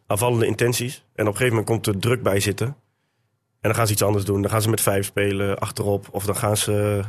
aanvallende 0.07 0.45
intenties. 0.45 0.95
En 0.95 1.27
op 1.27 1.31
een 1.31 1.37
gegeven 1.37 1.57
moment 1.57 1.65
komt 1.65 1.87
er 1.87 2.01
druk 2.01 2.23
bij 2.23 2.39
zitten. 2.39 2.67
En 2.67 2.75
dan 3.61 3.75
gaan 3.75 3.87
ze 3.87 3.93
iets 3.93 4.03
anders 4.03 4.25
doen. 4.25 4.41
Dan 4.41 4.51
gaan 4.51 4.61
ze 4.61 4.69
met 4.69 4.81
vijf 4.81 5.05
spelen 5.05 5.59
achterop. 5.59 6.07
Of 6.11 6.25
dan 6.25 6.35
gaan 6.35 6.57
ze 6.57 7.03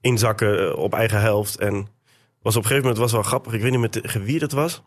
inzakken 0.00 0.76
op 0.76 0.94
eigen 0.94 1.20
helft. 1.20 1.58
En 1.58 1.88
was 2.48 2.56
op 2.56 2.62
een 2.62 2.68
gegeven 2.68 2.88
moment 2.88 2.98
was 2.98 3.12
wel 3.12 3.30
grappig. 3.30 3.52
Ik 3.52 3.60
weet 3.60 3.70
niet 3.70 3.80
meer 3.80 3.90
tegen 3.90 4.22
wie 4.22 4.38
dat 4.38 4.52
was. 4.52 4.82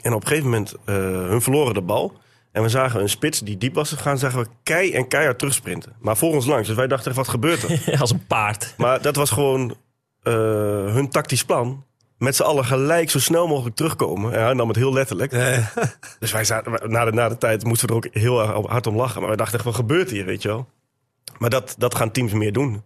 En 0.00 0.12
op 0.12 0.20
een 0.20 0.28
gegeven 0.28 0.50
moment, 0.50 0.74
eh 0.84 0.94
hun 1.28 1.42
verloren 1.42 1.74
de 1.74 1.82
bal. 1.82 2.12
En 2.52 2.62
we 2.62 2.68
zagen 2.68 3.00
een 3.00 3.08
spits 3.08 3.40
die 3.40 3.58
diep 3.58 3.74
was 3.74 3.88
gegaan. 3.88 4.18
Zagen 4.18 4.40
we 4.40 4.48
kei 4.62 4.92
en 4.92 5.08
keihard 5.08 5.38
terugsprinten. 5.38 5.92
Maar 6.00 6.16
voor 6.16 6.32
ons 6.32 6.46
langs. 6.46 6.66
Dus 6.66 6.76
wij 6.76 6.86
dachten, 6.86 7.14
wat 7.14 7.28
gebeurt 7.28 7.62
er? 7.62 7.98
Als 8.00 8.10
een 8.10 8.26
paard. 8.26 8.74
maar 8.76 9.02
dat 9.02 9.16
was 9.16 9.30
gewoon 9.30 9.76
eh, 10.22 10.32
hun 10.94 11.08
tactisch 11.10 11.44
plan. 11.44 11.84
Met 12.18 12.36
z'n 12.36 12.42
allen 12.42 12.64
gelijk 12.64 13.10
zo 13.10 13.18
snel 13.18 13.46
mogelijk 13.46 13.76
terugkomen. 13.76 14.32
En 14.32 14.42
hij 14.42 14.52
nam 14.52 14.68
het 14.68 14.76
heel 14.76 14.92
letterlijk. 14.92 15.32
Dus 16.18 16.32
wij 16.32 16.44
zaten, 16.44 16.90
na 16.90 17.04
de, 17.04 17.12
na 17.12 17.28
de 17.28 17.38
tijd 17.38 17.64
moesten 17.64 17.88
we 17.88 17.94
er 17.94 17.98
ook 17.98 18.14
heel 18.14 18.40
hard 18.66 18.86
om 18.86 18.96
lachen. 18.96 19.20
Maar 19.20 19.30
we 19.30 19.36
dachten 19.36 19.54
echt, 19.56 19.64
wat 19.64 19.74
gebeurt 19.74 20.10
hier, 20.10 20.24
weet 20.24 20.42
je 20.42 20.48
wel? 20.48 20.68
Maar 21.38 21.50
dat, 21.50 21.74
dat 21.78 21.94
gaan 21.94 22.10
teams 22.10 22.32
meer 22.32 22.52
doen. 22.52 22.82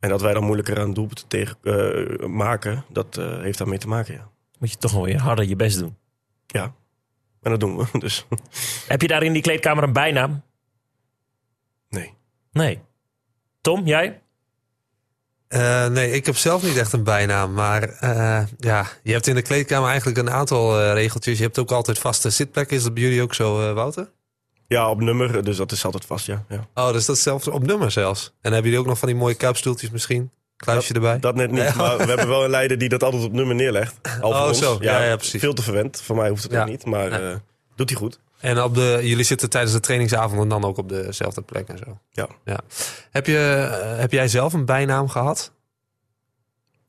En 0.00 0.08
dat 0.08 0.20
wij 0.20 0.32
dan 0.32 0.44
moeilijker 0.44 0.78
aan 0.80 0.94
doelpunten 0.94 1.28
tegen 1.28 1.56
eh, 1.62 2.26
maken, 2.26 2.84
dat 2.88 3.16
eh, 3.16 3.40
heeft 3.40 3.58
daarmee 3.58 3.78
te 3.78 3.88
maken, 3.88 4.14
ja. 4.14 4.28
Moet 4.58 4.70
je 4.70 4.76
toch 4.76 4.92
wel 4.92 5.02
weer 5.04 5.20
harder 5.20 5.44
je 5.48 5.56
best 5.56 5.78
doen. 5.78 5.96
Ja, 6.46 6.74
en 7.42 7.50
dat 7.50 7.60
doen 7.60 7.76
we. 7.76 7.86
Dus 7.98 8.26
Heb 8.88 9.02
je 9.02 9.08
daar 9.08 9.22
in 9.22 9.32
die 9.32 9.42
kleedkamer 9.42 9.84
een 9.84 9.92
bijnaam? 9.92 10.42
nee. 11.88 12.14
Nee. 12.52 12.80
Tom, 13.60 13.86
jij? 13.86 14.22
Eh, 15.48 15.86
nee, 15.88 16.10
ik 16.10 16.26
heb 16.26 16.36
zelf 16.36 16.62
niet 16.62 16.76
echt 16.76 16.92
een 16.92 17.04
bijnaam. 17.04 17.52
Maar 17.52 17.82
eh, 17.82 18.42
ja, 18.58 18.86
je 19.02 19.12
hebt 19.12 19.26
in 19.26 19.34
de 19.34 19.42
kleedkamer 19.42 19.88
eigenlijk 19.88 20.18
een 20.18 20.30
aantal 20.30 20.80
eh, 20.80 20.92
regeltjes. 20.92 21.38
Je 21.38 21.44
hebt 21.44 21.58
ook 21.58 21.70
altijd 21.70 21.98
vaste 21.98 22.30
zitplekken. 22.30 22.76
Is 22.76 22.82
dat 22.82 22.94
bij 22.94 23.02
jullie 23.02 23.22
ook 23.22 23.34
zo, 23.34 23.68
eh, 23.68 23.74
Wouter? 23.74 24.10
Ja, 24.68 24.90
op 24.90 25.00
nummer, 25.00 25.44
dus 25.44 25.56
dat 25.56 25.72
is 25.72 25.84
altijd 25.84 26.04
vast, 26.04 26.26
ja. 26.26 26.44
ja. 26.48 26.66
Oh, 26.74 26.92
dus 26.92 27.06
dat 27.06 27.16
is 27.16 27.22
zelfs 27.22 27.48
op 27.48 27.66
nummer 27.66 27.90
zelfs. 27.90 28.24
En 28.40 28.52
hebben 28.52 28.62
jullie 28.70 28.78
ook 28.78 28.86
nog 28.90 28.98
van 28.98 29.08
die 29.08 29.16
mooie 29.16 29.34
kuipstoeltjes 29.34 29.90
misschien? 29.90 30.30
Kluisje 30.56 30.94
erbij? 30.94 31.18
Dat 31.18 31.34
net 31.34 31.50
niet, 31.50 31.74
maar 31.74 31.96
we 31.96 32.04
hebben 32.12 32.28
wel 32.28 32.44
een 32.44 32.50
leider 32.50 32.78
die 32.78 32.88
dat 32.88 33.02
altijd 33.02 33.24
op 33.24 33.32
nummer 33.32 33.54
neerlegt. 33.54 33.94
Al 34.20 34.30
Oh, 34.32 34.46
ons. 34.46 34.58
zo. 34.58 34.76
Ja, 34.80 35.02
ja, 35.04 35.16
precies. 35.16 35.40
Veel 35.40 35.52
te 35.54 35.62
verwend. 35.62 36.00
Voor 36.00 36.16
mij 36.16 36.28
hoeft 36.28 36.42
het 36.42 36.52
Ja. 36.52 36.60
ook 36.62 36.68
niet, 36.68 36.84
maar 36.84 37.12
eh, 37.12 37.36
doet 37.76 37.88
hij 37.90 37.98
goed. 37.98 38.18
En 38.40 38.62
op 38.62 38.74
de, 38.74 38.98
jullie 39.02 39.24
zitten 39.24 39.50
tijdens 39.50 39.72
de 39.72 39.80
trainingsavonden 39.80 40.48
dan 40.48 40.64
ook 40.64 40.76
op 40.78 40.88
dezelfde 40.88 41.42
plek 41.42 41.68
en 41.68 41.78
zo. 41.78 41.98
Ja. 42.10 42.28
ja. 42.44 42.58
Heb, 43.10 43.26
je, 43.26 43.68
eh, 43.82 43.98
heb 43.98 44.12
jij 44.12 44.28
zelf 44.28 44.52
een 44.52 44.64
bijnaam 44.64 45.08
gehad? 45.08 45.52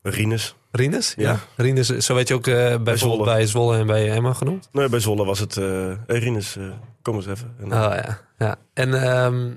Rinus. 0.01 0.55
Rinus? 0.71 1.13
Ja. 1.17 1.39
Rinus, 1.55 1.87
zo 1.87 2.13
werd 2.15 2.27
je 2.27 2.33
ook 2.33 2.47
eh, 2.47 2.53
bijvoorbeeld 2.55 2.99
Zwolle. 2.99 3.23
bij 3.23 3.45
Zwolle 3.45 3.77
en 3.77 3.87
bij 3.87 4.11
Emma 4.11 4.33
genoemd? 4.33 4.69
Nee, 4.71 4.89
bij 4.89 4.99
Zolle 4.99 5.25
was 5.25 5.39
het 5.39 5.55
uh, 5.55 5.91
Rinus, 6.07 6.57
kom 7.01 7.15
eens 7.15 7.27
even. 7.27 7.55
En, 7.59 7.65
Oh 7.65 7.71
ja. 7.71 8.19
ja. 8.38 8.55
En 8.73 9.03
ehm, 9.03 9.51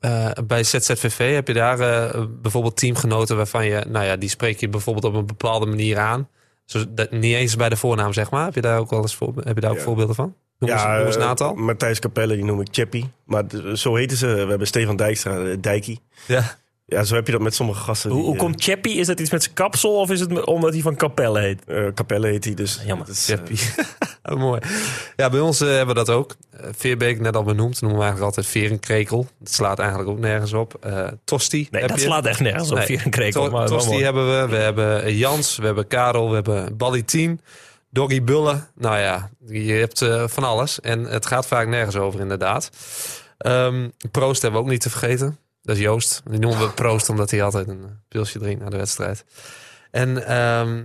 eh, 0.00 0.30
bij 0.46 0.64
ZZVV 0.64 1.34
heb 1.34 1.48
je 1.48 1.54
daar 1.54 1.80
eh, 1.80 2.24
bijvoorbeeld 2.28 2.76
teamgenoten 2.76 3.36
waarvan 3.36 3.66
je, 3.66 3.84
nou 3.88 4.04
ja, 4.04 4.16
die 4.16 4.28
spreek 4.28 4.60
je 4.60 4.68
bijvoorbeeld 4.68 5.04
op 5.04 5.14
een 5.14 5.26
bepaalde 5.26 5.66
manier 5.66 5.98
aan. 5.98 6.28
Zo, 6.64 6.84
dat, 6.88 7.10
niet 7.10 7.34
eens 7.34 7.56
bij 7.56 7.68
de 7.68 7.76
voornaam, 7.76 8.12
zeg 8.12 8.30
maar. 8.30 8.44
Heb 8.44 8.54
je 8.54 8.60
daar 8.60 8.78
ook 8.78 8.90
wel 8.90 9.00
eens 9.00 9.14
voor, 9.16 9.32
heb 9.36 9.54
je 9.54 9.60
daar 9.60 9.70
ook 9.70 9.76
Ja. 9.76 9.82
voorbeelden 9.82 10.14
van? 10.14 10.34
Noem 10.58 10.70
ja, 10.70 11.00
eens 11.00 11.16
een 11.16 11.22
aantal. 11.22 11.54
Matthijs 11.54 11.98
Capelle, 11.98 12.34
die 12.34 12.44
noem 12.44 12.60
ik 12.60 12.68
Chappie. 12.70 13.10
Maar 13.24 13.44
zo 13.74 13.94
heten 13.94 14.16
ze. 14.16 14.26
We 14.26 14.48
hebben 14.48 14.66
Stefan 14.66 14.96
Dijkstra, 14.96 15.56
Dijkie. 15.60 16.00
Ja. 16.26 16.56
Ja, 16.88 17.04
zo 17.04 17.14
heb 17.14 17.26
je 17.26 17.32
dat 17.32 17.40
met 17.40 17.54
sommige 17.54 17.80
gasten. 17.80 18.10
Hoe, 18.10 18.18
die, 18.18 18.26
hoe 18.28 18.36
eh, 18.36 18.42
komt 18.42 18.62
Chappie? 18.62 18.96
Is 18.96 19.06
dat 19.06 19.20
iets 19.20 19.30
met 19.30 19.42
zijn 19.42 19.54
kapsel 19.54 19.94
of 20.00 20.10
is 20.10 20.20
het 20.20 20.44
omdat 20.44 20.72
hij 20.72 20.82
van 20.82 20.96
Capelle 20.96 21.40
heet? 21.40 21.64
eh, 21.64 21.86
Capelle 21.94 22.26
heet 22.26 22.44
hij, 22.44 22.54
dus... 22.54 22.80
Jammer. 22.86 23.06
dat 23.06 23.14
is, 23.16 23.28
eh, 23.28 23.36
Chappie. 23.36 23.58
Oh, 24.32 24.38
mooi. 24.38 24.60
Ja, 25.16 25.30
bij 25.30 25.40
ons 25.40 25.60
eh, 25.60 25.68
hebben 25.68 25.94
we 25.94 26.04
dat 26.04 26.10
ook. 26.10 26.34
Eh, 26.50 26.68
Veerbeek, 26.76 27.20
net 27.20 27.36
al 27.36 27.42
benoemd, 27.42 27.80
noemen 27.80 27.98
we 27.98 28.04
eigenlijk 28.04 28.36
altijd 28.36 28.46
Verenkrekel. 28.46 29.26
Dat 29.38 29.52
slaat 29.52 29.78
eigenlijk 29.78 30.10
ook 30.10 30.18
nergens 30.18 30.52
op. 30.52 30.76
Eh 30.80 31.06
Tosti. 31.24 31.68
Nee, 31.70 31.80
heb 31.80 31.90
dat 31.90 32.00
je. 32.00 32.06
slaat 32.06 32.26
echt 32.26 32.40
nergens 32.40 32.70
op. 32.70 32.76
Nee. 32.76 32.86
Vier 32.86 33.02
een 33.04 33.10
krekel. 33.10 33.44
To- 33.44 33.50
maar 33.50 33.66
Tosti 33.66 34.02
hebben 34.02 34.40
we. 34.40 34.48
We 34.48 34.56
hebben 34.56 35.16
Jans, 35.16 35.56
we 35.56 35.64
hebben 35.66 35.86
Karel, 35.86 36.28
we 36.28 36.34
hebben 36.34 36.76
Ballitien, 36.76 37.40
Doggy 37.90 38.22
Bullen. 38.22 38.68
Nou 38.74 38.98
ja, 38.98 39.30
je 39.46 39.72
hebt 39.72 40.02
eh, 40.02 40.24
van 40.28 40.44
alles. 40.44 40.80
En 40.80 41.04
het 41.04 41.26
gaat 41.26 41.46
vaak 41.46 41.68
nergens 41.68 41.96
over, 41.96 42.20
inderdaad. 42.20 42.70
Ehm, 43.38 43.88
Proost 44.10 44.42
hebben 44.42 44.60
we 44.60 44.66
ook 44.66 44.72
niet 44.72 44.80
te 44.82 44.90
vergeten. 44.90 45.38
Dat 45.66 45.76
is 45.76 45.82
Joost. 45.82 46.22
Die 46.24 46.38
noemen 46.38 46.60
we 46.60 46.70
Proost 46.70 47.08
omdat 47.08 47.30
hij 47.30 47.42
altijd 47.42 47.68
een 47.68 47.84
eh, 47.84 47.90
pilsje 48.08 48.38
drinkt 48.38 48.62
na 48.62 48.70
de 48.70 48.76
wedstrijd. 48.76 49.24
En 49.90 50.26
ehm, 50.26 50.84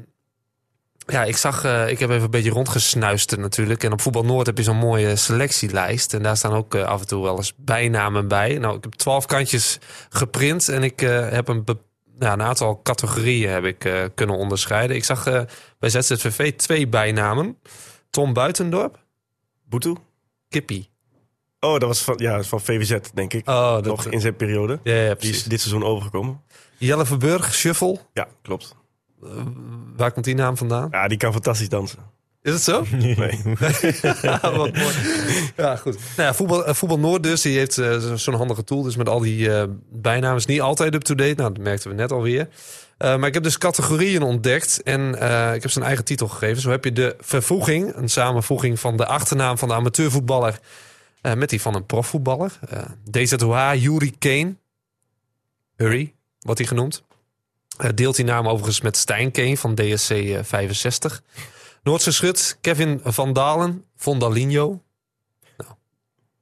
ja, 1.05 1.23
ik 1.23 1.37
zag, 1.37 1.63
eh, 1.63 1.89
ik 1.89 1.99
heb 1.99 2.09
even 2.09 2.23
een 2.23 2.29
beetje 2.29 2.49
rondgesnuisterd 2.49 3.39
natuurlijk. 3.39 3.83
En 3.83 3.91
op 3.91 4.01
Voetbal 4.01 4.23
Noord 4.23 4.45
heb 4.45 4.57
je 4.57 4.63
zo'n 4.63 4.77
mooie 4.77 5.15
selectielijst. 5.15 6.13
En 6.13 6.23
daar 6.23 6.37
staan 6.37 6.53
ook 6.53 6.75
eh, 6.75 6.83
af 6.83 6.99
en 6.99 7.07
toe 7.07 7.23
wel 7.23 7.37
eens 7.37 7.53
bijnamen 7.57 8.27
bij. 8.27 8.57
Nou, 8.57 8.77
ik 8.77 8.83
heb 8.83 8.93
twaalf 8.93 9.25
kantjes 9.25 9.79
geprint 10.09 10.69
en 10.69 10.83
ik 10.83 10.99
heb 11.29 11.47
een, 11.47 11.65
ja, 12.19 12.33
een 12.33 12.41
aantal 12.41 12.81
categorieën 12.81 13.49
heb 13.49 13.63
ik, 13.63 14.11
kunnen 14.15 14.37
onderscheiden. 14.37 14.95
Ik 14.95 15.03
zag 15.03 15.23
bij 15.79 15.89
ZZVV 15.89 16.53
twee 16.55 16.87
bijnamen. 16.87 17.57
Tom 18.09 18.33
Buitendorp, 18.33 18.99
Boetu? 19.63 19.95
Kippie. 20.49 20.90
Oh, 21.63 21.71
dat 21.71 21.83
was 21.83 22.01
van, 22.01 22.13
ja, 22.17 22.43
van 22.43 22.61
VVZ, 22.61 22.97
denk 23.13 23.33
ik. 23.33 23.49
Oh, 23.49 23.73
dat, 23.73 23.85
Nog 23.85 24.05
in 24.05 24.21
zijn 24.21 24.35
periode. 24.35 24.79
ja, 24.83 24.93
ja, 24.95 25.13
Die 25.15 25.29
is 25.29 25.43
dit 25.43 25.61
seizoen 25.61 25.83
overgekomen. 25.83 26.41
Jelle 26.77 27.05
Verburg, 27.05 27.53
Shuffle. 27.53 27.97
Ja, 28.13 28.27
klopt. 28.41 28.75
Waar 29.97 30.11
komt 30.11 30.25
die 30.25 30.35
naam 30.35 30.57
vandaan? 30.57 30.87
Ja, 30.91 31.07
die 31.07 31.17
kan 31.17 31.31
fantastisch 31.31 31.69
dansen. 31.69 31.99
Is 32.41 32.53
het 32.53 32.61
zo? 32.61 32.83
Nee. 32.91 33.41
Ja, 34.21 34.39
wat 34.57 34.73
mooi. 34.75 34.93
Ja, 35.57 35.75
goed. 35.75 35.93
Nou 35.93 36.27
ja, 36.29 36.33
voetbal, 36.33 36.65
eh, 36.65 36.73
voetbal 36.73 36.99
Noord 36.99 37.23
dus, 37.23 37.41
die 37.41 37.57
heeft 37.57 37.77
eh, 37.77 37.97
zo- 37.99 38.15
zo'n 38.15 38.33
handige 38.33 38.63
tool. 38.63 38.81
Dus 38.81 38.95
met 38.95 39.09
al 39.09 39.19
die 39.19 39.53
eh 39.53 39.63
bijnamen 39.91 40.37
is 40.37 40.45
niet 40.45 40.61
altijd 40.61 40.93
up-to-date. 40.93 41.33
Nou, 41.41 41.53
dat 41.53 41.63
merkten 41.63 41.89
we 41.89 41.95
net 41.95 42.11
alweer. 42.11 42.47
Eh 42.97 43.15
maar 43.17 43.27
ik 43.27 43.33
heb 43.33 43.43
dus 43.43 43.57
categorieën 43.57 44.21
ontdekt 44.23 44.83
en 44.83 45.15
eh, 45.19 45.53
ik 45.53 45.61
heb 45.61 45.71
ze 45.71 45.79
een 45.79 45.85
eigen 45.85 46.05
titel 46.05 46.27
gegeven. 46.27 46.61
Zo 46.61 46.69
heb 46.69 46.83
je 46.83 46.91
de 46.91 47.15
vervoeging, 47.19 47.95
een 47.95 48.09
samenvoeging 48.09 48.79
van 48.79 48.97
de 48.97 49.05
achternaam 49.05 49.57
van 49.57 49.67
de 49.67 49.73
amateurvoetballer 49.73 50.59
eh, 51.21 51.33
met 51.33 51.49
die 51.49 51.61
van 51.61 51.75
een 51.75 51.85
profvoetballer. 51.85 52.59
Eh 52.69 52.83
DZOH, 53.11 53.73
Yuri 53.75 54.17
Kane. 54.17 54.55
Hurry, 55.75 56.15
wordt 56.39 56.59
hij 56.59 56.67
genoemd. 56.67 57.03
Eh, 57.77 57.89
deelt 57.95 58.15
die 58.15 58.25
naam 58.25 58.47
overigens 58.47 58.81
met 58.81 58.97
Stijn 58.97 59.31
Kane 59.31 59.57
van 59.57 59.75
DSC 59.75 60.09
eh, 60.09 60.43
65. 60.43 61.23
Noordse 61.83 62.11
Schut, 62.11 62.57
Kevin 62.61 62.99
van 63.03 63.33
Dalen, 63.33 63.85
Vondalinho. 63.95 64.83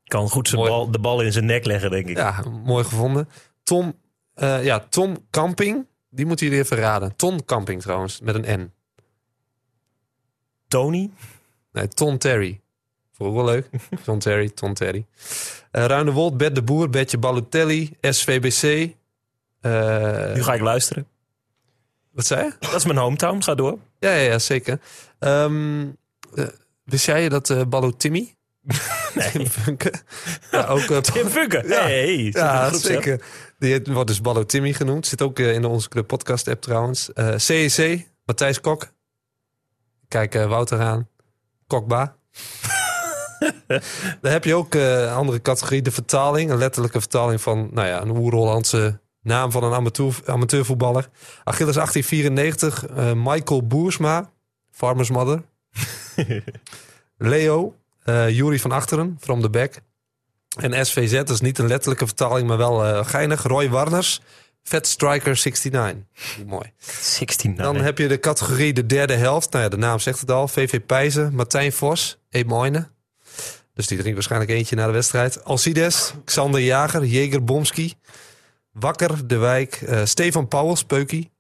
Kan 0.04 0.30
goed 0.30 0.48
zijn 0.48 0.62
bal, 0.62 0.92
de 0.92 1.00
bal 1.00 1.22
in 1.22 1.32
zijn 1.32 1.46
nek 1.46 1.66
leggen, 1.66 1.90
denk 1.90 2.08
ik. 2.08 2.18
Ja, 2.18 2.44
mooi 2.64 2.84
gevonden. 2.84 3.30
Tom, 3.64 3.94
ja, 4.36 4.80
Tom 4.80 5.18
Camping, 5.30 5.86
die 6.10 6.26
moeten 6.26 6.46
jullie 6.46 6.62
even 6.62 6.78
raden. 6.78 7.16
Ton 7.16 7.46
Camping 7.46 7.82
trouwens, 7.82 8.20
met 8.20 8.36
een 8.36 8.60
N. 8.62 8.74
Tony? 10.68 11.10
Nee, 11.72 11.88
Ton 11.88 12.18
Terry. 12.18 12.62
Vond 13.20 13.30
ik 13.32 13.36
wel 13.36 13.46
leuk. 13.46 13.70
Ton 14.06 14.20
Terry, 14.20 14.50
Ton 14.50 14.74
Terry. 14.74 15.06
Eh 15.72 15.86
Ruine 15.86 16.12
Wold, 16.12 16.38
Bert 16.38 16.56
de 16.56 16.64
Boer, 16.64 16.90
Bertje 16.90 17.18
Balotelli, 17.18 17.98
SVBC. 18.02 18.64
Eh, 19.62 20.34
Nu 20.34 20.44
ga 20.44 20.54
ik 20.54 20.62
luisteren. 20.62 21.08
wat 22.12 22.26
zei 22.26 22.44
je? 22.44 22.54
Dat 22.60 22.74
is 22.76 22.86
mijn 22.86 22.98
hometown. 22.98 23.42
Ga 23.42 23.56
door. 23.56 23.78
Ja, 24.00 24.12
ja, 24.12 24.32
ja 24.32 24.40
zeker. 24.40 24.80
Eh, 25.20 25.52
wist 26.84 27.06
jij 27.06 27.30
dat 27.30 27.50
eh 27.50 27.62
Balotimmy? 27.68 28.34
Tim 29.32 29.46
Funke. 29.48 29.94
Ja, 30.52 30.66
ook 30.66 30.82
Tim 31.04 31.28
Funke. 31.28 31.64
Ja. 31.68 31.82
Hey, 31.82 32.16
de 32.16 32.30
Ja, 32.34 32.74
zeker. 32.74 33.22
Die 33.60 33.82
wordt 33.84 34.08
dus 34.08 34.22
Ballo 34.22 34.46
Timmy 34.46 34.74
genoemd. 34.74 35.08
Zit 35.08 35.22
ook 35.22 35.40
in 35.40 35.66
onze 35.66 35.90
Club 35.90 36.08
Podcast 36.08 36.48
app 36.48 36.62
trouwens. 36.62 37.10
CEC, 37.36 38.08
Matthijs 38.26 38.62
Kok. 38.62 38.88
Kijk 40.08 40.34
Wouter 40.34 40.80
aan. 40.80 41.08
Kokba. 41.68 42.16
Dan 44.22 44.32
heb 44.32 44.44
je 44.44 44.56
ook 44.56 44.76
eh, 44.76 45.02
een 45.02 45.10
andere 45.10 45.42
categorie, 45.42 45.82
de 45.82 45.92
vertaling. 45.92 46.52
Een 46.52 46.58
letterlijke 46.58 47.00
vertaling 47.00 47.42
van 47.42 47.70
nou 47.72 47.88
ja, 47.88 48.02
een 48.02 48.18
oer-Hollandse 48.18 49.00
naam 49.22 49.52
van 49.52 49.64
een 49.64 49.74
amateur, 49.74 50.16
amateurvoetballer. 50.26 51.10
Achilles 51.44 51.76
1894, 51.76 52.88
eh, 52.88 53.12
Michael 53.16 53.68
Boersma, 53.68 54.32
Farmers 54.72 55.10
Mother. 55.10 55.44
Leo, 57.18 57.76
eh 58.04 58.30
Jury 58.30 58.60
van 58.60 58.72
Achteren, 58.72 59.18
From 59.20 59.42
the 59.42 59.50
Back. 59.50 59.82
En 60.58 60.86
SVZ 60.86 61.12
dat 61.12 61.30
is 61.30 61.42
niet 61.42 61.58
een 61.58 61.68
letterlijke 61.68 62.06
vertaling, 62.06 62.48
maar 62.48 62.58
wel 62.58 62.86
eh, 62.86 63.06
geinig. 63.06 63.44
Roy 63.44 63.70
Warners, 63.70 64.22
Fat 64.64 64.88
Striker 64.88 65.40
69. 65.44 65.96
Mooi. 66.46 66.72
16 67.00 67.56
Dan 67.56 67.76
heb 67.76 67.98
je 67.98 68.08
de 68.08 68.20
categorie 68.20 68.74
de 68.74 68.86
derde 68.86 69.14
helft. 69.14 69.52
Nou 69.52 69.64
ja, 69.64 69.70
de 69.70 69.78
naam 69.78 70.00
zegt 70.00 70.20
het 70.20 70.32
al. 70.32 70.48
VV 70.48 70.80
Pijzen, 70.86 71.36
Martijn 71.36 71.72
Vos, 71.72 72.20
Emoine. 72.30 72.90
Dus 73.80 73.88
die 73.88 73.98
drinkt 73.98 74.16
waarschijnlijk 74.16 74.52
eentje 74.52 74.76
na 74.76 74.86
de 74.86 74.92
wedstrijd. 74.92 75.44
Alcides, 75.44 76.14
Xander 76.26 76.62
Jager, 76.62 77.06
Jeger 77.06 77.44
Bomski. 77.44 77.94
Wakker, 78.72 79.28
De 79.28 79.38
Wijk, 79.38 79.76
eh, 79.76 80.06
Stefan 80.06 80.48
Pauwels, 80.48 80.84
Peukie. 80.84 81.32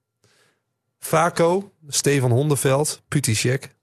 Vaco, 0.99 1.71
Stefan 1.87 2.31
Hondeveld, 2.31 3.01
Puti 3.07 3.35
Shek. 3.35 3.75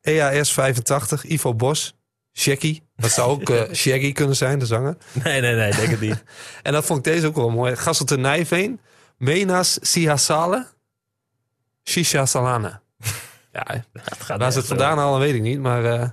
EAS 0.00 0.52
85, 0.52 1.24
Ivo 1.24 1.54
Bos, 1.54 1.94
Shaggy. 2.32 2.80
Dat 2.96 3.10
zou 3.10 3.30
ook 3.30 3.50
eh, 3.50 3.72
Shaggy 3.82 4.12
kunnen 4.12 4.36
zijn, 4.36 4.58
de 4.58 4.66
zanger. 4.66 4.96
Nee, 5.24 5.40
nee, 5.40 5.54
nee. 5.54 5.74
Denk 5.74 5.90
het 5.90 6.00
niet. 6.00 6.22
En 6.62 6.72
dat 6.72 6.84
vond 6.84 7.06
ik 7.06 7.12
deze 7.12 7.26
ook 7.26 7.36
wel 7.36 7.50
mooi. 7.50 7.76
Gasselte 7.76 8.16
Nijveen, 8.16 8.80
Menas 9.16 9.78
Sihasale, 9.80 10.66
Shisha 11.84 12.26
Salana. 12.26 12.80
Ja, 13.52 13.84
Het 13.92 14.22
gaat 14.22 14.38
waar 14.38 14.52
ze 14.52 14.58
het 14.58 14.66
vandaan 14.66 14.98
halen, 14.98 15.20
weet 15.20 15.34
ik 15.34 15.42
niet. 15.42 15.60
Maar 15.60 15.84
eh, 15.84 16.08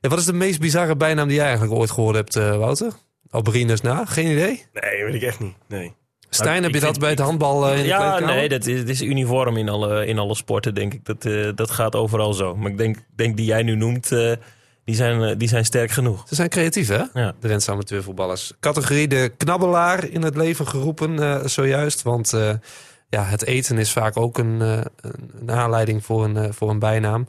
ja, 0.00 0.08
wat 0.08 0.18
is 0.18 0.24
de 0.24 0.32
meest 0.32 0.60
bizarre 0.60 0.96
bijnaam 0.96 1.26
die 1.26 1.36
jij 1.36 1.44
eigenlijk 1.46 1.74
ooit 1.74 1.90
gehoord 1.90 2.14
hebt, 2.16 2.36
eh, 2.36 2.56
Wouter? 2.56 2.92
Rinus 3.30 3.80
na? 3.80 4.04
Geen 4.04 4.30
idee? 4.30 4.64
Nee, 4.72 5.04
weet 5.04 5.14
ik 5.14 5.22
echt 5.22 5.40
niet. 5.40 5.54
Nee. 5.68 5.92
Stijn, 6.30 6.62
heb 6.62 6.72
je 6.72 6.78
vind- 6.80 6.92
dat 6.92 7.00
bij 7.00 7.10
het 7.10 7.18
handbal 7.18 7.66
eh, 7.66 7.76
in 7.76 7.82
de 7.82 7.88
Ja, 7.88 8.18
nee, 8.18 8.48
dat 8.48 8.66
is, 8.66 8.78
het 8.78 8.88
is 8.88 9.02
uniform 9.02 9.56
in 9.56 9.68
alle, 9.68 10.06
in 10.06 10.18
alle 10.18 10.34
sporten, 10.34 10.74
denk 10.74 10.94
ik. 10.94 11.04
Dat, 11.04 11.24
eh, 11.24 11.48
dat 11.54 11.70
gaat 11.70 11.94
overal 11.94 12.32
zo. 12.32 12.56
Maar 12.56 12.70
ik 12.70 12.78
denk, 12.78 12.96
denk 13.16 13.36
die 13.36 13.46
jij 13.46 13.62
nu 13.62 13.74
noemt, 13.76 14.12
eh, 14.12 14.32
die, 14.84 14.94
zijn, 14.94 15.38
die 15.38 15.48
zijn 15.48 15.64
sterk 15.64 15.90
genoeg. 15.90 16.24
Ze 16.28 16.34
zijn 16.34 16.48
creatief, 16.48 16.88
hè? 16.88 17.02
Ja. 17.14 17.34
De 17.40 17.48
Rentse 17.48 17.70
amateurvoetballers. 17.70 18.52
Categorie 18.60 19.08
de 19.08 19.32
knabbelaar 19.36 20.08
in 20.08 20.22
het 20.22 20.36
leven 20.36 20.66
geroepen 20.66 21.18
eh, 21.22 21.46
zojuist. 21.46 22.02
Want 22.02 22.32
eh, 22.32 22.52
ja, 23.08 23.22
het 23.24 23.44
eten 23.44 23.78
is 23.78 23.92
vaak 23.92 24.16
ook 24.16 24.38
een, 24.38 24.60
eh, 24.62 24.80
een- 25.00 25.50
aanleiding 25.50 26.04
voor 26.04 26.24
een, 26.24 26.54
voor 26.54 26.70
een 26.70 26.78
bijnaam. 26.78 27.26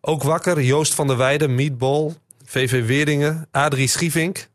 Ook 0.00 0.22
wakker, 0.22 0.62
Joost 0.62 0.94
van 0.94 1.06
der 1.06 1.16
Weijden, 1.16 1.54
Meatball, 1.54 2.12
VV 2.44 2.86
Weerdingen, 2.86 3.48
Adrie 3.50 3.88
Schievink, 3.88 4.48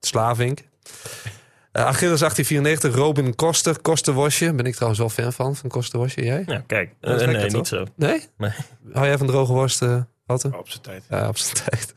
Slavink. 0.00 0.58
Uh, 0.58 1.82
Achilles 1.84 2.20
1894, 2.20 2.94
Robin 2.94 3.34
Koster, 3.34 3.80
Kosterwasje. 3.80 4.54
Ben 4.54 4.66
ik 4.66 4.72
trouwens 4.74 5.00
wel 5.00 5.08
fan 5.10 5.32
van, 5.32 5.56
van 5.56 5.70
Kosterwasje. 5.70 6.24
Jij? 6.24 6.42
Ja, 6.46 6.62
kijk. 6.66 6.94
Dat 7.00 7.14
is 7.14 7.20
Eh, 7.20 7.26
lekker, 7.26 7.46
nee, 7.46 7.56
niet 7.56 7.66
zo. 7.68 7.84
Nee? 7.96 8.24
Nee. 8.36 8.50
Hou 8.92 9.06
jij 9.06 9.18
van 9.18 9.26
droge 9.26 9.52
worst, 9.52 9.82
eh 9.82 10.02
Walter? 10.26 10.58
Op 10.58 10.68
zijn 10.68 10.82
tijd. 10.82 11.02
Ja, 11.10 11.28
op 11.28 11.38
zijn 11.38 11.56
tijd. 11.70 11.94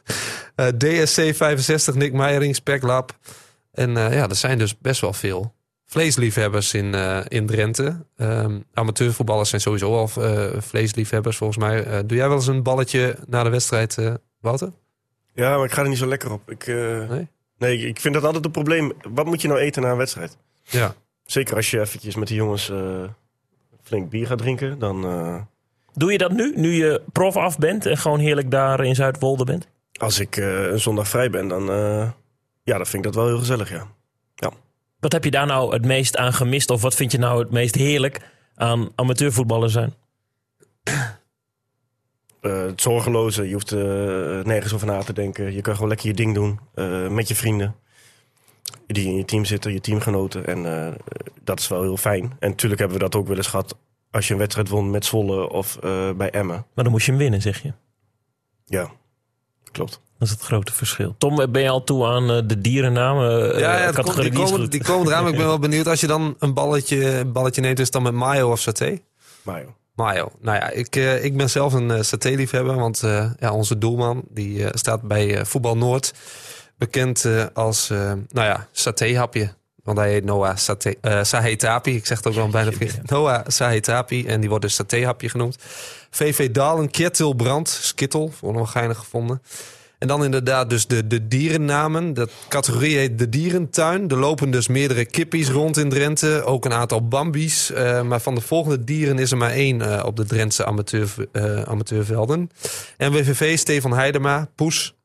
Eh, 0.55 0.67
DSC 1.03 1.35
65, 1.35 1.95
Nick 1.95 2.13
Meijering, 2.13 2.55
Speklab. 2.55 3.17
En 3.71 3.97
eh, 3.97 4.13
ja, 4.13 4.29
er 4.29 4.35
zijn 4.35 4.57
dus 4.57 4.77
best 4.77 5.01
wel 5.01 5.13
veel 5.13 5.53
vleesliefhebbers 5.88 6.73
in, 6.73 6.93
eh, 6.93 7.19
in 7.28 7.45
Drenthe. 7.45 8.06
Ehm, 8.17 8.60
amateurvoetballers 8.73 9.50
zijn 9.50 9.62
sowieso 9.62 9.95
al 9.95 10.10
eh, 10.23 10.62
vleesliefhebbers 10.62 11.38
volgens 11.38 11.60
mij. 11.60 11.84
Eh, 11.84 12.00
doe 12.06 12.17
jij 12.17 12.28
wel 12.28 12.38
eens 12.38 12.47
een 12.47 12.63
balletje 12.63 13.15
na 13.28 13.43
de 13.43 13.50
wedstrijd, 13.50 13.97
eh 13.97 14.13
Wouter? 14.41 14.71
Ja, 15.34 15.56
maar 15.56 15.65
ik 15.65 15.71
ga 15.71 15.82
er 15.82 15.89
niet 15.89 15.97
zo 15.97 16.08
lekker 16.08 16.32
op. 16.32 16.52
Ik, 16.52 16.67
eh, 16.67 17.10
Nee? 17.10 17.28
nee, 17.58 17.78
ik 17.88 18.00
vind 18.00 18.13
dat 18.13 18.23
altijd 18.23 18.45
een 18.45 18.52
probleem. 18.52 18.91
Wat 19.10 19.26
moet 19.26 19.41
je 19.41 19.47
nou 19.47 19.60
eten 19.60 19.82
na 19.82 19.91
een 19.91 19.97
wedstrijd? 19.97 20.38
Ja. 20.63 20.95
Zeker 21.26 21.56
als 21.56 21.71
je 21.71 21.80
eventjes 21.80 22.15
met 22.15 22.28
de 22.28 22.34
jongens 22.34 22.69
eh, 22.69 23.04
flink 23.84 24.10
bier 24.10 24.28
gaat 24.28 24.38
drinken. 24.38 24.80
Dan, 24.80 25.04
eh, 25.06 25.41
Doe 25.93 26.12
je 26.12 26.17
dat 26.17 26.32
nu, 26.32 26.54
nu 26.56 26.71
je 26.73 27.02
prof 27.12 27.36
af 27.36 27.58
bent 27.58 27.86
en 27.86 27.97
gewoon 27.97 28.19
heerlijk 28.19 28.52
daar 28.52 28.84
in 28.86 28.95
Zuidwolde 28.95 29.43
bent? 29.43 29.67
als 30.00 30.19
ik 30.19 30.38
eh, 30.38 30.63
een 30.63 30.80
zondag 30.80 31.08
vrij 31.08 31.30
ben, 31.30 31.47
dan, 31.47 31.69
eh, 31.69 32.10
ja, 32.63 32.78
dan 32.78 32.86
vind 32.86 32.93
ik 32.95 33.04
dat 33.04 33.15
wel 33.15 33.26
heel 33.28 33.38
gezellig, 33.39 33.69
ja. 33.69 33.88
Wat 34.99 35.12
heb 35.12 35.23
je 35.23 35.31
daar 35.31 35.45
nou 35.45 35.73
het 35.73 35.86
meest 35.86 36.17
aan 36.17 36.33
gemist? 36.33 36.69
Of 36.69 36.81
wat 36.81 36.95
vind 36.95 37.12
je 37.12 37.17
nou 37.17 37.39
het 37.39 37.51
meest 37.51 37.75
heerlijk 37.75 38.21
aan 38.55 38.89
amateurvoetballer 38.95 39.69
zijn? 39.69 39.93
Eh, 42.41 42.62
het 42.62 42.81
zorgeloze, 42.81 43.47
je 43.47 43.53
hoeft 43.53 43.71
eh, 43.71 43.79
nergens 44.43 44.73
over 44.73 44.88
na 44.88 45.03
te 45.03 45.13
denken. 45.13 45.53
Je 45.53 45.62
kan 45.62 45.73
gewoon 45.73 45.89
lekker 45.89 46.07
je 46.07 46.13
ding 46.13 46.33
doen 46.33 46.60
eh, 46.73 47.07
met 47.07 47.27
je 47.27 47.36
vrienden. 47.36 47.75
Die 48.88 49.07
in 49.07 49.15
je 49.15 49.25
team 49.25 49.45
zitten, 49.45 49.73
je 49.73 49.81
teamgenoten. 49.81 50.45
En 50.45 50.63
dat 51.43 51.60
is 51.60 51.67
wel 51.67 51.81
heel 51.81 51.97
fijn. 51.97 52.23
En 52.39 52.49
natuurlijk 52.49 52.79
hebben 52.79 52.97
we 52.97 53.03
dat 53.03 53.15
ook 53.15 53.27
wel 53.27 53.38
eens 53.38 53.47
gehad 53.47 53.77
als 54.12 54.27
je 54.27 54.33
een 54.33 54.39
wedstrijd 54.39 54.69
won 54.69 54.89
met 54.89 55.05
Zwolle 55.05 55.49
of 55.49 55.79
bij 56.17 56.29
Emmen. 56.29 56.65
Maar 56.73 56.83
dan 56.83 56.93
moest 56.93 57.05
je 57.05 57.12
hem 57.12 57.19
winnen, 57.19 57.41
zeg 57.41 57.62
je. 57.62 57.73
Ja, 58.65 58.91
klopt. 59.71 60.01
Dat 60.19 60.27
is 60.27 60.34
het 60.34 60.43
grote 60.43 60.73
verschil. 60.73 61.15
Tom, 61.17 61.51
ben 61.51 61.62
je 61.62 61.69
al 61.69 61.84
toe 61.84 62.06
aan 62.06 62.32
eh, 62.32 62.41
de 62.45 62.62
dierennamen? 62.62 63.53
eh, 63.53 63.60
ja, 63.60 63.77
ja 63.77 63.84
komt- 63.84 63.95
categorie 63.95 64.32
die, 64.32 64.39
komen, 64.43 64.60
goed. 64.60 64.71
die 64.71 64.84
komen 64.84 65.08
eraan. 65.08 65.23
maar 65.23 65.32
ik 65.32 65.38
ben 65.38 65.47
wel 65.47 65.60
benieuwd. 65.69 65.88
Als 65.88 65.99
je 65.99 66.08
dan 66.08 66.36
een 66.39 66.53
balletje, 66.53 67.06
een 67.17 67.32
balletje 67.32 67.62
neemt, 67.62 67.77
is 67.80 67.84
het 67.84 67.93
dan 67.93 68.03
met 68.03 68.13
mayo 68.13 68.51
of 68.51 68.60
saté? 68.60 68.97
Joh. 69.45 69.58
Mayo. 69.95 70.32
Nou 70.41 70.58
ja, 70.58 70.69
ik, 70.69 70.95
eh, 70.95 71.23
ik 71.23 71.38
ben 71.38 71.49
zelf 71.49 71.73
een 71.73 72.06
saté-liefhebber. 72.06 72.75
Want 72.75 73.03
eh, 73.03 73.32
ja, 73.39 73.51
onze 73.53 73.77
doelman 73.77 74.23
die 74.30 74.63
eh, 74.63 74.69
staat 74.73 75.01
bij 75.01 75.36
eh, 75.38 75.45
Voetbal 75.45 75.77
Noord. 75.77 76.13
Bekend 76.77 77.25
eh, 77.25 77.45
als, 77.53 77.89
eh, 77.89 77.97
nou 78.30 78.47
ja, 78.47 78.67
saté-hapje. 78.71 79.53
Want 79.84 79.99
hij 79.99 80.12
heet 80.12 80.23
Noah 80.25 80.56
Saté, 80.56 80.93
eh, 81.01 81.23
Sahetapi. 81.23 81.95
Ik 81.95 82.06
zeg 82.06 82.17
het 82.17 82.27
ook 82.27 82.34
wel 82.34 82.47
bijna 82.49 82.71
verkeerd. 82.71 83.10
Noah 83.10 83.41
Sahetapi. 83.47 84.25
En 84.25 84.39
die 84.39 84.49
wordt 84.49 84.63
dus 84.65 84.73
saté-hapje 84.75 85.30
genoemd. 85.30 85.58
VV 86.10 86.51
Dalen, 86.51 86.91
Kettelbrand, 86.91 87.69
Skittel. 87.69 88.32
Voor 88.38 88.53
nog 88.53 88.71
geinig 88.71 88.97
gevonden. 88.97 89.41
En 89.99 90.07
dan 90.07 90.23
inderdaad 90.23 90.69
dus 90.69 90.88
de, 90.88 91.07
de 91.07 91.27
dierennamen. 91.27 92.13
De 92.13 92.27
categorie 92.49 92.97
heet 92.97 93.19
de 93.19 93.29
dierentuin. 93.29 94.10
Er 94.10 94.17
lopen 94.17 94.51
dus 94.51 94.67
meerdere 94.67 95.05
kippies 95.05 95.49
rond 95.49 95.77
in 95.77 95.89
Drenthe. 95.89 96.43
Ook 96.43 96.65
een 96.65 96.73
aantal 96.73 97.07
bambies. 97.07 97.71
Eh, 97.71 98.01
maar 98.01 98.21
van 98.21 98.36
de 98.36 98.41
volgende 98.41 98.83
dieren 98.83 99.19
is 99.19 99.31
er 99.31 99.38
maar 99.38 99.51
één 99.51 99.81
eh, 99.81 100.05
op 100.05 100.15
de 100.15 100.25
Drentse 100.25 100.65
amateur, 100.65 101.13
eh, 101.31 101.62
amateurvelden. 101.62 102.49
NWVV, 102.97 103.57
Stefan 103.57 103.93
Heidema, 103.93 104.49
Poes. 104.55 104.95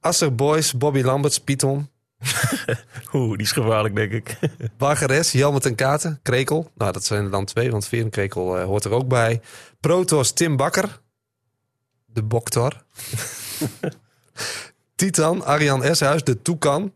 Asser 0.00 0.34
Boys, 0.34 0.72
Bobby 0.72 1.02
Lamberts, 1.02 1.38
Python. 1.38 1.88
Oeh, 3.12 3.30
die 3.30 3.46
is 3.46 3.52
gevaarlijk, 3.52 3.94
denk 3.94 4.12
ik. 4.12 4.38
Bargeres, 4.78 5.32
Jelmet 5.32 5.66
en 5.66 5.74
Katen, 5.74 6.20
Krekel. 6.22 6.70
Nou, 6.74 6.92
dat 6.92 7.04
zijn 7.04 7.24
er 7.24 7.30
dan 7.30 7.44
twee, 7.44 7.70
want 7.70 7.86
Verenkrekel 7.86 8.58
eh, 8.58 8.64
hoort 8.64 8.84
er 8.84 8.90
ook 8.90 9.08
bij. 9.08 9.40
Protos, 9.80 10.32
Tim 10.32 10.56
Bakker. 10.56 11.00
De 12.06 12.22
Boktor. 12.22 12.72
Titan, 14.94 15.44
Arjan 15.44 15.84
Eshuis, 15.84 16.24
de 16.24 16.42
Toekan. 16.42 16.92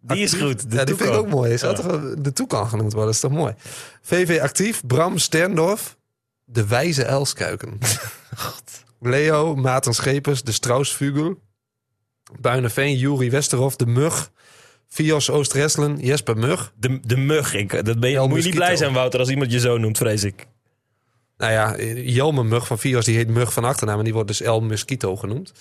Die 0.00 0.22
is 0.22 0.32
goed. 0.32 0.70
de 0.70 0.76
ja, 0.76 0.84
die 0.84 0.94
vind 0.94 1.10
ik 1.10 1.16
ook 1.16 1.28
mooi. 1.28 1.56
Toch 1.56 1.80
wel 1.80 2.22
de 2.22 2.32
Toekan 2.32 2.68
genoemd 2.68 2.92
worden, 2.92 3.12
dat 3.12 3.14
is 3.14 3.20
toch 3.30 3.38
mooi. 3.38 3.54
VV 4.02 4.40
Actief, 4.40 4.86
Bram 4.86 5.18
Sterndorf. 5.18 5.96
De 6.44 6.66
Wijze 6.66 7.04
Elskuiken. 7.04 7.78
Leo, 9.00 9.56
Maarten 9.56 9.94
Schepers, 9.94 10.42
de 10.42 10.52
Strausvugel. 10.52 11.40
Buineveen, 12.40 12.96
Juri 12.96 13.30
Westerhof, 13.30 13.76
de 13.76 13.86
Mug. 13.86 14.30
Fios 14.88 15.30
Oost-Resselen, 15.30 15.98
Jesper 15.98 16.36
Mug. 16.36 16.72
De, 16.76 17.00
de 17.00 17.16
mug. 17.16 17.54
Ik, 17.54 17.84
dat 17.84 18.00
ben 18.00 18.10
je, 18.10 18.20
moet 18.20 18.38
je 18.38 18.44
niet 18.44 18.54
blij 18.54 18.76
zijn, 18.76 18.92
Wouter, 18.92 19.20
als 19.20 19.28
iemand 19.28 19.52
je 19.52 19.60
zo 19.60 19.78
noemt, 19.78 19.98
vrees 19.98 20.24
ik. 20.24 20.46
Nou 21.36 21.52
ja, 21.52 21.76
Jelme 21.94 22.44
Mug 22.44 22.66
van 22.66 22.78
Fios, 22.78 23.04
die 23.04 23.16
heet 23.16 23.28
Mug 23.28 23.52
van 23.52 23.64
achternaam. 23.64 23.98
En 23.98 24.04
die 24.04 24.12
wordt 24.12 24.28
dus 24.28 24.40
El 24.40 24.60
Mosquito 24.60 25.16
genoemd. 25.16 25.52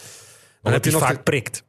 Dan 0.71 0.81
Dan 0.81 0.81
heb 0.81 0.85
je 0.85 0.91
nog 0.91 1.01
vaak 1.01 1.15
de- 1.15 1.31
prikt. 1.31 1.63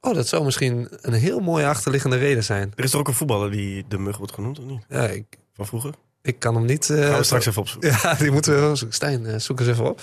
Oh, 0.00 0.14
dat 0.14 0.28
zou 0.28 0.44
misschien 0.44 0.88
een 1.00 1.12
heel 1.12 1.40
mooie 1.40 1.66
achterliggende 1.66 2.16
reden 2.16 2.44
zijn. 2.44 2.72
Er 2.74 2.84
is 2.84 2.92
er 2.92 2.98
ook 2.98 3.08
een 3.08 3.14
voetballer 3.14 3.50
die 3.50 3.84
de 3.88 3.98
mug 3.98 4.16
wordt 4.16 4.32
genoemd, 4.32 4.58
of 4.58 4.64
niet? 4.64 4.84
Ja, 4.88 5.06
ik, 5.08 5.24
Van 5.54 5.66
vroeger? 5.66 5.94
ik 6.22 6.38
kan 6.38 6.54
hem 6.54 6.64
niet... 6.64 6.90
eh, 6.90 7.08
Gaan 7.08 7.18
we 7.18 7.24
straks 7.24 7.46
even 7.46 7.60
opzoeken. 7.62 7.90
Ja, 8.02 8.14
die 8.14 8.30
moeten 8.30 8.54
we 8.54 8.60
wel 8.60 8.76
zoeken. 8.76 8.96
Stijn, 8.96 9.26
eh, 9.26 9.38
zoek 9.38 9.60
eens 9.60 9.68
even 9.68 9.88
op. 9.90 10.00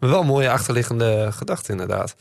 maar 0.00 0.10
wel 0.10 0.20
een 0.20 0.26
mooie 0.26 0.50
achterliggende 0.50 1.28
gedachte 1.32 1.72
inderdaad. 1.72 2.14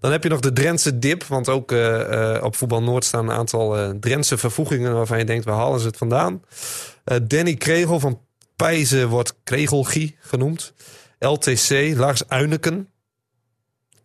Dan 0.00 0.10
heb 0.12 0.22
je 0.22 0.28
nog 0.28 0.40
de 0.40 0.52
Drentse 0.52 0.98
dip. 0.98 1.24
Want 1.24 1.48
ook 1.48 1.72
eh, 1.72 2.34
eh, 2.36 2.44
op 2.44 2.56
Voetbal 2.56 2.82
Noord 2.82 3.04
staan 3.04 3.28
een 3.28 3.36
aantal 3.36 3.76
eh 3.78 3.90
Drentse 4.00 4.38
vervoegingen... 4.38 4.94
waarvan 4.94 5.18
je 5.18 5.24
denkt, 5.24 5.44
waar 5.44 5.56
halen 5.56 5.80
ze 5.80 5.86
het 5.86 5.96
vandaan? 5.96 6.42
Eh, 7.04 7.16
Danny 7.22 7.54
Kregel 7.54 8.00
van 8.00 8.20
Pijzen 8.56 9.08
wordt 9.08 9.34
Kregelgie 9.44 10.16
genoemd. 10.20 10.72
LTC, 11.18 11.70
Lars 11.96 12.28
Uineken. 12.28 12.88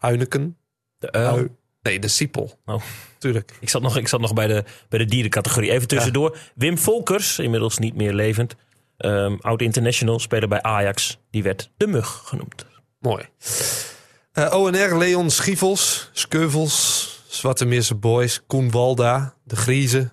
Uineken? 0.03 0.57
De 0.97 1.11
uil. 1.11 1.35
Ui- 1.35 1.51
Nee, 1.81 1.99
de 1.99 2.07
Siepel. 2.07 2.59
Oh. 2.65 2.81
Tuurlijk. 3.17 3.57
Ik 3.59 3.69
zat 3.69 3.81
nog, 3.81 3.97
ik 3.97 4.07
zat 4.07 4.19
nog 4.19 4.33
bij, 4.33 4.47
de, 4.47 4.63
bij 4.89 4.99
de 4.99 5.05
dierencategorie. 5.05 5.71
Even 5.71 5.87
tussendoor. 5.87 6.37
Wim 6.55 6.77
Volkers, 6.77 7.39
inmiddels 7.39 7.77
niet 7.77 7.95
meer 7.95 8.13
levend. 8.13 8.55
Ehm, 8.97 9.35
oud 9.41 9.61
international, 9.61 10.19
speler 10.19 10.47
bij 10.49 10.61
Ajax. 10.61 11.19
Die 11.31 11.43
werd 11.43 11.71
de 11.77 11.87
mug 11.87 12.21
genoemd. 12.25 12.65
Mooi. 12.99 13.25
Eh, 14.31 14.53
ONR, 14.53 14.97
Leon 14.97 15.29
Schievels, 15.29 16.09
Skeuvels, 16.13 17.09
Zwarte 17.27 17.65
Meerse 17.65 17.95
Boys, 17.95 18.41
Koen 18.47 18.71
Walda, 18.71 19.33
De 19.43 19.55
Griezen. 19.55 20.11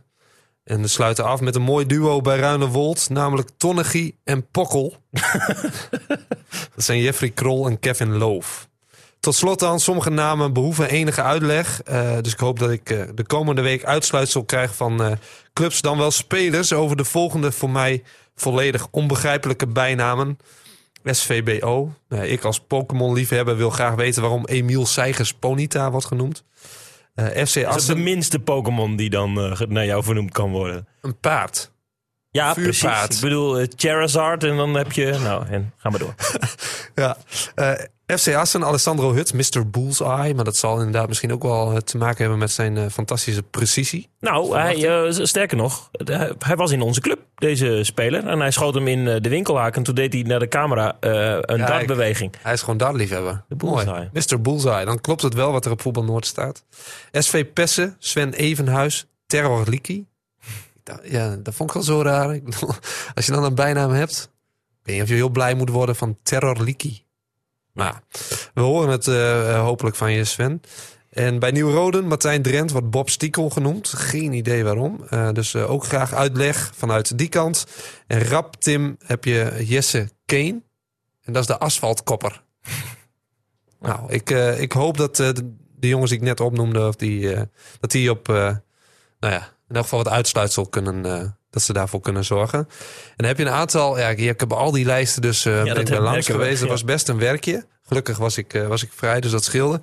En 0.65 0.81
we 0.81 0.89
sluiten 0.89 1.25
af 1.25 1.41
met 1.41 1.55
een 1.55 1.63
mooi 1.63 1.87
duo 1.87 2.21
bij 2.21 2.39
Ruinewold, 2.39 3.09
namelijk 3.09 3.49
Tonnegie 3.57 4.19
en 4.25 4.51
Pokkel. 4.51 4.97
Dat 6.75 6.85
zijn 6.85 7.01
Jeffrey 7.01 7.31
Krol 7.31 7.67
en 7.67 7.79
Kevin 7.79 8.17
Loof. 8.17 8.69
Tot 9.21 9.35
slot 9.35 9.59
dan, 9.59 9.81
sommige 9.81 10.11
namen 10.11 10.53
behoeven 10.53 10.89
enige 10.89 11.23
uitleg. 11.23 11.83
Eh, 11.83 12.17
dus 12.21 12.33
ik 12.33 12.39
hoop 12.39 12.59
dat 12.59 12.71
ik 12.71 12.91
eh, 12.91 13.03
de 13.15 13.27
komende 13.27 13.63
week 13.63 13.85
uitsluitsel 13.85 14.45
krijg 14.45 14.75
van 14.75 15.03
eh, 15.03 15.13
clubs, 15.53 15.81
dan 15.81 15.99
wel 15.99 16.11
spelers, 16.11 16.73
over 16.73 16.97
de 16.97 17.05
volgende 17.05 17.53
voor 17.53 17.71
mij 17.71 18.03
volledig 18.35 18.87
onbegrijpelijke 18.91 19.67
bijnamen. 19.67 20.39
SVBO. 21.05 21.93
Nou, 22.09 22.25
ik 22.25 22.45
als 22.45 22.61
Pokémon-liefhebber 22.61 23.57
wil 23.57 23.71
graag 23.71 23.95
weten 23.95 24.23
waarom 24.23 24.47
Emiel 24.47 24.87
Seigers 24.87 25.35
Ponita 25.35 25.91
wordt 25.91 26.07
genoemd. 26.07 26.45
FC 27.15 27.63
Dat 27.63 27.77
is 27.77 27.87
de 27.87 27.97
minste 27.97 28.39
Pokémon 28.39 28.97
die 28.97 29.11
dan 29.11 29.33
naar 29.69 29.85
jou 29.85 30.03
vernoemd 30.03 30.33
kan 30.33 30.51
worden. 30.51 30.87
een 31.01 31.19
paard. 31.19 31.73
Ja, 32.31 32.55
Vuurpaard. 32.55 33.07
precies. 33.07 33.17
Ik 33.17 33.23
bedoel, 33.23 33.67
Charizard 33.77 34.45
en 34.45 34.57
dan 34.57 34.75
heb 34.75 34.93
je... 34.93 35.19
Nou, 35.23 35.47
en 35.47 35.73
ga 35.77 35.91
maar 35.91 35.99
door. 35.99 36.15
Ja. 36.95 37.17
FC 38.19 38.35
Assen, 38.35 38.65
Alessandro 38.65 39.13
Hut, 39.13 39.33
Mr. 39.33 39.71
Bullseye. 39.71 40.35
Maar 40.35 40.45
dat 40.45 40.57
zal 40.57 40.79
inderdaad 40.79 41.09
misschien 41.09 41.33
ook 41.33 41.43
wel 41.43 41.73
eh, 41.73 41.77
te 41.77 41.97
maken 41.97 42.19
hebben 42.19 42.39
met 42.39 42.51
zijn 42.51 42.77
eh, 42.77 42.87
fantastische 42.91 43.43
precisie. 43.43 44.09
Nou, 44.21 44.57
hij, 44.57 45.05
eh, 45.05 45.25
sterker 45.25 45.57
nog, 45.57 45.91
hij, 45.93 46.33
hij 46.39 46.57
was 46.57 46.71
in 46.71 46.81
onze 46.81 47.01
club, 47.01 47.19
deze 47.35 47.81
speler. 47.83 48.27
En 48.27 48.41
hij 48.41 48.51
schoot 48.51 48.75
hem 48.75 48.89
in 48.89 49.05
de 49.05 49.29
winkelhaak. 49.29 49.77
En 49.77 49.83
toen 49.83 49.95
deed 49.95 50.13
hij 50.13 50.23
naar 50.23 50.39
de 50.39 50.49
camera 50.49 50.97
een 51.01 51.59
Ja, 51.59 51.67
dartbeweging. 51.67 52.35
Hij 52.43 52.53
is 52.53 52.61
gewoon 52.61 52.77
dartliefhebber. 52.77 53.45
Mooi. 53.59 54.11
Mr. 54.13 54.41
Bullseye. 54.41 54.85
Dan 54.85 55.01
klopt 55.01 55.23
het 55.23 55.35
wel 55.35 55.53
wat 55.53 55.65
er 55.65 55.71
op 55.71 55.83
Voetbal 55.83 56.05
Noord 56.05 56.27
staat. 56.27 56.65
SV 57.13 57.47
Pessen, 57.53 57.97
Sven 57.99 58.33
Evenhuis, 58.33 59.07
Terror 59.27 59.67
Liki. 59.69 60.05
Ja, 61.03 61.37
dat 61.37 61.55
vond 61.55 61.69
ik 61.69 61.75
wel 61.75 61.85
zo 61.85 62.03
raar. 62.03 62.39
Als 63.15 63.27
je 63.27 63.33
dan 63.33 63.45
een 63.45 63.55
bijnaam 63.55 63.91
hebt, 63.91 64.31
ik 64.81 64.87
weet 64.87 64.95
niet 64.95 65.03
of 65.03 65.09
je 65.09 65.15
heel 65.15 65.29
blij 65.29 65.55
moet 65.55 65.71
worden 65.71 65.97
van 65.97 66.19
Terror 66.23 66.63
Liki. 66.63 67.05
Nou, 67.73 67.95
we 68.55 68.61
horen 68.61 68.89
het 68.89 69.09
eh, 69.09 69.55
eh, 69.55 69.63
hopelijk 69.63 69.97
van 69.97 70.13
je, 70.13 70.25
Sven. 70.25 70.63
En 71.11 71.39
bij 71.39 71.51
Nieuw-Roden, 71.51 72.07
Martijn 72.07 72.43
Drent 72.43 72.71
wordt 72.71 72.91
Bob 72.91 73.11
Stiekel 73.11 73.51
genoemd. 73.51 73.89
Geen 73.89 74.33
idee 74.33 74.65
waarom. 74.65 75.05
Eh, 75.09 75.31
dus 75.33 75.57
ook 75.57 75.85
graag 75.85 76.15
uitleg 76.15 76.73
vanuit 76.75 77.19
die 77.19 77.29
kant. 77.29 77.67
En 78.07 78.25
Rap 78.25 78.57
Tim 78.57 78.97
heb 79.05 79.25
je 79.25 79.65
Jesse 79.67 80.09
Kane. 80.25 80.63
En 81.23 81.33
dat 81.33 81.43
is 81.43 81.47
de 81.47 81.59
asfaltkopper. 81.59 82.43
nou, 83.81 84.13
ik, 84.13 84.31
ik 84.59 84.73
hoop 84.73 84.97
dat 84.97 85.17
de, 85.17 85.55
de 85.77 85.89
jongens 85.89 86.11
die 86.11 86.19
ik 86.19 86.25
net 86.25 86.41
opnoemde, 86.41 86.87
of 86.87 86.97
die, 86.97 87.35
dat 87.81 87.91
die 87.91 88.11
op, 88.11 88.27
nou 88.27 88.63
ja, 89.19 89.49
in 89.69 89.75
elk 89.75 89.83
geval 89.83 90.03
wat 90.03 90.13
uitsluitsel 90.13 90.67
kunnen, 90.67 91.37
dat 91.51 91.63
ze 91.63 91.73
daarvoor 91.73 92.01
kunnen 92.01 92.25
zorgen. 92.25 92.59
En 92.59 93.15
dan 93.17 93.27
heb 93.27 93.39
je 93.39 93.45
een 93.45 93.51
aantal, 93.51 93.99
ja, 93.99 94.09
ik, 94.09 94.41
heb 94.41 94.53
al 94.53 94.71
die 94.71 94.85
lijsten 94.85 95.23
dus 95.23 95.47
uh, 95.47 95.55
ben 95.55 95.67
dat 95.67 95.79
ik 95.79 95.89
heb- 95.89 95.99
langs 95.99 96.27
geweest. 96.27 96.59
Dat 96.59 96.69
ja. 96.69 96.75
was 96.75 96.85
best 96.85 97.09
een 97.09 97.19
werkje. 97.19 97.67
Gelukkig 97.83 98.19
was 98.19 98.37
ik, 98.37 98.55
eh, 98.55 98.67
was 98.67 98.83
ik 98.83 98.91
vrij, 98.95 99.21
dus 99.21 99.31
dat 99.31 99.45
scheelde. 99.45 99.81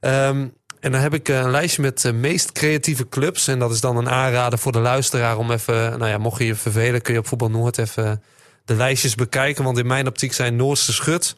Ehm, 0.00 0.46
en 0.82 0.92
dan 0.92 1.00
heb 1.00 1.14
ik 1.14 1.28
eh, 1.28 1.38
een 1.38 1.50
lijstje 1.50 1.82
met 1.82 2.00
de 2.00 2.12
meest 2.12 2.52
creatieve 2.52 3.08
clubs. 3.08 3.48
En 3.48 3.58
dat 3.58 3.72
is 3.72 3.80
dan 3.80 3.96
een 3.96 4.08
aanrader 4.08 4.58
voor 4.58 4.72
de 4.72 4.78
luisteraar 4.78 5.38
om 5.38 5.50
even... 5.50 5.98
Nou 5.98 6.06
ja, 6.06 6.18
mocht 6.18 6.38
je 6.38 6.46
je 6.46 6.54
vervelen, 6.54 7.02
kun 7.02 7.12
je 7.12 7.18
op 7.18 7.26
Voetbal 7.26 7.50
Noord 7.50 7.78
even 7.78 8.22
de 8.64 8.74
lijstjes 8.74 9.14
bekijken. 9.14 9.64
Want 9.64 9.78
in 9.78 9.86
mijn 9.86 10.06
optiek 10.06 10.32
zijn 10.32 10.56
Noorse 10.56 10.92
Schut, 10.92 11.36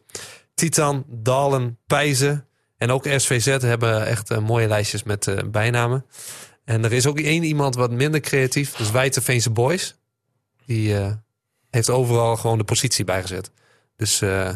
Titan, 0.55 1.05
Dalen, 1.09 1.79
Pijzen... 1.87 2.49
en 2.77 2.91
ook 2.91 3.07
SVZ 3.17 3.47
hebben 3.47 4.07
echt 4.07 4.31
eh, 4.31 4.39
mooie 4.39 4.69
lijstjes 4.69 5.03
met 5.03 5.27
eh, 5.27 5.37
bijnamen. 5.47 6.07
En 6.65 6.85
er 6.85 6.93
is 6.93 7.07
ook 7.07 7.21
één 7.21 7.43
iemand 7.43 7.75
wat 7.75 7.91
minder 7.91 8.21
creatief. 8.21 8.71
Dat 8.71 8.81
is 8.81 8.91
Wijterveense 8.91 9.51
Boys. 9.51 9.95
Die 10.67 10.97
eh, 10.99 11.13
heeft 11.71 11.91
overal 11.91 12.37
gewoon 12.37 12.59
de 12.59 12.65
positie 12.65 13.05
bijgezet. 13.05 13.51
Dus 13.97 14.21
eh 14.21 14.49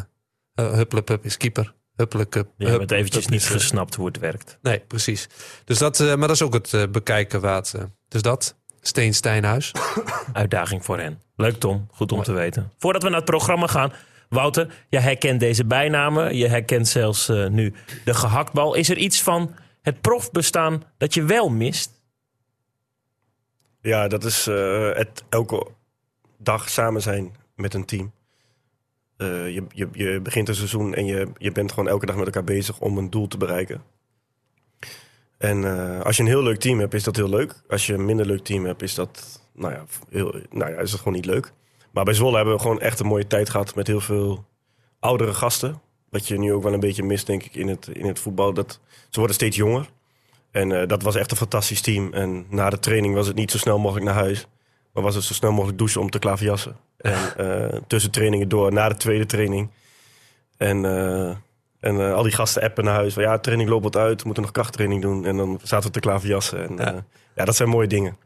uh, 0.55 0.73
Hupplepup 0.73 1.25
is 1.25 1.37
keeper. 1.37 1.73
Hupplepup. 1.95 2.47
Je 2.57 2.67
hebt 2.67 2.81
het 2.81 2.91
eventjes 2.91 3.27
niet 3.27 3.45
gesnapt 3.45 3.95
hoe 3.95 4.05
het 4.05 4.19
werkt. 4.19 4.57
Nee, 4.61 4.79
precies. 4.79 5.27
Dus 5.65 5.77
dat, 5.77 5.99
eh, 5.99 6.07
maar 6.07 6.27
dat 6.27 6.29
is 6.35 6.41
ook 6.41 6.53
het 6.53 6.73
eh, 6.73 6.83
bekijken 6.91 7.41
waard. 7.41 7.73
eh. 7.73 7.83
dus 8.07 8.21
dat, 8.21 8.55
Steen 8.81 9.13
Stijnhuis. 9.13 9.71
Uitdaging 10.33 10.85
voor 10.85 10.99
hen. 10.99 11.21
Leuk 11.35 11.59
Tom, 11.59 11.87
goed 11.91 12.11
om 12.11 12.23
te 12.23 12.31
weten. 12.31 12.71
Voordat 12.77 13.03
we 13.03 13.09
naar 13.09 13.17
het 13.17 13.29
programma 13.29 13.67
gaan, 13.67 13.93
Wouter, 14.29 14.73
jij 14.89 15.01
herkent 15.01 15.39
deze 15.39 15.65
bijnamen. 15.65 16.35
Je 16.35 16.47
herkent 16.47 16.87
zelfs 16.87 17.29
eh, 17.29 17.47
nu 17.47 17.73
de 18.05 18.13
gehaktbal. 18.13 18.73
Is 18.73 18.89
er 18.89 18.97
iets 18.97 19.21
van 19.21 19.55
het 19.81 20.01
profbestaan 20.01 20.83
dat 20.97 21.13
je 21.13 21.23
wel 21.23 21.49
mist? 21.49 21.98
Ja, 23.81 24.07
dat 24.07 24.23
is 24.23 24.47
eh, 24.47 24.91
het 24.93 25.23
elke 25.29 25.67
dag 26.37 26.69
samen 26.69 27.01
zijn 27.01 27.35
met 27.55 27.73
een 27.73 27.85
team. 27.85 28.11
Eh, 29.17 29.53
je, 29.53 29.63
je, 29.69 29.89
je 29.91 30.19
begint 30.21 30.47
een 30.47 30.55
seizoen 30.55 30.93
en 30.93 31.05
je, 31.05 31.27
je 31.37 31.51
bent 31.51 31.71
gewoon 31.71 31.89
elke 31.89 32.05
dag 32.05 32.15
met 32.15 32.25
elkaar 32.25 32.43
bezig 32.43 32.79
om 32.79 32.97
een 32.97 33.09
doel 33.09 33.27
te 33.27 33.37
bereiken. 33.37 33.83
En 35.37 35.63
eh, 35.63 36.01
als 36.01 36.17
je 36.17 36.23
een 36.23 36.29
heel 36.29 36.43
leuk 36.43 36.59
team 36.59 36.79
hebt, 36.79 36.93
is 36.93 37.03
dat 37.03 37.15
heel 37.15 37.29
leuk. 37.29 37.61
Als 37.69 37.85
je 37.85 37.93
een 37.93 38.05
minder 38.05 38.25
leuk 38.25 38.43
team 38.43 38.65
hebt, 38.65 38.81
is 38.81 38.95
dat, 38.95 39.41
nou 39.53 39.73
ja, 39.73 39.85
heel, 40.09 40.35
nou 40.49 40.71
ja, 40.71 40.77
is 40.77 40.91
dat 40.91 40.99
gewoon 40.99 41.13
niet 41.13 41.25
leuk. 41.25 41.53
Maar 41.91 42.03
bij 42.03 42.13
Zwolle 42.13 42.35
hebben 42.35 42.53
we 42.53 42.61
gewoon 42.61 42.79
echt 42.79 42.99
een 42.99 43.05
mooie 43.05 43.27
tijd 43.27 43.49
gehad 43.49 43.75
met 43.75 43.87
heel 43.87 44.01
veel 44.01 44.45
oudere 44.99 45.33
gasten. 45.33 45.81
Wat 46.09 46.27
je 46.27 46.37
nu 46.37 46.53
ook 46.53 46.63
wel 46.63 46.73
een 46.73 46.79
beetje 46.79 47.03
mist, 47.03 47.25
denk 47.25 47.43
ik, 47.43 47.55
in 47.55 47.67
het, 47.67 47.87
in 47.87 48.05
het 48.05 48.19
voetbal. 48.19 48.53
Dat, 48.53 48.79
ze 49.09 49.17
worden 49.17 49.35
steeds 49.35 49.55
jonger. 49.55 49.89
En 50.51 50.81
eh, 50.81 50.87
dat 50.87 51.01
was 51.01 51.15
echt 51.15 51.31
een 51.31 51.37
fantastisch 51.37 51.81
team. 51.81 52.13
En 52.13 52.45
na 52.49 52.69
de 52.69 52.79
training 52.79 53.13
was 53.13 53.27
het 53.27 53.35
niet 53.35 53.51
zo 53.51 53.57
snel 53.57 53.79
mogelijk 53.79 54.05
naar 54.05 54.15
huis. 54.15 54.47
Maar 54.93 55.03
was 55.03 55.15
het 55.15 55.23
zo 55.23 55.33
snel 55.33 55.51
mogelijk 55.51 55.77
douchen 55.77 56.01
om 56.01 56.09
te 56.09 56.19
klaverjassen. 56.19 56.75
En 56.97 57.37
eh, 57.37 57.79
tussen 57.87 58.11
trainingen 58.11 58.49
door, 58.49 58.73
na 58.73 58.89
de 58.89 58.95
tweede 58.95 59.25
training. 59.25 59.69
En, 60.57 60.85
eh, 60.85 61.35
en 61.79 62.13
al 62.13 62.23
die 62.23 62.31
gasten 62.31 62.61
appen 62.61 62.83
naar 62.83 62.93
huis. 62.93 63.13
Van 63.13 63.23
ja, 63.23 63.37
training 63.37 63.69
loopt 63.69 63.83
wat 63.83 63.97
uit, 63.97 64.19
we 64.19 64.25
moeten 64.25 64.43
nog 64.43 64.51
krachttraining 64.51 65.01
doen. 65.01 65.25
En 65.25 65.37
dan 65.37 65.59
zaten 65.63 65.87
we 65.87 65.93
te 65.93 65.99
klaverjassen. 65.99 66.67
En 66.67 66.75
Ja. 66.77 67.05
ja. 67.35 67.45
dat 67.45 67.55
zijn 67.55 67.69
mooie 67.69 67.87
dingen. 67.87 68.17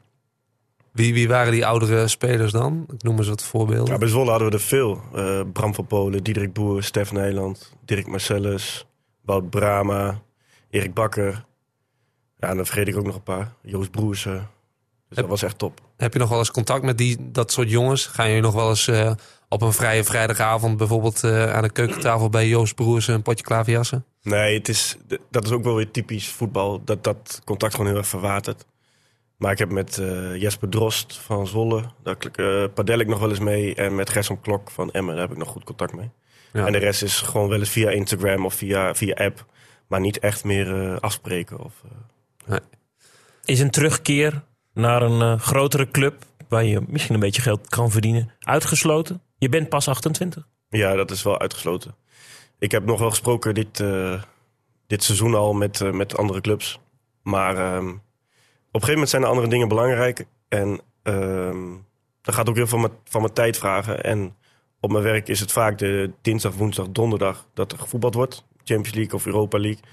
Wie, 0.91 1.13
wie 1.13 1.27
waren 1.27 1.51
die 1.51 1.65
oudere 1.65 2.07
spelers 2.07 2.51
dan? 2.51 2.85
Ik 2.93 3.03
noem 3.03 3.17
eens 3.17 3.27
wat 3.27 3.43
voorbeelden. 3.43 3.93
Ja, 3.93 3.99
bij 3.99 4.07
Zwolle 4.07 4.29
hadden 4.29 4.47
we 4.49 4.53
er 4.53 4.61
veel. 4.61 5.01
Bram 5.53 5.73
van 5.73 5.87
Polen, 5.87 6.23
Diederik 6.23 6.53
Boer, 6.53 6.83
Stef 6.83 7.11
Nijland, 7.11 7.73
Dirk 7.85 8.07
Marcellus, 8.07 8.85
Wout 9.21 9.49
Brama, 9.49 10.21
Erik 10.69 10.93
Bakker. 10.93 11.45
Ja, 12.43 12.49
en 12.49 12.55
dan 12.55 12.65
vergeet 12.65 12.87
ik 12.87 12.97
ook 12.97 13.05
nog 13.05 13.15
een 13.15 13.23
paar. 13.23 13.53
Joost 13.61 13.91
Broersen. 13.91 14.49
Dus 15.07 15.17
dat 15.17 15.27
was 15.27 15.43
echt 15.43 15.57
top. 15.57 15.81
Heb 15.97 16.13
je 16.13 16.19
nog 16.19 16.29
wel 16.29 16.37
eens 16.37 16.51
contact 16.51 16.83
met 16.83 16.97
die, 16.97 17.17
dat 17.31 17.51
soort 17.51 17.69
jongens? 17.69 18.05
Gaan 18.05 18.27
jullie 18.27 18.41
nog 18.41 18.53
wel 18.53 18.69
eens 18.69 18.87
eh, 18.87 19.11
op 19.49 19.61
een 19.61 19.73
vrije 19.73 20.03
vrijdagavond 20.03 20.77
bijvoorbeeld 20.77 21.23
eh, 21.23 21.53
aan 21.53 21.61
de 21.61 21.69
keukentafel 21.69 22.29
bij 22.29 22.47
Joost 22.47 22.75
Broers 22.75 23.07
een 23.07 23.21
potje 23.21 23.43
klaverjassen? 23.43 24.05
Nee, 24.21 24.57
het 24.57 24.69
is, 24.69 24.97
dat 25.29 25.45
is 25.45 25.51
ook 25.51 25.63
wel 25.63 25.75
weer 25.75 25.91
typisch 25.91 26.27
voetbal. 26.27 26.81
Dat 26.83 27.03
dat 27.03 27.41
contact 27.43 27.73
gewoon 27.73 27.87
heel 27.87 27.97
erg 27.97 28.07
verwatert. 28.07 28.65
Maar 29.37 29.51
ik 29.51 29.57
heb 29.57 29.71
met 29.71 29.97
eh, 29.97 30.35
Jesper 30.35 30.69
Drost 30.69 31.17
van 31.17 31.47
Zwolle, 31.47 31.83
daar 32.03 32.17
padel 32.69 32.99
ik 32.99 33.07
nog 33.07 33.19
wel 33.19 33.29
eens 33.29 33.39
mee. 33.39 33.75
En 33.75 33.95
met 33.95 34.09
Gerson 34.09 34.41
Klok 34.41 34.71
van 34.71 34.91
Emmen, 34.91 35.13
daar 35.13 35.23
heb 35.23 35.31
ik 35.31 35.37
nog 35.37 35.49
goed 35.49 35.63
contact 35.63 35.95
mee. 35.95 36.09
Ja. 36.53 36.65
En 36.65 36.71
de 36.71 36.77
rest 36.77 37.03
is 37.03 37.21
gewoon 37.21 37.49
wel 37.49 37.59
eens 37.59 37.69
via 37.69 37.89
Instagram 37.89 38.45
of 38.45 38.53
via, 38.53 38.95
via 38.95 39.13
app. 39.13 39.45
Maar 39.87 39.99
niet 39.99 40.19
echt 40.19 40.43
meer 40.43 40.91
eh, 40.91 40.99
afspreken. 40.99 41.59
Of, 41.59 41.73
eh. 42.47 42.55
Is 43.45 43.59
een 43.59 43.71
terugkeer 43.71 44.43
naar 44.73 45.01
een 45.01 45.21
eh, 45.21 45.39
grotere 45.39 45.91
club, 45.91 46.25
waar 46.47 46.63
je 46.63 46.81
misschien 46.87 47.13
een 47.13 47.19
beetje 47.19 47.41
geld 47.41 47.69
kan 47.69 47.91
verdienen, 47.91 48.31
uitgesloten? 48.39 49.21
Je 49.37 49.49
bent 49.49 49.69
pas 49.69 49.87
28. 49.87 50.47
Ja, 50.69 50.95
dat 50.95 51.11
is 51.11 51.23
wel 51.23 51.39
uitgesloten. 51.39 51.95
Ik 52.59 52.71
heb 52.71 52.85
nog 52.85 52.99
wel 52.99 53.09
gesproken 53.09 53.53
dit, 53.53 53.79
uh, 53.79 54.21
dit 54.87 55.03
seizoen 55.03 55.35
al 55.35 55.53
met, 55.53 55.79
uh, 55.79 55.91
met 55.91 56.17
andere 56.17 56.41
clubs. 56.41 56.79
Maar 57.21 57.75
um, 57.75 57.89
op 57.89 58.81
een 58.81 58.87
gegeven 58.87 58.93
moment 58.93 59.09
zijn 59.09 59.21
er 59.21 59.27
andere 59.27 59.47
dingen 59.47 59.67
belangrijk. 59.67 60.25
En 60.47 60.81
um, 61.03 61.85
dat 62.21 62.35
gaat 62.35 62.49
ook 62.49 62.55
heel 62.55 62.67
veel 62.67 62.79
van, 62.79 62.91
van 63.03 63.21
mijn 63.21 63.33
tijd 63.33 63.57
vragen. 63.57 64.03
En 64.03 64.35
op 64.79 64.91
mijn 64.91 65.03
werk 65.03 65.27
is 65.27 65.39
het 65.39 65.51
vaak 65.51 65.77
de 65.77 66.11
dinsdag, 66.21 66.53
woensdag, 66.53 66.89
donderdag 66.89 67.47
dat 67.53 67.71
er 67.71 67.77
gevoetbald 67.77 68.13
wordt. 68.13 68.45
Champions 68.63 68.93
League 68.93 69.13
of 69.13 69.25
Europa 69.25 69.59
League. 69.59 69.83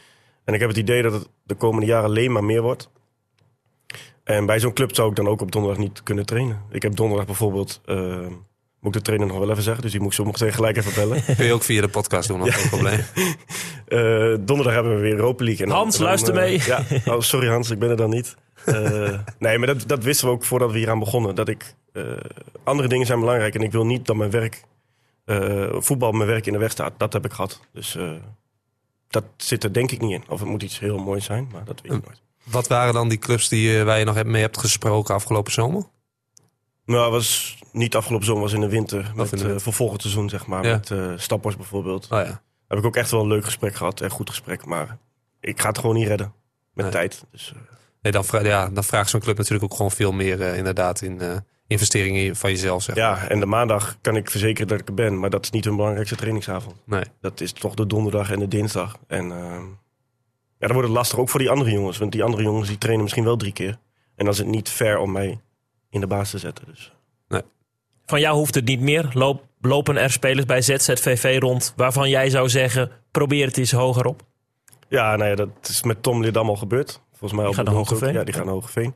En 0.51 0.57
ik 0.57 0.63
heb 0.63 0.69
het 0.69 0.79
idee 0.79 1.03
dat 1.03 1.13
het 1.13 1.29
de 1.43 1.55
komende 1.55 1.87
jaren 1.87 2.05
alleen 2.05 2.33
maar 2.33 2.45
meer 2.45 2.63
wordt. 2.63 2.91
En 4.25 4.47
bij 4.47 4.61
zo'n 4.61 4.73
club 4.73 4.95
zou 4.95 5.11
ik 5.11 5.17
dan 5.17 5.29
ook 5.29 5.41
op 5.41 5.53
donderdag 5.53 5.81
niet 5.81 6.03
kunnen 6.03 6.27
trainen. 6.27 6.63
Ik 6.71 6.83
heb 6.83 6.97
donderdag 6.97 7.27
bijvoorbeeld... 7.27 7.81
Uh, 7.87 8.27
moet 8.81 8.95
ik 8.95 9.01
de 9.01 9.03
trainer 9.03 9.27
nog 9.27 9.39
wel 9.39 9.51
even 9.51 9.63
zeggen, 9.63 9.83
dus 9.83 9.91
die 9.91 10.01
moet 10.01 10.11
ik 10.11 10.17
zo 10.17 10.25
meteen 10.25 10.53
gelijk 10.53 10.77
even 10.77 10.95
bellen. 10.95 11.25
Kun 11.37 11.47
je 11.47 11.53
ook 11.53 11.63
via 11.63 11.81
de 11.81 11.89
podcast 11.89 12.29
doen, 12.29 12.45
ja. 12.45 12.53
geen 12.53 12.69
probleem. 12.69 13.01
uh, 13.89 14.37
donderdag 14.49 14.75
hebben 14.75 14.95
we 14.95 15.01
weer 15.01 15.15
Europa 15.15 15.45
League. 15.45 15.67
En 15.67 15.73
Hans, 15.73 15.97
dan, 15.97 16.07
luister 16.07 16.35
uh, 16.35 16.41
mee. 16.41 16.63
Ja, 16.67 16.85
oh, 17.15 17.21
sorry 17.21 17.49
Hans, 17.49 17.71
ik 17.71 17.79
ben 17.79 17.91
er 17.91 17.97
dan 17.97 18.11
niet. 18.11 18.37
Uh, 18.67 19.19
nee, 19.39 19.59
maar 19.59 19.67
dat, 19.67 19.89
dat 19.89 20.05
wisten 20.05 20.27
we 20.27 20.33
ook 20.33 20.45
voordat 20.45 20.73
we 20.73 20.79
hier 20.79 20.91
aan 20.91 20.99
begonnen. 20.99 21.35
Dat 21.35 21.49
ik, 21.49 21.75
uh, 21.93 22.05
andere 22.65 22.89
dingen 22.89 23.07
zijn 23.07 23.21
belangrijk 23.21 23.55
en 23.55 23.63
ik 23.63 23.73
wil 23.73 23.87
niet 23.87 24.07
dat 24.07 24.17
mijn 24.17 24.31
werk, 24.31 24.63
uh, 25.27 25.67
voetbal 25.73 26.13
mijn 26.13 26.29
werk 26.29 26.47
in 26.47 26.53
de 26.53 26.59
weg 26.59 26.71
staat. 26.71 26.93
Dat 26.97 27.13
heb 27.13 27.25
ik 27.25 27.33
gehad. 27.33 27.61
Dus 27.73 27.97
dat 29.11 29.25
zit 29.37 29.65
er 29.65 29.73
denk 29.73 29.91
ik 29.91 30.01
niet 30.01 30.13
in. 30.13 30.25
Of 30.29 30.41
het 30.41 30.49
moet 30.49 30.63
iets 30.63 30.79
heel 30.79 30.99
moois 30.99 31.25
zijn, 31.25 31.49
maar 31.53 31.65
dat 31.65 31.81
weet 31.81 31.93
ik 31.93 32.05
nooit. 32.05 32.23
Wat 32.45 32.67
waren 32.67 32.95
dan 32.95 33.09
die 33.09 33.19
clubs 33.19 33.49
die, 33.49 33.85
waar 33.85 33.99
je 33.99 34.05
nog 34.05 34.25
mee 34.25 34.43
hebt 34.43 34.59
gesproken 34.59 35.15
afgelopen 35.15 35.53
zomer? 35.53 35.85
Nou, 36.85 37.11
was 37.11 37.59
niet 37.73 37.97
afgelopen 37.97 38.27
zomer, 38.27 38.43
was 38.43 38.53
in 38.53 38.61
de 38.61 38.69
winter. 38.69 39.13
Met, 39.15 39.43
uh, 39.43 39.57
voor 39.57 39.73
volgend 39.73 40.01
seizoen, 40.01 40.29
zeg 40.29 40.47
maar. 40.47 40.65
Ja. 40.65 40.71
Met 40.73 40.91
uh, 40.91 41.13
Stappers 41.17 41.57
bijvoorbeeld. 41.57 42.05
Oh, 42.11 42.19
ja. 42.19 42.43
Heb 42.69 42.79
ik 42.79 42.85
ook 42.85 42.97
echt 42.97 43.11
wel 43.11 43.21
een 43.21 43.29
leuk 43.29 43.45
gesprek 43.45 43.75
gehad. 43.75 44.01
En 44.01 44.11
goed 44.11 44.29
gesprek. 44.29 44.65
Maar 44.65 44.99
ik 45.41 45.61
ga 45.61 45.69
het 45.69 45.79
gewoon 45.79 45.97
niet 45.97 46.07
redden. 46.07 46.33
Met 46.73 46.85
nee. 46.85 46.95
tijd. 46.95 47.25
Dus, 47.31 47.53
uh... 47.57 47.63
nee, 48.03 48.13
dan, 48.13 48.25
vra 48.25 48.45
ja, 48.45 48.69
dan 48.69 48.85
vraagt 48.85 49.11
zo'n 49.11 49.21
club 49.21 49.37
natuurlijk 49.37 49.65
ook 49.65 49.75
gewoon 49.77 49.91
veel 49.91 50.13
meer 50.13 50.41
uh, 50.41 50.57
inderdaad 50.57 51.03
in 51.03 51.21
investeringen 51.71 52.37
van 52.37 52.51
jezelf. 52.51 52.83
Zeg 52.83 52.97
ja, 52.97 53.29
en 53.29 53.41
de 53.41 53.47
maandag 53.47 53.97
kan 54.01 54.17
ik 54.17 54.31
verzekeren 54.31 54.69
dat 54.69 54.81
ik 54.81 54.89
er 54.89 54.95
ben. 54.95 55.19
Maar 55.19 55.31
dat 55.31 55.45
is 55.45 55.51
niet 55.51 55.65
hun 55.65 55.77
belangrijkste 55.77 56.17
trainingsavond. 56.17 56.77
Nee. 56.85 57.05
Dat 57.21 57.41
is 57.41 57.53
toch 57.53 57.75
de 57.75 57.87
donderdag 57.87 58.31
en 58.31 58.39
de 58.39 58.49
dinsdag. 58.49 58.99
En 59.07 59.29
ja, 60.61 60.67
dan 60.67 60.73
wordt 60.73 60.89
het 60.89 60.97
lastig 60.97 61.19
ook 61.19 61.29
voor 61.29 61.41
die 61.41 61.51
andere 61.51 61.71
jongens. 61.71 61.99
Want 61.99 62.13
die 62.13 62.23
andere 62.23 62.43
jongens 62.43 62.69
die 62.69 62.79
trainen 62.79 63.03
misschien 63.03 63.25
wel 63.25 63.37
drie 63.37 63.53
keer. 63.53 63.79
En 64.17 64.25
dan 64.25 64.35
is 64.35 64.39
het 64.39 64.47
niet 64.47 64.69
fair 64.69 64.99
om 64.99 65.13
mij 65.13 65.41
in 65.91 66.01
de 66.01 66.07
baas 66.07 66.31
te 66.31 66.39
zetten. 66.39 66.65
Dus. 66.67 66.93
Nee. 67.29 67.43
Van 68.07 68.21
jou 68.21 68.37
hoeft 68.37 68.55
het 68.55 68.65
niet 68.65 68.81
meer. 68.81 69.11
Loop, 69.13 69.45
lopen 69.61 69.97
er 69.97 70.11
spelers 70.11 70.47
bij 70.47 70.63
ZZVV 70.63 71.39
rond 71.41 71.73
waarvan 71.77 72.09
jij 72.09 72.31
zou 72.31 72.49
zeggen: 72.49 72.91
probeer 73.11 73.47
het 73.47 73.59
eens 73.59 73.73
hoger 73.73 74.07
op? 74.07 74.23
Ja, 74.89 75.17
nou 75.17 75.31
ja, 75.31 75.37
dat 75.37 75.49
is 75.63 75.83
met 75.83 76.03
Tom 76.03 76.23
Lidam 76.23 76.49
al 76.49 76.57
gebeurd. 76.57 77.01
Volgens 77.11 77.33
mij 77.33 77.45
die 77.45 77.55
gaat 77.55 77.65
naar 77.65 77.75
Hogeveen. 77.75 78.13
Ja, 78.13 78.25
die 78.25 78.35
gaat 78.35 78.45
naar 78.45 78.55
Hogeveen. 78.55 78.95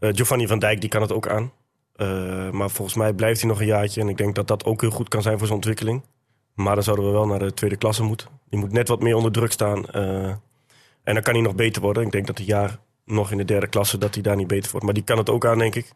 Uh, 0.00 0.10
Giovanni 0.14 0.46
van 0.46 0.58
Dijk 0.58 0.80
die 0.80 0.90
kan 0.90 1.02
het 1.02 1.12
ook 1.12 1.28
aan. 1.28 1.52
Uh, 1.96 2.50
maar 2.50 2.70
volgens 2.70 2.96
mij 2.96 3.12
blijft 3.12 3.40
hij 3.40 3.48
nog 3.50 3.60
een 3.60 3.66
jaartje. 3.66 4.00
En 4.00 4.08
ik 4.08 4.16
denk 4.16 4.34
dat 4.34 4.48
dat 4.48 4.64
ook 4.64 4.80
heel 4.80 4.90
goed 4.90 5.08
kan 5.08 5.22
zijn 5.22 5.38
voor 5.38 5.46
zijn 5.46 5.58
ontwikkeling. 5.58 6.02
Maar 6.54 6.74
dan 6.74 6.84
zouden 6.84 7.06
we 7.06 7.10
wel 7.10 7.26
naar 7.26 7.38
de 7.38 7.54
tweede 7.54 7.76
klasse 7.76 8.02
moeten. 8.02 8.28
Die 8.48 8.60
moet 8.60 8.72
net 8.72 8.88
wat 8.88 9.02
meer 9.02 9.16
onder 9.16 9.32
druk 9.32 9.52
staan. 9.52 9.84
Uh, 9.94 10.28
en 11.02 11.14
dan 11.14 11.22
kan 11.22 11.34
hij 11.34 11.42
nog 11.42 11.54
beter 11.54 11.82
worden. 11.82 12.02
Ik 12.02 12.12
denk 12.12 12.26
dat 12.26 12.38
een 12.38 12.44
jaar 12.44 12.78
nog 13.04 13.30
in 13.30 13.36
de 13.36 13.44
derde 13.44 13.66
klasse 13.66 13.98
dat 13.98 14.14
hij 14.14 14.22
daar 14.22 14.36
niet 14.36 14.46
beter 14.46 14.70
wordt. 14.70 14.86
Maar 14.86 14.94
die 14.94 15.04
kan 15.04 15.18
het 15.18 15.30
ook 15.30 15.46
aan, 15.46 15.58
denk 15.58 15.74
ik. 15.74 15.92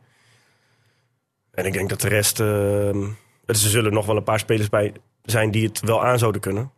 En 1.50 1.64
ik 1.64 1.72
denk 1.72 1.88
dat 1.88 2.00
de 2.00 2.08
rest... 2.08 2.40
Uh, 2.40 2.94
er 3.44 3.54
zullen 3.54 3.92
nog 3.92 4.06
wel 4.06 4.16
een 4.16 4.22
paar 4.22 4.38
spelers 4.38 4.68
bij 4.68 4.92
zijn 5.22 5.50
die 5.50 5.66
het 5.66 5.80
wel 5.80 6.04
aan 6.04 6.18
zouden 6.18 6.40
kunnen. 6.40 6.70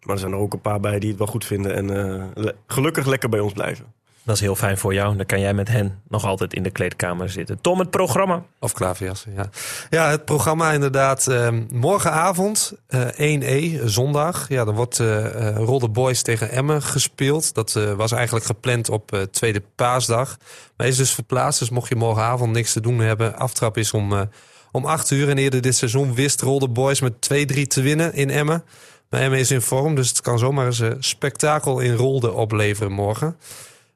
Maar 0.00 0.14
er 0.14 0.20
zijn 0.20 0.32
er 0.32 0.38
ook 0.38 0.52
een 0.52 0.60
paar 0.60 0.80
bij 0.80 0.98
die 0.98 1.08
het 1.08 1.18
wel 1.18 1.26
goed 1.26 1.44
vinden. 1.44 1.74
En 1.74 1.86
le 2.34 2.56
gelukkig 2.66 3.06
lekker 3.06 3.28
bij 3.28 3.40
ons 3.40 3.52
blijven. 3.52 3.92
Dat 4.30 4.38
is 4.38 4.44
heel 4.44 4.56
fijn 4.56 4.78
voor 4.78 4.94
jou. 4.94 5.16
Dan 5.16 5.26
kan 5.26 5.40
jij 5.40 5.54
met 5.54 5.68
hen 5.68 6.02
nog 6.08 6.24
altijd 6.24 6.54
in 6.54 6.62
de 6.62 6.70
kleedkamer 6.70 7.30
zitten. 7.30 7.60
Tom, 7.60 7.78
het 7.78 7.90
programma. 7.90 8.42
Of 8.58 8.72
klaverjassen, 8.72 9.32
ja. 9.34 9.48
Ja, 9.90 10.10
het 10.10 10.24
programma 10.24 10.72
inderdaad. 10.72 11.26
ehm, 11.26 11.62
morgenavond, 11.72 12.72
eh 12.86 13.08
1E, 13.16 13.80
zondag. 13.84 14.48
Ja, 14.48 14.64
dan 14.64 14.74
wordt 14.74 15.00
eh 15.00 15.48
eh, 15.48 15.56
Rolde 15.56 15.88
Boys 15.88 16.22
tegen 16.22 16.50
Emmen 16.50 16.82
gespeeld. 16.82 17.54
Dat 17.54 17.72
was 17.96 18.12
eigenlijk 18.12 18.46
gepland 18.46 18.88
op 18.88 19.26
tweede 19.30 19.62
paasdag. 19.74 20.36
Maar 20.76 20.86
is 20.86 20.96
dus 20.96 21.14
verplaatst. 21.14 21.58
Dus 21.58 21.70
mocht 21.70 21.88
je 21.88 21.96
morgenavond 21.96 22.52
niks 22.52 22.72
te 22.72 22.80
doen 22.80 22.98
hebben. 22.98 23.36
Aftrap 23.36 23.76
is 23.76 23.92
om, 23.92 24.28
om 24.72 24.84
8 24.84 25.10
uur. 25.10 25.28
En 25.28 25.38
eerder 25.38 25.60
dit 25.60 25.76
seizoen 25.76 26.14
wist 26.14 26.40
Rolde 26.40 26.68
Boys 26.68 27.00
met 27.00 27.12
2-3 27.12 27.62
te 27.66 27.82
winnen 27.82 28.14
in 28.14 28.30
Emmen. 28.30 28.64
Maar 29.08 29.20
Emmen 29.20 29.38
is 29.38 29.50
in 29.50 29.62
vorm, 29.62 29.94
dus 29.94 30.08
het 30.08 30.20
kan 30.20 30.38
zomaar 30.38 30.66
eens 30.66 30.78
een 30.78 30.96
spektakel 30.98 31.80
in 31.80 31.94
Rolde 31.94 32.32
opleveren 32.32 32.92
morgen. 32.92 33.36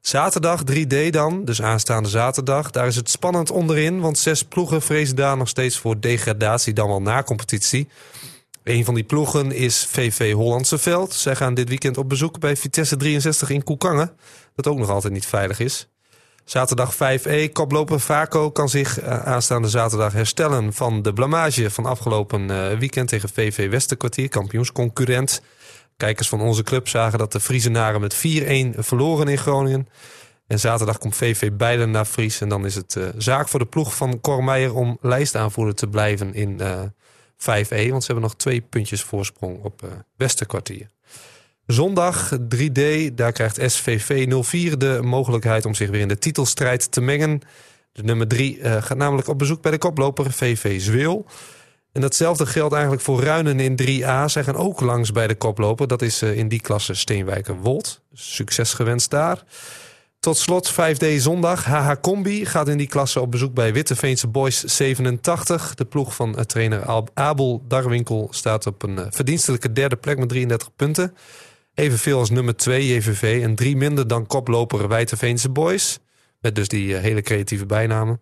Zaterdag 0.07 0.63
3D 0.73 1.11
dan, 1.11 1.45
dus 1.45 1.63
aanstaande 1.63 2.09
zaterdag. 2.09 2.71
Daar 2.71 2.87
is 2.87 2.97
het 2.97 3.11
spannend 3.11 3.51
onderin, 3.51 4.01
want 4.01 4.19
zes 4.19 4.43
ploegen 4.43 4.83
vrezen 4.83 5.17
daar 5.17 5.37
nog 5.37 5.49
steeds 5.49 5.79
voor 5.79 6.01
degradatie, 6.01 6.73
dan 6.73 6.89
wel 6.89 7.03
na 7.03 7.23
competitie. 7.23 7.89
Een 8.63 8.85
van 8.85 8.95
die 8.95 9.05
ploegen 9.05 9.53
is 9.53 9.87
VV 9.87 10.33
Hollandse 10.33 10.79
Veld. 10.79 11.13
Zij 11.13 11.37
gaan 11.37 11.55
dit 11.55 11.69
weekend 11.69 11.97
op 11.99 12.09
bezoek 12.09 12.39
bij 12.39 12.57
Vitesse 12.57 12.97
63 12.97 13.51
in 13.51 13.65
Koekangen. 13.65 14.11
Dat 14.55 14.67
ook 14.67 14.79
nog 14.79 14.91
altijd 14.91 15.13
niet 15.13 15.27
veilig 15.27 15.61
is. 15.61 15.89
Zaterdag 16.45 16.95
5e, 16.95 17.53
koploper 17.53 18.01
Vaco 18.01 18.51
kan 18.51 18.69
zich 18.69 19.01
eh, 19.01 19.19
aanstaande 19.19 19.69
zaterdag 19.69 20.13
herstellen 20.13 20.73
van 20.73 21.03
de 21.03 21.13
blamage 21.13 21.71
van 21.71 21.87
afgelopen 21.87 22.51
eh, 22.51 22.79
weekend 22.79 23.09
tegen 23.09 23.29
VV 23.29 23.71
Westerkwartier, 23.71 24.29
kampioensconcurrent. 24.29 25.43
Kijkers 25.97 26.29
van 26.29 26.41
onze 26.41 26.63
club 26.63 26.89
zagen 26.89 27.19
dat 27.19 27.33
de 27.33 27.41
Friesenaren 27.41 28.01
met 28.01 28.15
4-1 28.17 28.19
verloren 28.79 29.29
in 29.29 29.39
Groningen. 29.39 29.89
En 30.47 30.61
zaterdag 30.61 30.99
komt 30.99 31.17
VV 31.17 31.53
Bijlen 31.53 31.91
naar 31.91 32.05
Fries. 32.05 32.41
En 32.41 32.49
dan 32.49 32.67
is 32.67 32.75
het 32.75 32.97
eh, 32.97 33.05
zaak 33.17 33.49
voor 33.49 33.59
de 33.59 33.67
ploeg 33.67 33.97
van 33.97 34.21
Cor 34.21 34.45
Meijer 34.45 34.75
om 34.75 34.99
lijstaanvoerder 35.01 35.75
te 35.75 35.89
blijven 35.89 36.35
in 36.35 36.61
eh 36.61 36.83
5E. 37.37 37.89
Want 37.89 38.05
ze 38.05 38.13
hebben 38.13 38.21
nog 38.21 38.37
twee 38.37 38.61
puntjes 38.61 39.03
voorsprong 39.03 39.63
op 39.63 39.83
eh 39.83 39.89
Westerkwartier. 40.17 40.91
Zondag 41.67 42.33
3D, 42.57 43.15
daar 43.15 43.33
krijgt 43.33 43.61
SVV 43.73 44.27
04 44.43 44.79
de 44.79 45.01
mogelijkheid 45.03 45.65
om 45.65 45.75
zich 45.75 45.91
weer 45.91 46.01
in 46.01 46.09
de 46.09 46.19
titelstrijd 46.19 46.91
te 46.91 47.01
mengen. 47.01 47.41
De 47.93 48.03
nummer 48.03 48.29
3 48.29 48.59
gaat 48.63 48.97
namelijk 48.97 49.29
op 49.29 49.39
bezoek 49.39 49.63
bij 49.63 49.71
de 49.71 49.79
koploper 49.79 50.33
VV 50.33 50.81
Zweel. 50.81 51.27
En 51.95 52.01
datzelfde 52.01 52.47
geldt 52.47 52.73
eigenlijk 52.73 53.03
voor 53.03 53.23
Ruinen 53.23 53.61
in 53.61 53.77
3A. 53.83 54.25
Zij 54.25 54.45
gaan 54.45 54.57
ook 54.57 54.81
langs 54.81 55.13
bij 55.13 55.27
de 55.27 55.35
koploper. 55.35 55.87
Dat 55.87 56.03
is 56.03 56.23
eh, 56.23 56.37
in 56.37 56.49
die 56.49 56.61
klasse 56.61 56.95
Steenwijker 56.95 57.57
Wold. 57.57 58.01
Succes 58.13 58.73
gewenst 58.73 59.11
daar. 59.11 59.43
Tot 60.21 60.37
slot 60.37 60.73
5D 60.73 61.17
zondag. 61.17 61.65
HH 61.65 61.93
Combi 62.01 62.47
gaat 62.47 62.69
in 62.69 62.79
die 62.79 62.87
klasse 62.87 63.21
op 63.21 63.31
bezoek 63.31 63.55
bij 63.55 63.73
Witteveense 63.73 64.27
Boys 64.27 64.65
87. 64.65 65.75
De 65.75 65.85
ploeg 65.85 66.15
van 66.15 66.37
eh, 66.37 66.45
trainer 66.45 67.05
Abel 67.15 67.65
Darwinkel 67.69 68.29
staat 68.31 68.67
op 68.67 68.83
een 68.83 68.99
eh, 68.99 69.07
verdienstelijke 69.11 69.73
derde 69.73 69.97
plek 69.97 70.19
met 70.19 70.29
33 70.29 70.71
punten. 70.77 71.15
Evenveel 71.75 72.19
als 72.19 72.31
nummer 72.31 72.57
2 72.57 72.95
JVV 72.95 73.43
en 73.43 73.55
drie 73.55 73.77
minder 73.77 74.07
dan 74.09 74.27
koploper 74.27 74.89
Wijteveense 74.89 75.49
Boys. 75.49 75.99
Met 76.41 76.55
dus 76.55 76.69
die 76.69 76.95
hele 76.95 77.23
creatieve 77.23 77.67
bijnamen. 77.67 78.21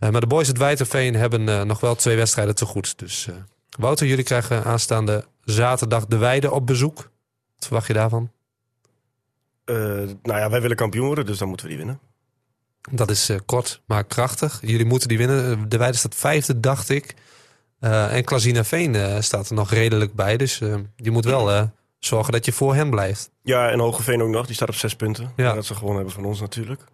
Eh, 0.00 0.10
maar 0.10 0.20
de 0.20 0.26
boys 0.26 0.46
uit 0.46 0.58
Wijterveen 0.58 1.14
hebben 1.14 1.48
eh, 1.48 1.62
nog 1.62 1.80
wel 1.80 1.94
twee 1.94 2.16
wedstrijden 2.16 2.54
te 2.54 2.64
goed. 2.64 2.98
Dus 2.98 3.26
eh, 3.28 3.34
Wouter, 3.78 4.06
jullie 4.06 4.24
krijgen 4.24 4.64
aanstaande 4.64 5.24
zaterdag 5.44 6.06
de 6.06 6.16
Weide 6.16 6.50
op 6.50 6.66
bezoek. 6.66 6.96
Wat 6.96 7.64
verwacht 7.64 7.86
je 7.86 7.92
daarvan? 7.92 8.30
Nou 9.64 10.18
ja, 10.22 10.50
wij 10.50 10.60
willen 10.60 10.76
kampioen 10.76 11.06
worden, 11.06 11.26
dus 11.26 11.38
dan 11.38 11.48
moeten 11.48 11.66
we 11.66 11.72
die 11.72 11.84
winnen. 11.84 12.00
Dat 12.90 13.10
is 13.10 13.30
kort, 13.46 13.82
maar 13.86 14.04
krachtig. 14.04 14.58
Jullie 14.62 14.86
moeten 14.86 15.08
die 15.08 15.18
winnen. 15.18 15.68
De 15.68 15.76
Weide 15.76 15.96
staat 15.96 16.14
vijfde, 16.14 16.60
dacht 16.60 16.88
ik. 16.88 17.14
En 17.80 18.24
Klazina 18.24 18.64
Veen 18.64 19.22
staat 19.22 19.48
er 19.48 19.54
nog 19.54 19.70
redelijk 19.70 20.14
bij. 20.14 20.36
Dus 20.36 20.58
je 20.96 21.10
moet 21.10 21.24
wel 21.24 21.70
zorgen 21.98 22.32
dat 22.32 22.44
je 22.44 22.52
voor 22.52 22.74
hen 22.74 22.90
blijft. 22.90 23.30
Ja, 23.42 23.70
en 23.70 23.78
Hogeveen 23.78 24.22
ook 24.22 24.28
nog. 24.28 24.46
Die 24.46 24.54
staat 24.54 24.68
op 24.68 24.74
zes 24.74 24.96
punten. 24.96 25.32
Ja. 25.36 25.54
Dat 25.54 25.66
ze 25.66 25.74
gewonnen 25.74 25.96
hebben 25.96 26.14
van 26.14 26.24
ons 26.24 26.40
natuurlijk. 26.40 26.84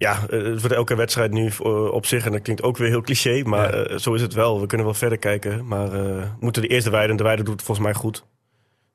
Ja, 0.00 0.26
eh, 0.28 0.42
het 0.42 0.60
wordt 0.60 0.76
elke 0.76 0.94
wedstrijd 0.94 1.30
nu 1.32 1.46
eh, 1.46 1.84
op 1.92 2.06
zich. 2.06 2.24
En 2.26 2.32
dat 2.32 2.42
klinkt 2.42 2.62
ook 2.62 2.76
weer 2.76 2.88
heel 2.88 3.00
cliché. 3.02 3.42
Maar 3.44 3.76
Ja. 3.78 3.84
eh, 3.84 3.98
zo 3.98 4.14
is 4.14 4.20
het 4.22 4.32
wel. 4.34 4.60
We 4.60 4.66
kunnen 4.66 4.86
wel 4.86 4.94
verder 4.94 5.18
kijken. 5.18 5.66
Maar 5.66 5.84
eh, 5.86 5.90
we 5.92 6.26
moeten 6.40 6.62
de 6.62 6.68
eerste 6.68 6.90
weide. 6.90 7.10
En 7.10 7.16
de 7.16 7.22
weide 7.22 7.42
doet 7.42 7.54
het 7.54 7.62
volgens 7.62 7.86
mij 7.86 7.94
goed. 7.96 8.24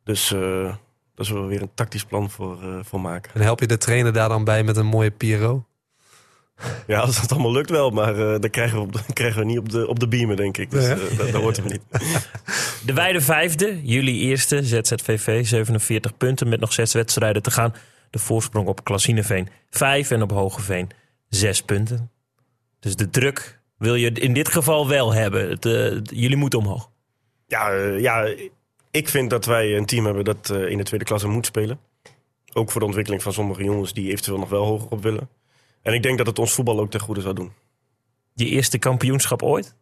Dus 0.03 0.31
eh 0.33 0.73
daar 1.15 1.25
zullen 1.25 1.41
we 1.41 1.47
weer 1.47 1.61
een 1.61 1.71
tactisch 1.75 2.03
plan 2.05 2.29
voor, 2.29 2.61
eh, 2.61 2.79
voor 2.83 3.01
maken. 3.01 3.31
En 3.33 3.41
help 3.41 3.59
je 3.59 3.67
de 3.67 3.77
trainer 3.77 4.13
daar 4.13 4.29
dan 4.29 4.43
bij 4.43 4.63
met 4.63 4.77
een 4.77 4.85
mooie 4.85 5.11
Piro? 5.11 5.65
Ja, 6.87 6.99
als 6.99 7.21
dat 7.21 7.31
allemaal 7.31 7.51
lukt 7.51 7.69
wel. 7.69 7.89
Maar 7.89 8.33
eh 8.33 8.39
dat 8.39 8.49
krijgen 8.49 8.77
we, 8.77 8.83
op 8.83 9.01
krijgen 9.13 9.39
we 9.39 9.45
niet 9.45 9.57
op 9.57 9.69
de, 9.69 9.87
op 9.87 9.99
de 9.99 10.07
beamer, 10.07 10.35
denk 10.35 10.57
ik. 10.57 10.71
Dus 10.71 10.87
eh, 10.87 10.97
dat, 11.17 11.31
dat 11.31 11.41
hoort 11.41 11.57
hem 11.57 11.65
niet. 11.65 11.81
De 12.85 12.93
Weide 12.93 13.21
vijfde, 13.21 13.79
jullie 13.83 14.19
eerste, 14.19 14.63
ZZVV, 14.63 15.45
47 15.45 16.17
punten 16.17 16.49
met 16.49 16.59
nog 16.59 16.73
zes 16.73 16.93
wedstrijden 16.93 17.41
te 17.41 17.51
gaan. 17.51 17.73
De 18.13 18.19
voorsprong 18.19 18.67
op 18.67 18.83
Klassineveen 18.83 19.49
5 19.69 20.11
en 20.11 20.21
op 20.21 20.31
Hogeveen 20.31 20.89
6 21.29 21.61
punten. 21.61 22.11
Dus 22.79 22.95
de 22.95 23.09
druk 23.09 23.59
wil 23.77 23.95
je 23.95 24.11
in 24.11 24.33
dit 24.33 24.49
geval 24.49 24.87
wel 24.87 25.13
hebben. 25.13 25.49
Het, 25.49 25.65
eh, 25.65 26.01
jullie 26.03 26.37
moeten 26.37 26.59
omhoog. 26.59 26.89
Ja, 27.47 27.71
eh, 27.71 27.99
ja, 27.99 28.33
ik 28.91 29.09
vind 29.09 29.29
dat 29.29 29.45
wij 29.45 29.77
een 29.77 29.85
team 29.85 30.05
hebben 30.05 30.23
dat 30.23 30.49
eh, 30.49 30.69
in 30.69 30.77
de 30.77 30.83
tweede 30.83 31.05
klasse 31.05 31.27
moet 31.27 31.45
spelen. 31.45 31.79
Ook 32.53 32.71
voor 32.71 32.79
de 32.79 32.85
ontwikkeling 32.85 33.23
van 33.23 33.33
sommige 33.33 33.63
jongens 33.63 33.93
die 33.93 34.11
eventueel 34.11 34.37
nog 34.37 34.49
wel 34.49 34.65
hoger 34.65 34.89
op 34.89 35.03
willen. 35.03 35.29
En 35.81 35.93
ik 35.93 36.03
denk 36.03 36.17
dat 36.17 36.27
het 36.27 36.39
ons 36.39 36.53
voetbal 36.53 36.79
ook 36.79 36.91
ten 36.91 36.99
goede 36.99 37.21
zou 37.21 37.35
doen. 37.35 37.51
Je 38.33 38.45
eerste 38.45 38.77
kampioenschap 38.77 39.41
ooit? 39.41 39.75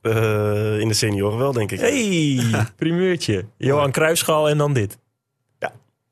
Eh, 0.00 0.78
in 0.80 0.88
de 0.88 0.94
senioren 0.94 1.38
wel, 1.38 1.52
denk 1.52 1.72
ik. 1.72 1.80
Hey, 1.80 2.40
primeurtje. 2.76 3.44
Johan 3.56 3.90
Cruijffschaal 3.90 4.48
en 4.48 4.58
dan 4.58 4.72
dit. 4.72 4.98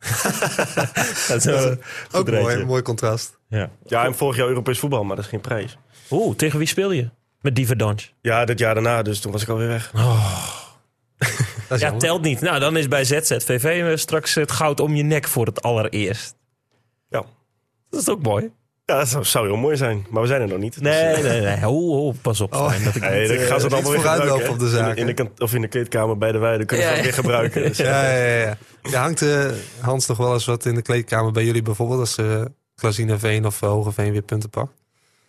Dat 1.29 1.37
is 1.37 1.45
een 1.45 1.81
Ook 2.13 2.31
mooi, 2.31 2.43
rijtje. 2.45 2.65
mooi 2.65 2.83
contrast. 2.83 3.39
Ja. 3.49 3.71
Ja, 3.87 4.05
en 4.05 4.15
vorig 4.15 4.37
jaar 4.37 4.49
Europees 4.49 4.79
voetbal, 4.79 5.05
maar 5.05 5.17
dat 5.17 5.25
is 5.25 5.31
geen 5.31 5.41
prijs. 5.41 5.79
Oeh, 6.11 6.37
tegen 6.37 6.59
wie 6.59 6.69
speel 6.69 6.91
je? 6.91 7.11
Met 7.41 7.55
Diverdange. 7.57 8.01
Ja, 8.21 8.45
dit 8.45 8.59
jaar 8.59 8.75
daarna, 8.75 9.03
dus 9.03 9.21
toen 9.21 9.33
was 9.33 9.43
ik 9.43 9.49
alweer 9.49 9.69
weg. 9.69 9.91
Dat 9.93 10.01
is 11.69 11.69
Ja, 11.69 11.77
jammer. 11.79 11.99
telt 12.01 12.23
niet. 12.23 12.41
Nou, 12.41 12.59
dan 12.61 12.77
is 12.77 12.89
bij 12.89 13.05
ZZVV 13.05 13.99
straks 13.99 14.35
het 14.35 14.53
goud 14.53 14.81
om 14.81 14.95
je 14.95 15.03
nek 15.03 15.29
voor 15.29 15.47
het 15.47 15.63
allereerst. 15.63 16.35
Ja, 17.09 17.25
Dat 17.91 18.01
is 18.01 18.09
ook 18.09 18.23
mooi. 18.23 18.51
Ja 18.93 18.99
dat 18.99 19.09
zou, 19.09 19.25
zou 19.25 19.47
heel 19.47 19.57
mooi 19.57 19.77
zijn. 19.77 20.07
Maar 20.11 20.23
we 20.23 20.29
zijn 20.29 20.41
er 20.41 20.49
nog 20.49 20.59
niet. 20.59 20.73
Dus, 20.75 20.83
Nee, 20.83 21.03
eh, 21.15 21.23
nee, 21.23 21.41
nee. 21.41 21.69
Oh, 21.69 22.07
oh, 22.07 22.15
pas 22.23 22.41
op. 22.41 22.55
Oh. 22.55 22.85
Dat 22.85 22.95
ik 22.95 23.03
Nee, 23.03 23.29
dan 23.29 23.37
eh, 23.37 23.47
gaan 23.47 23.61
ze 23.61 23.67
het 23.67 23.75
niet 23.75 23.85
allemaal 23.85 23.91
weer 23.91 24.01
gebruiken. 24.11 24.51
op 24.51 24.59
de 24.59 24.69
zaak, 24.69 24.89
In, 24.89 24.95
de, 24.95 25.01
in 25.01 25.07
de 25.07 25.15
kant- 25.15 25.41
of 25.41 25.55
in 25.55 25.61
de 25.61 25.69
kleedkamer 25.69 26.19
bij 26.19 26.33
de 26.33 26.39
weide 26.39 26.65
kunnen 26.65 26.87
we 26.87 26.91
Ja, 26.93 26.97
het 26.97 27.05
weer 27.05 27.15
gebruiken. 27.15 27.63
Dus, 27.63 27.77
Ja, 27.87 28.13
ja, 28.13 28.25
ja, 28.37 28.57
ja. 28.83 29.01
Hangt 29.01 29.23
eh, 29.23 29.47
Hans 29.81 30.07
nog 30.07 30.17
wel 30.17 30.33
eens 30.33 30.45
wat 30.47 30.65
in 30.65 30.75
de 30.75 30.83
kleedkamer 30.83 31.33
bij 31.33 31.45
jullie 31.45 31.63
bijvoorbeeld 31.63 32.01
als 32.01 32.19
uh, 32.19 32.43
Klazina 32.75 33.19
Veen 33.19 33.47
of 33.47 33.63
uh, 33.63 33.69
Hogeveen 33.69 34.13
weer 34.13 34.23
punten 34.23 34.51
pakt? 34.51 34.73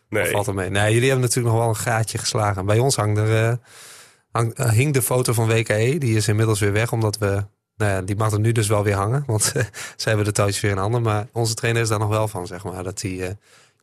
nee. 0.09 0.23
Of 0.23 0.29
valt 0.31 0.47
er 0.47 0.53
mee? 0.53 0.69
Nee, 0.69 0.93
jullie 0.93 1.09
hebben 1.09 1.25
natuurlijk 1.27 1.55
nog 1.55 1.63
wel 1.63 1.69
een 1.73 1.79
gaatje 1.79 2.17
geslagen. 2.17 2.65
Bij 2.65 2.79
ons 2.79 2.95
hangt 2.95 3.17
er, 3.17 3.47
eh, 3.49 3.53
hang- 4.31 4.53
eh, 4.53 4.69
hing 4.69 4.93
de 4.93 5.01
foto 5.01 5.33
van 5.33 5.47
WKE. 5.47 5.95
Die 5.97 6.15
is 6.15 6.27
inmiddels 6.27 6.59
weer 6.59 6.71
weg, 6.71 6.91
omdat 6.91 7.17
we... 7.17 7.45
Nou 7.77 7.91
ja, 7.91 8.01
die 8.01 8.15
mag 8.15 8.31
er 8.31 8.39
nu 8.39 8.51
dus 8.51 8.67
wel 8.67 8.83
weer 8.83 8.95
hangen. 8.95 9.23
Want 9.27 9.43
zij 9.95 10.11
hebben 10.11 10.25
de 10.25 10.31
touwtjes 10.31 10.61
weer 10.61 10.71
in 10.71 10.77
handen. 10.77 11.01
Maar 11.01 11.27
onze 11.31 11.53
trainer 11.53 11.81
is 11.81 11.87
daar 11.89 11.99
nog 11.99 12.09
wel 12.09 12.27
van, 12.27 12.47
zeg 12.47 12.63
maar. 12.63 12.83
Dat 12.83 13.01
hij 13.01 13.11
eh, 13.11 13.29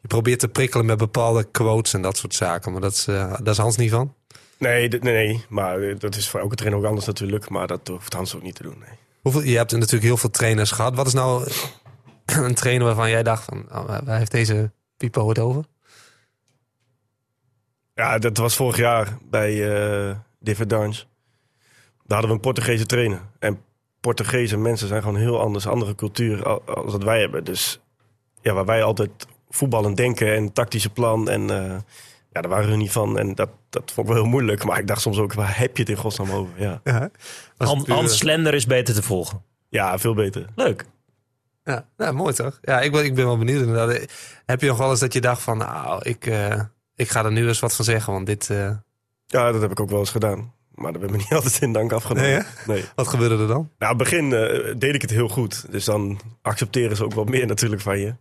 je 0.01 0.09
probeert 0.09 0.39
te 0.39 0.49
prikkelen 0.49 0.87
met 0.87 0.99
bepaalde 0.99 1.45
quotes 1.45 1.95
en 1.95 2.03
dat 2.03 2.17
soort 2.17 2.35
zaken. 2.35 2.73
Maar 2.73 2.81
dat 2.81 2.93
is, 2.93 3.07
eh, 3.07 3.33
daar 3.43 3.53
is 3.53 3.59
Hans 3.59 3.77
niet 3.77 3.91
van. 3.91 4.15
Nee, 4.59 4.89
nee, 4.89 5.01
nee, 5.01 5.45
maar 5.49 5.81
eh, 5.81 5.99
dat 5.99 6.17
is 6.17 6.29
voor 6.29 6.41
elke 6.41 6.55
trainer 6.55 6.81
ook 6.81 6.87
anders 6.87 7.07
natuurlijk. 7.07 7.49
Maar 7.49 7.67
dat 7.67 7.89
hoeft 7.89 8.13
Hans 8.13 8.35
ook 8.35 8.43
niet 8.43 8.55
te 8.55 8.63
doen. 8.63 8.79
Nee. 8.79 8.99
Hoeveel, 9.23 9.43
je 9.43 9.57
hebt 9.57 9.73
natuurlijk 9.73 10.03
heel 10.03 10.17
veel 10.17 10.31
trainers 10.31 10.71
gehad. 10.71 10.95
Wat 10.95 11.07
is 11.07 11.13
nou 11.13 11.51
een 12.25 12.55
trainer 12.55 12.87
waarvan 12.87 13.11
jij 13.11 13.23
dacht 13.23 13.45
van... 13.45 13.67
Oh, 13.73 13.99
waar 14.05 14.19
heeft 14.19 14.31
deze 14.31 14.71
Pipo 14.97 15.29
het 15.29 15.39
over? 15.39 15.65
Ja, 17.95 18.19
dat 18.19 18.37
was 18.37 18.57
vorig 18.57 18.77
jaar 18.77 19.19
bij 19.31 19.75
eh 20.09 20.17
Diverdange. 20.39 20.93
Daar 20.93 22.19
hadden 22.19 22.29
we 22.29 22.35
een 22.35 22.41
Portugese 22.41 22.87
trainer. 22.87 23.21
En 23.39 23.61
Portugese 24.01 24.57
mensen 24.57 24.89
zijn 24.89 25.03
gewoon 25.03 25.17
heel 25.17 25.41
anders, 25.41 25.67
andere 25.67 25.95
cultuur 25.95 26.45
al- 26.47 26.63
als 26.65 26.93
dat 26.93 27.03
wij 27.05 27.21
hebben. 27.21 27.45
Dus 27.45 27.81
ja, 28.41 28.53
waar 28.53 28.65
wij 28.65 28.83
altijd 28.83 29.11
voetballen 29.49 29.95
denken 29.95 30.35
en 30.35 30.53
tactische 30.53 30.91
plan. 30.91 31.29
En 31.29 31.51
eh, 31.51 31.77
ja, 32.33 32.41
daar 32.41 32.49
waren 32.49 32.69
hun 32.69 32.79
niet 32.79 32.93
van. 32.93 33.19
En 33.19 33.35
dat, 33.35 33.49
dat 33.71 33.93
vond 33.93 34.07
ik 34.09 34.13
wel 34.13 34.23
heel 34.23 34.31
moeilijk. 34.33 34.65
Maar 34.65 34.79
ik 34.79 34.87
dacht 34.87 35.01
soms 35.01 35.19
ook, 35.19 35.33
waar 35.33 35.59
heb 35.59 35.77
je 35.77 35.83
het 35.83 35.91
in 35.93 35.97
godsnaam 35.99 36.31
over? 36.31 36.53
Ja, 36.63 36.81
Ja, 36.85 37.11
Han- 37.57 37.85
Hans 37.89 38.17
Slender 38.19 38.55
is 38.55 38.67
beter 38.67 38.95
te 38.95 39.03
volgen. 39.03 39.43
ja 39.69 39.99
veel 39.99 40.15
beter. 40.15 40.47
Leuk. 40.55 40.85
Ja, 41.65 41.87
ja, 41.97 42.13
mooi 42.13 42.35
toch? 42.35 42.59
Ja, 42.63 42.81
ik 42.81 42.93
ben, 42.93 43.05
ik 43.05 43.15
ben 43.15 43.25
wel 43.27 43.39
benieuwd 43.39 43.61
inderdaad. 43.67 44.07
Heb 44.47 44.61
je 44.61 44.67
nog 44.67 44.79
wel 44.79 44.91
eens 44.91 45.01
dat 45.01 45.13
je 45.13 45.21
dacht 45.21 45.43
van... 45.43 45.59
Nou, 45.59 46.03
ik, 46.03 46.27
eh, 46.27 46.61
ik 46.95 47.09
ga 47.09 47.25
er 47.25 47.33
nu 47.33 47.49
eens 47.49 47.61
wat 47.61 47.75
van 47.75 47.85
zeggen, 47.85 48.13
want 48.13 48.27
dit... 48.27 48.51
eh, 48.51 48.71
Ja, 49.27 49.53
dat 49.53 49.61
heb 49.61 49.71
ik 49.71 49.81
ook 49.81 49.91
wel 49.91 49.99
eens 49.99 50.11
gedaan. 50.11 50.55
Maar 50.81 50.93
dat 50.93 51.01
werd 51.01 51.13
me 51.13 51.19
niet 51.19 51.33
altijd 51.39 51.63
in 51.63 51.73
dank 51.73 51.93
afgenomen. 51.93 52.31
Nee, 52.31 52.43
nee. 52.67 52.85
Wat 52.95 53.09
gebeurde 53.09 53.39
er 53.39 53.47
dan? 53.47 53.71
Nou, 53.79 53.93
in 53.93 53.99
het 53.99 54.11
begin 54.11 54.33
eh, 54.33 54.75
deed 54.79 54.95
ik 54.95 55.03
het 55.03 55.11
heel 55.11 55.29
goed. 55.29 55.67
Dus 55.71 55.85
dan 55.85 56.21
accepteren 56.43 56.97
ze 56.97 57.05
ook 57.05 57.15
wat 57.15 57.29
meer 57.29 57.47
natuurlijk 57.47 57.83
van 57.83 57.99
je. 57.99 58.15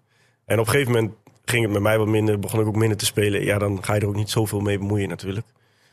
En 0.45 0.59
op 0.59 0.65
een 0.65 0.71
gegeven 0.71 0.91
moment 0.91 1.13
ging 1.45 1.63
het 1.63 1.71
met 1.73 1.81
mij 1.81 1.97
wat 1.97 2.07
minder. 2.07 2.39
Begon 2.39 2.59
ik 2.59 2.67
ook 2.67 2.75
minder 2.75 2.97
te 2.97 3.05
spelen. 3.05 3.43
Ja, 3.43 3.57
dan 3.57 3.83
ga 3.83 3.93
je 3.93 3.99
er 3.99 4.07
ook 4.07 4.15
niet 4.15 4.29
zoveel 4.29 4.59
mee 4.59 4.77
bemoeien 4.77 5.09
natuurlijk. 5.09 5.45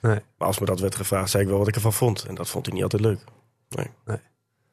Nee. 0.03 0.19
Maar 0.39 0.49
als 0.49 0.59
me 0.59 0.67
dat 0.67 0.81
werd 0.81 0.95
gevraagd, 0.95 1.31
zei 1.31 1.43
ik 1.43 1.49
wel 1.49 1.59
wat 1.59 1.69
ik 1.69 1.75
ervan 1.75 1.93
vond. 1.93 2.25
En 2.25 2.35
dat 2.35 2.49
vond 2.49 2.67
ik 2.67 2.73
niet 2.73 2.83
altijd 2.83 3.03
leuk. 3.03 3.21
Nee. 3.69 4.19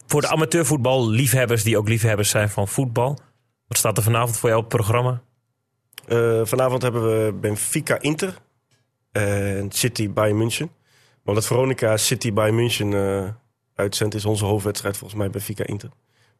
Voor 0.07 0.21
de 0.21 0.27
amateurvoetbal 0.27 1.09
liefhebbers 1.09 1.63
die 1.63 1.77
ook 1.77 1.87
liefhebbers 1.87 2.29
zijn 2.29 2.49
van 2.49 2.67
voetbal. 2.67 3.19
Wat 3.67 3.77
staat 3.77 3.97
er 3.97 4.03
vanavond 4.03 4.37
voor 4.37 4.49
jou 4.49 4.63
op 4.63 4.71
het 4.71 4.77
programma? 4.81 5.21
Eh, 6.07 6.41
vanavond 6.43 6.81
hebben 6.81 7.03
we 7.03 7.33
Benfica 7.33 7.99
Inter 7.99 8.37
en 9.11 9.71
City 9.71 10.09
Bayern 10.09 10.37
München. 10.37 10.69
Maar 11.23 11.33
omdat 11.33 11.45
Veronica 11.45 11.97
City 11.97 12.33
Bayern 12.33 12.55
München 12.55 12.93
eh 12.93 13.29
uitzendt, 13.75 14.15
is 14.15 14.25
onze 14.25 14.45
hoofdwedstrijd 14.45 14.97
volgens 14.97 15.19
mij 15.19 15.29
Benfica 15.29 15.65
Inter. 15.65 15.89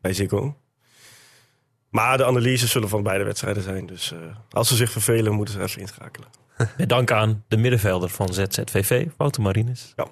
Bij 0.02 0.14
Ziggo. 0.14 0.58
Maar 1.90 2.18
de 2.18 2.26
analyses 2.26 2.72
zullen 2.72 2.90
van 2.90 3.04
beide 3.04 3.24
wedstrijden 3.24 3.64
zijn. 3.64 3.86
Dus 3.86 4.12
eh, 4.12 4.20
als 4.50 4.68
ze 4.68 4.76
zich 4.76 4.92
vervelen, 4.92 5.34
moeten 5.34 5.54
ze 5.54 5.62
even 5.62 5.82
inschakelen. 5.82 6.28
Met 6.78 6.90
dank 6.90 7.12
aan 7.12 7.44
de 7.48 7.58
middenvelder 7.58 8.10
van 8.10 8.34
ZZVV, 8.34 9.08
Wouter 9.18 9.42
Marines. 9.42 9.94
Ja. 9.96 10.08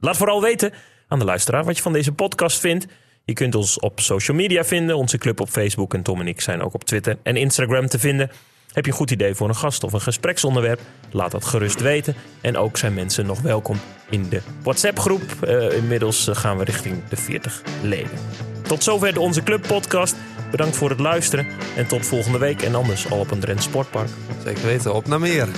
Laat 0.00 0.16
vooral 0.16 0.42
weten 0.42 0.72
aan 1.08 1.18
de 1.18 1.24
luisteraar 1.24 1.64
wat 1.64 1.76
je 1.76 1.82
van 1.82 1.92
deze 1.92 2.12
podcast 2.12 2.60
vindt. 2.60 2.86
Je 3.24 3.32
kunt 3.32 3.54
ons 3.54 3.78
op 3.78 4.00
social 4.00 4.36
media 4.36 4.64
vinden. 4.64 4.96
Onze 4.96 5.18
club 5.18 5.40
op 5.40 5.48
Facebook 5.48 5.94
en 5.94 6.02
Tom 6.02 6.20
en 6.20 6.26
ik 6.26 6.40
zijn 6.40 6.62
ook 6.62 6.74
op 6.74 6.84
Twitter 6.84 7.18
en 7.22 7.36
Instagram 7.36 7.86
te 7.86 7.98
vinden. 7.98 8.30
Heb 8.74 8.84
je 8.84 8.90
een 8.90 8.96
goed 8.96 9.10
idee 9.10 9.34
voor 9.34 9.48
een 9.48 9.56
gast 9.56 9.84
of 9.84 9.92
een 9.92 10.00
gespreksonderwerp? 10.00 10.80
Laat 11.10 11.30
dat 11.30 11.44
gerust 11.44 11.80
weten. 11.80 12.14
En 12.40 12.56
ook 12.56 12.76
zijn 12.76 12.94
mensen 12.94 13.26
nog 13.26 13.40
welkom 13.40 13.76
in 14.10 14.28
de 14.28 14.40
WhatsApp-groep. 14.62 15.22
Eh, 15.40 15.76
inmiddels 15.76 16.28
eh, 16.28 16.36
gaan 16.36 16.58
we 16.58 16.64
richting 16.64 17.08
de 17.08 17.16
40 17.16 17.62
leden. 17.82 18.18
Tot 18.62 18.82
zover 18.82 19.12
de 19.12 19.20
Onze 19.20 19.42
Club 19.42 19.66
podcast. 19.66 20.16
Bedankt 20.50 20.76
voor 20.76 20.90
het 20.90 21.00
luisteren. 21.00 21.46
En 21.76 21.86
tot 21.86 22.06
volgende 22.06 22.38
week 22.38 22.62
en 22.62 22.74
anders 22.74 23.10
al 23.10 23.18
op 23.18 23.30
een 23.30 23.40
Drents 23.40 23.64
Sportpark. 23.64 24.10
Zeker 24.44 24.64
weten, 24.64 24.94
op 24.94 25.06
naar 25.06 25.20
meer. 25.20 25.48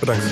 Bedankt. 0.00 0.24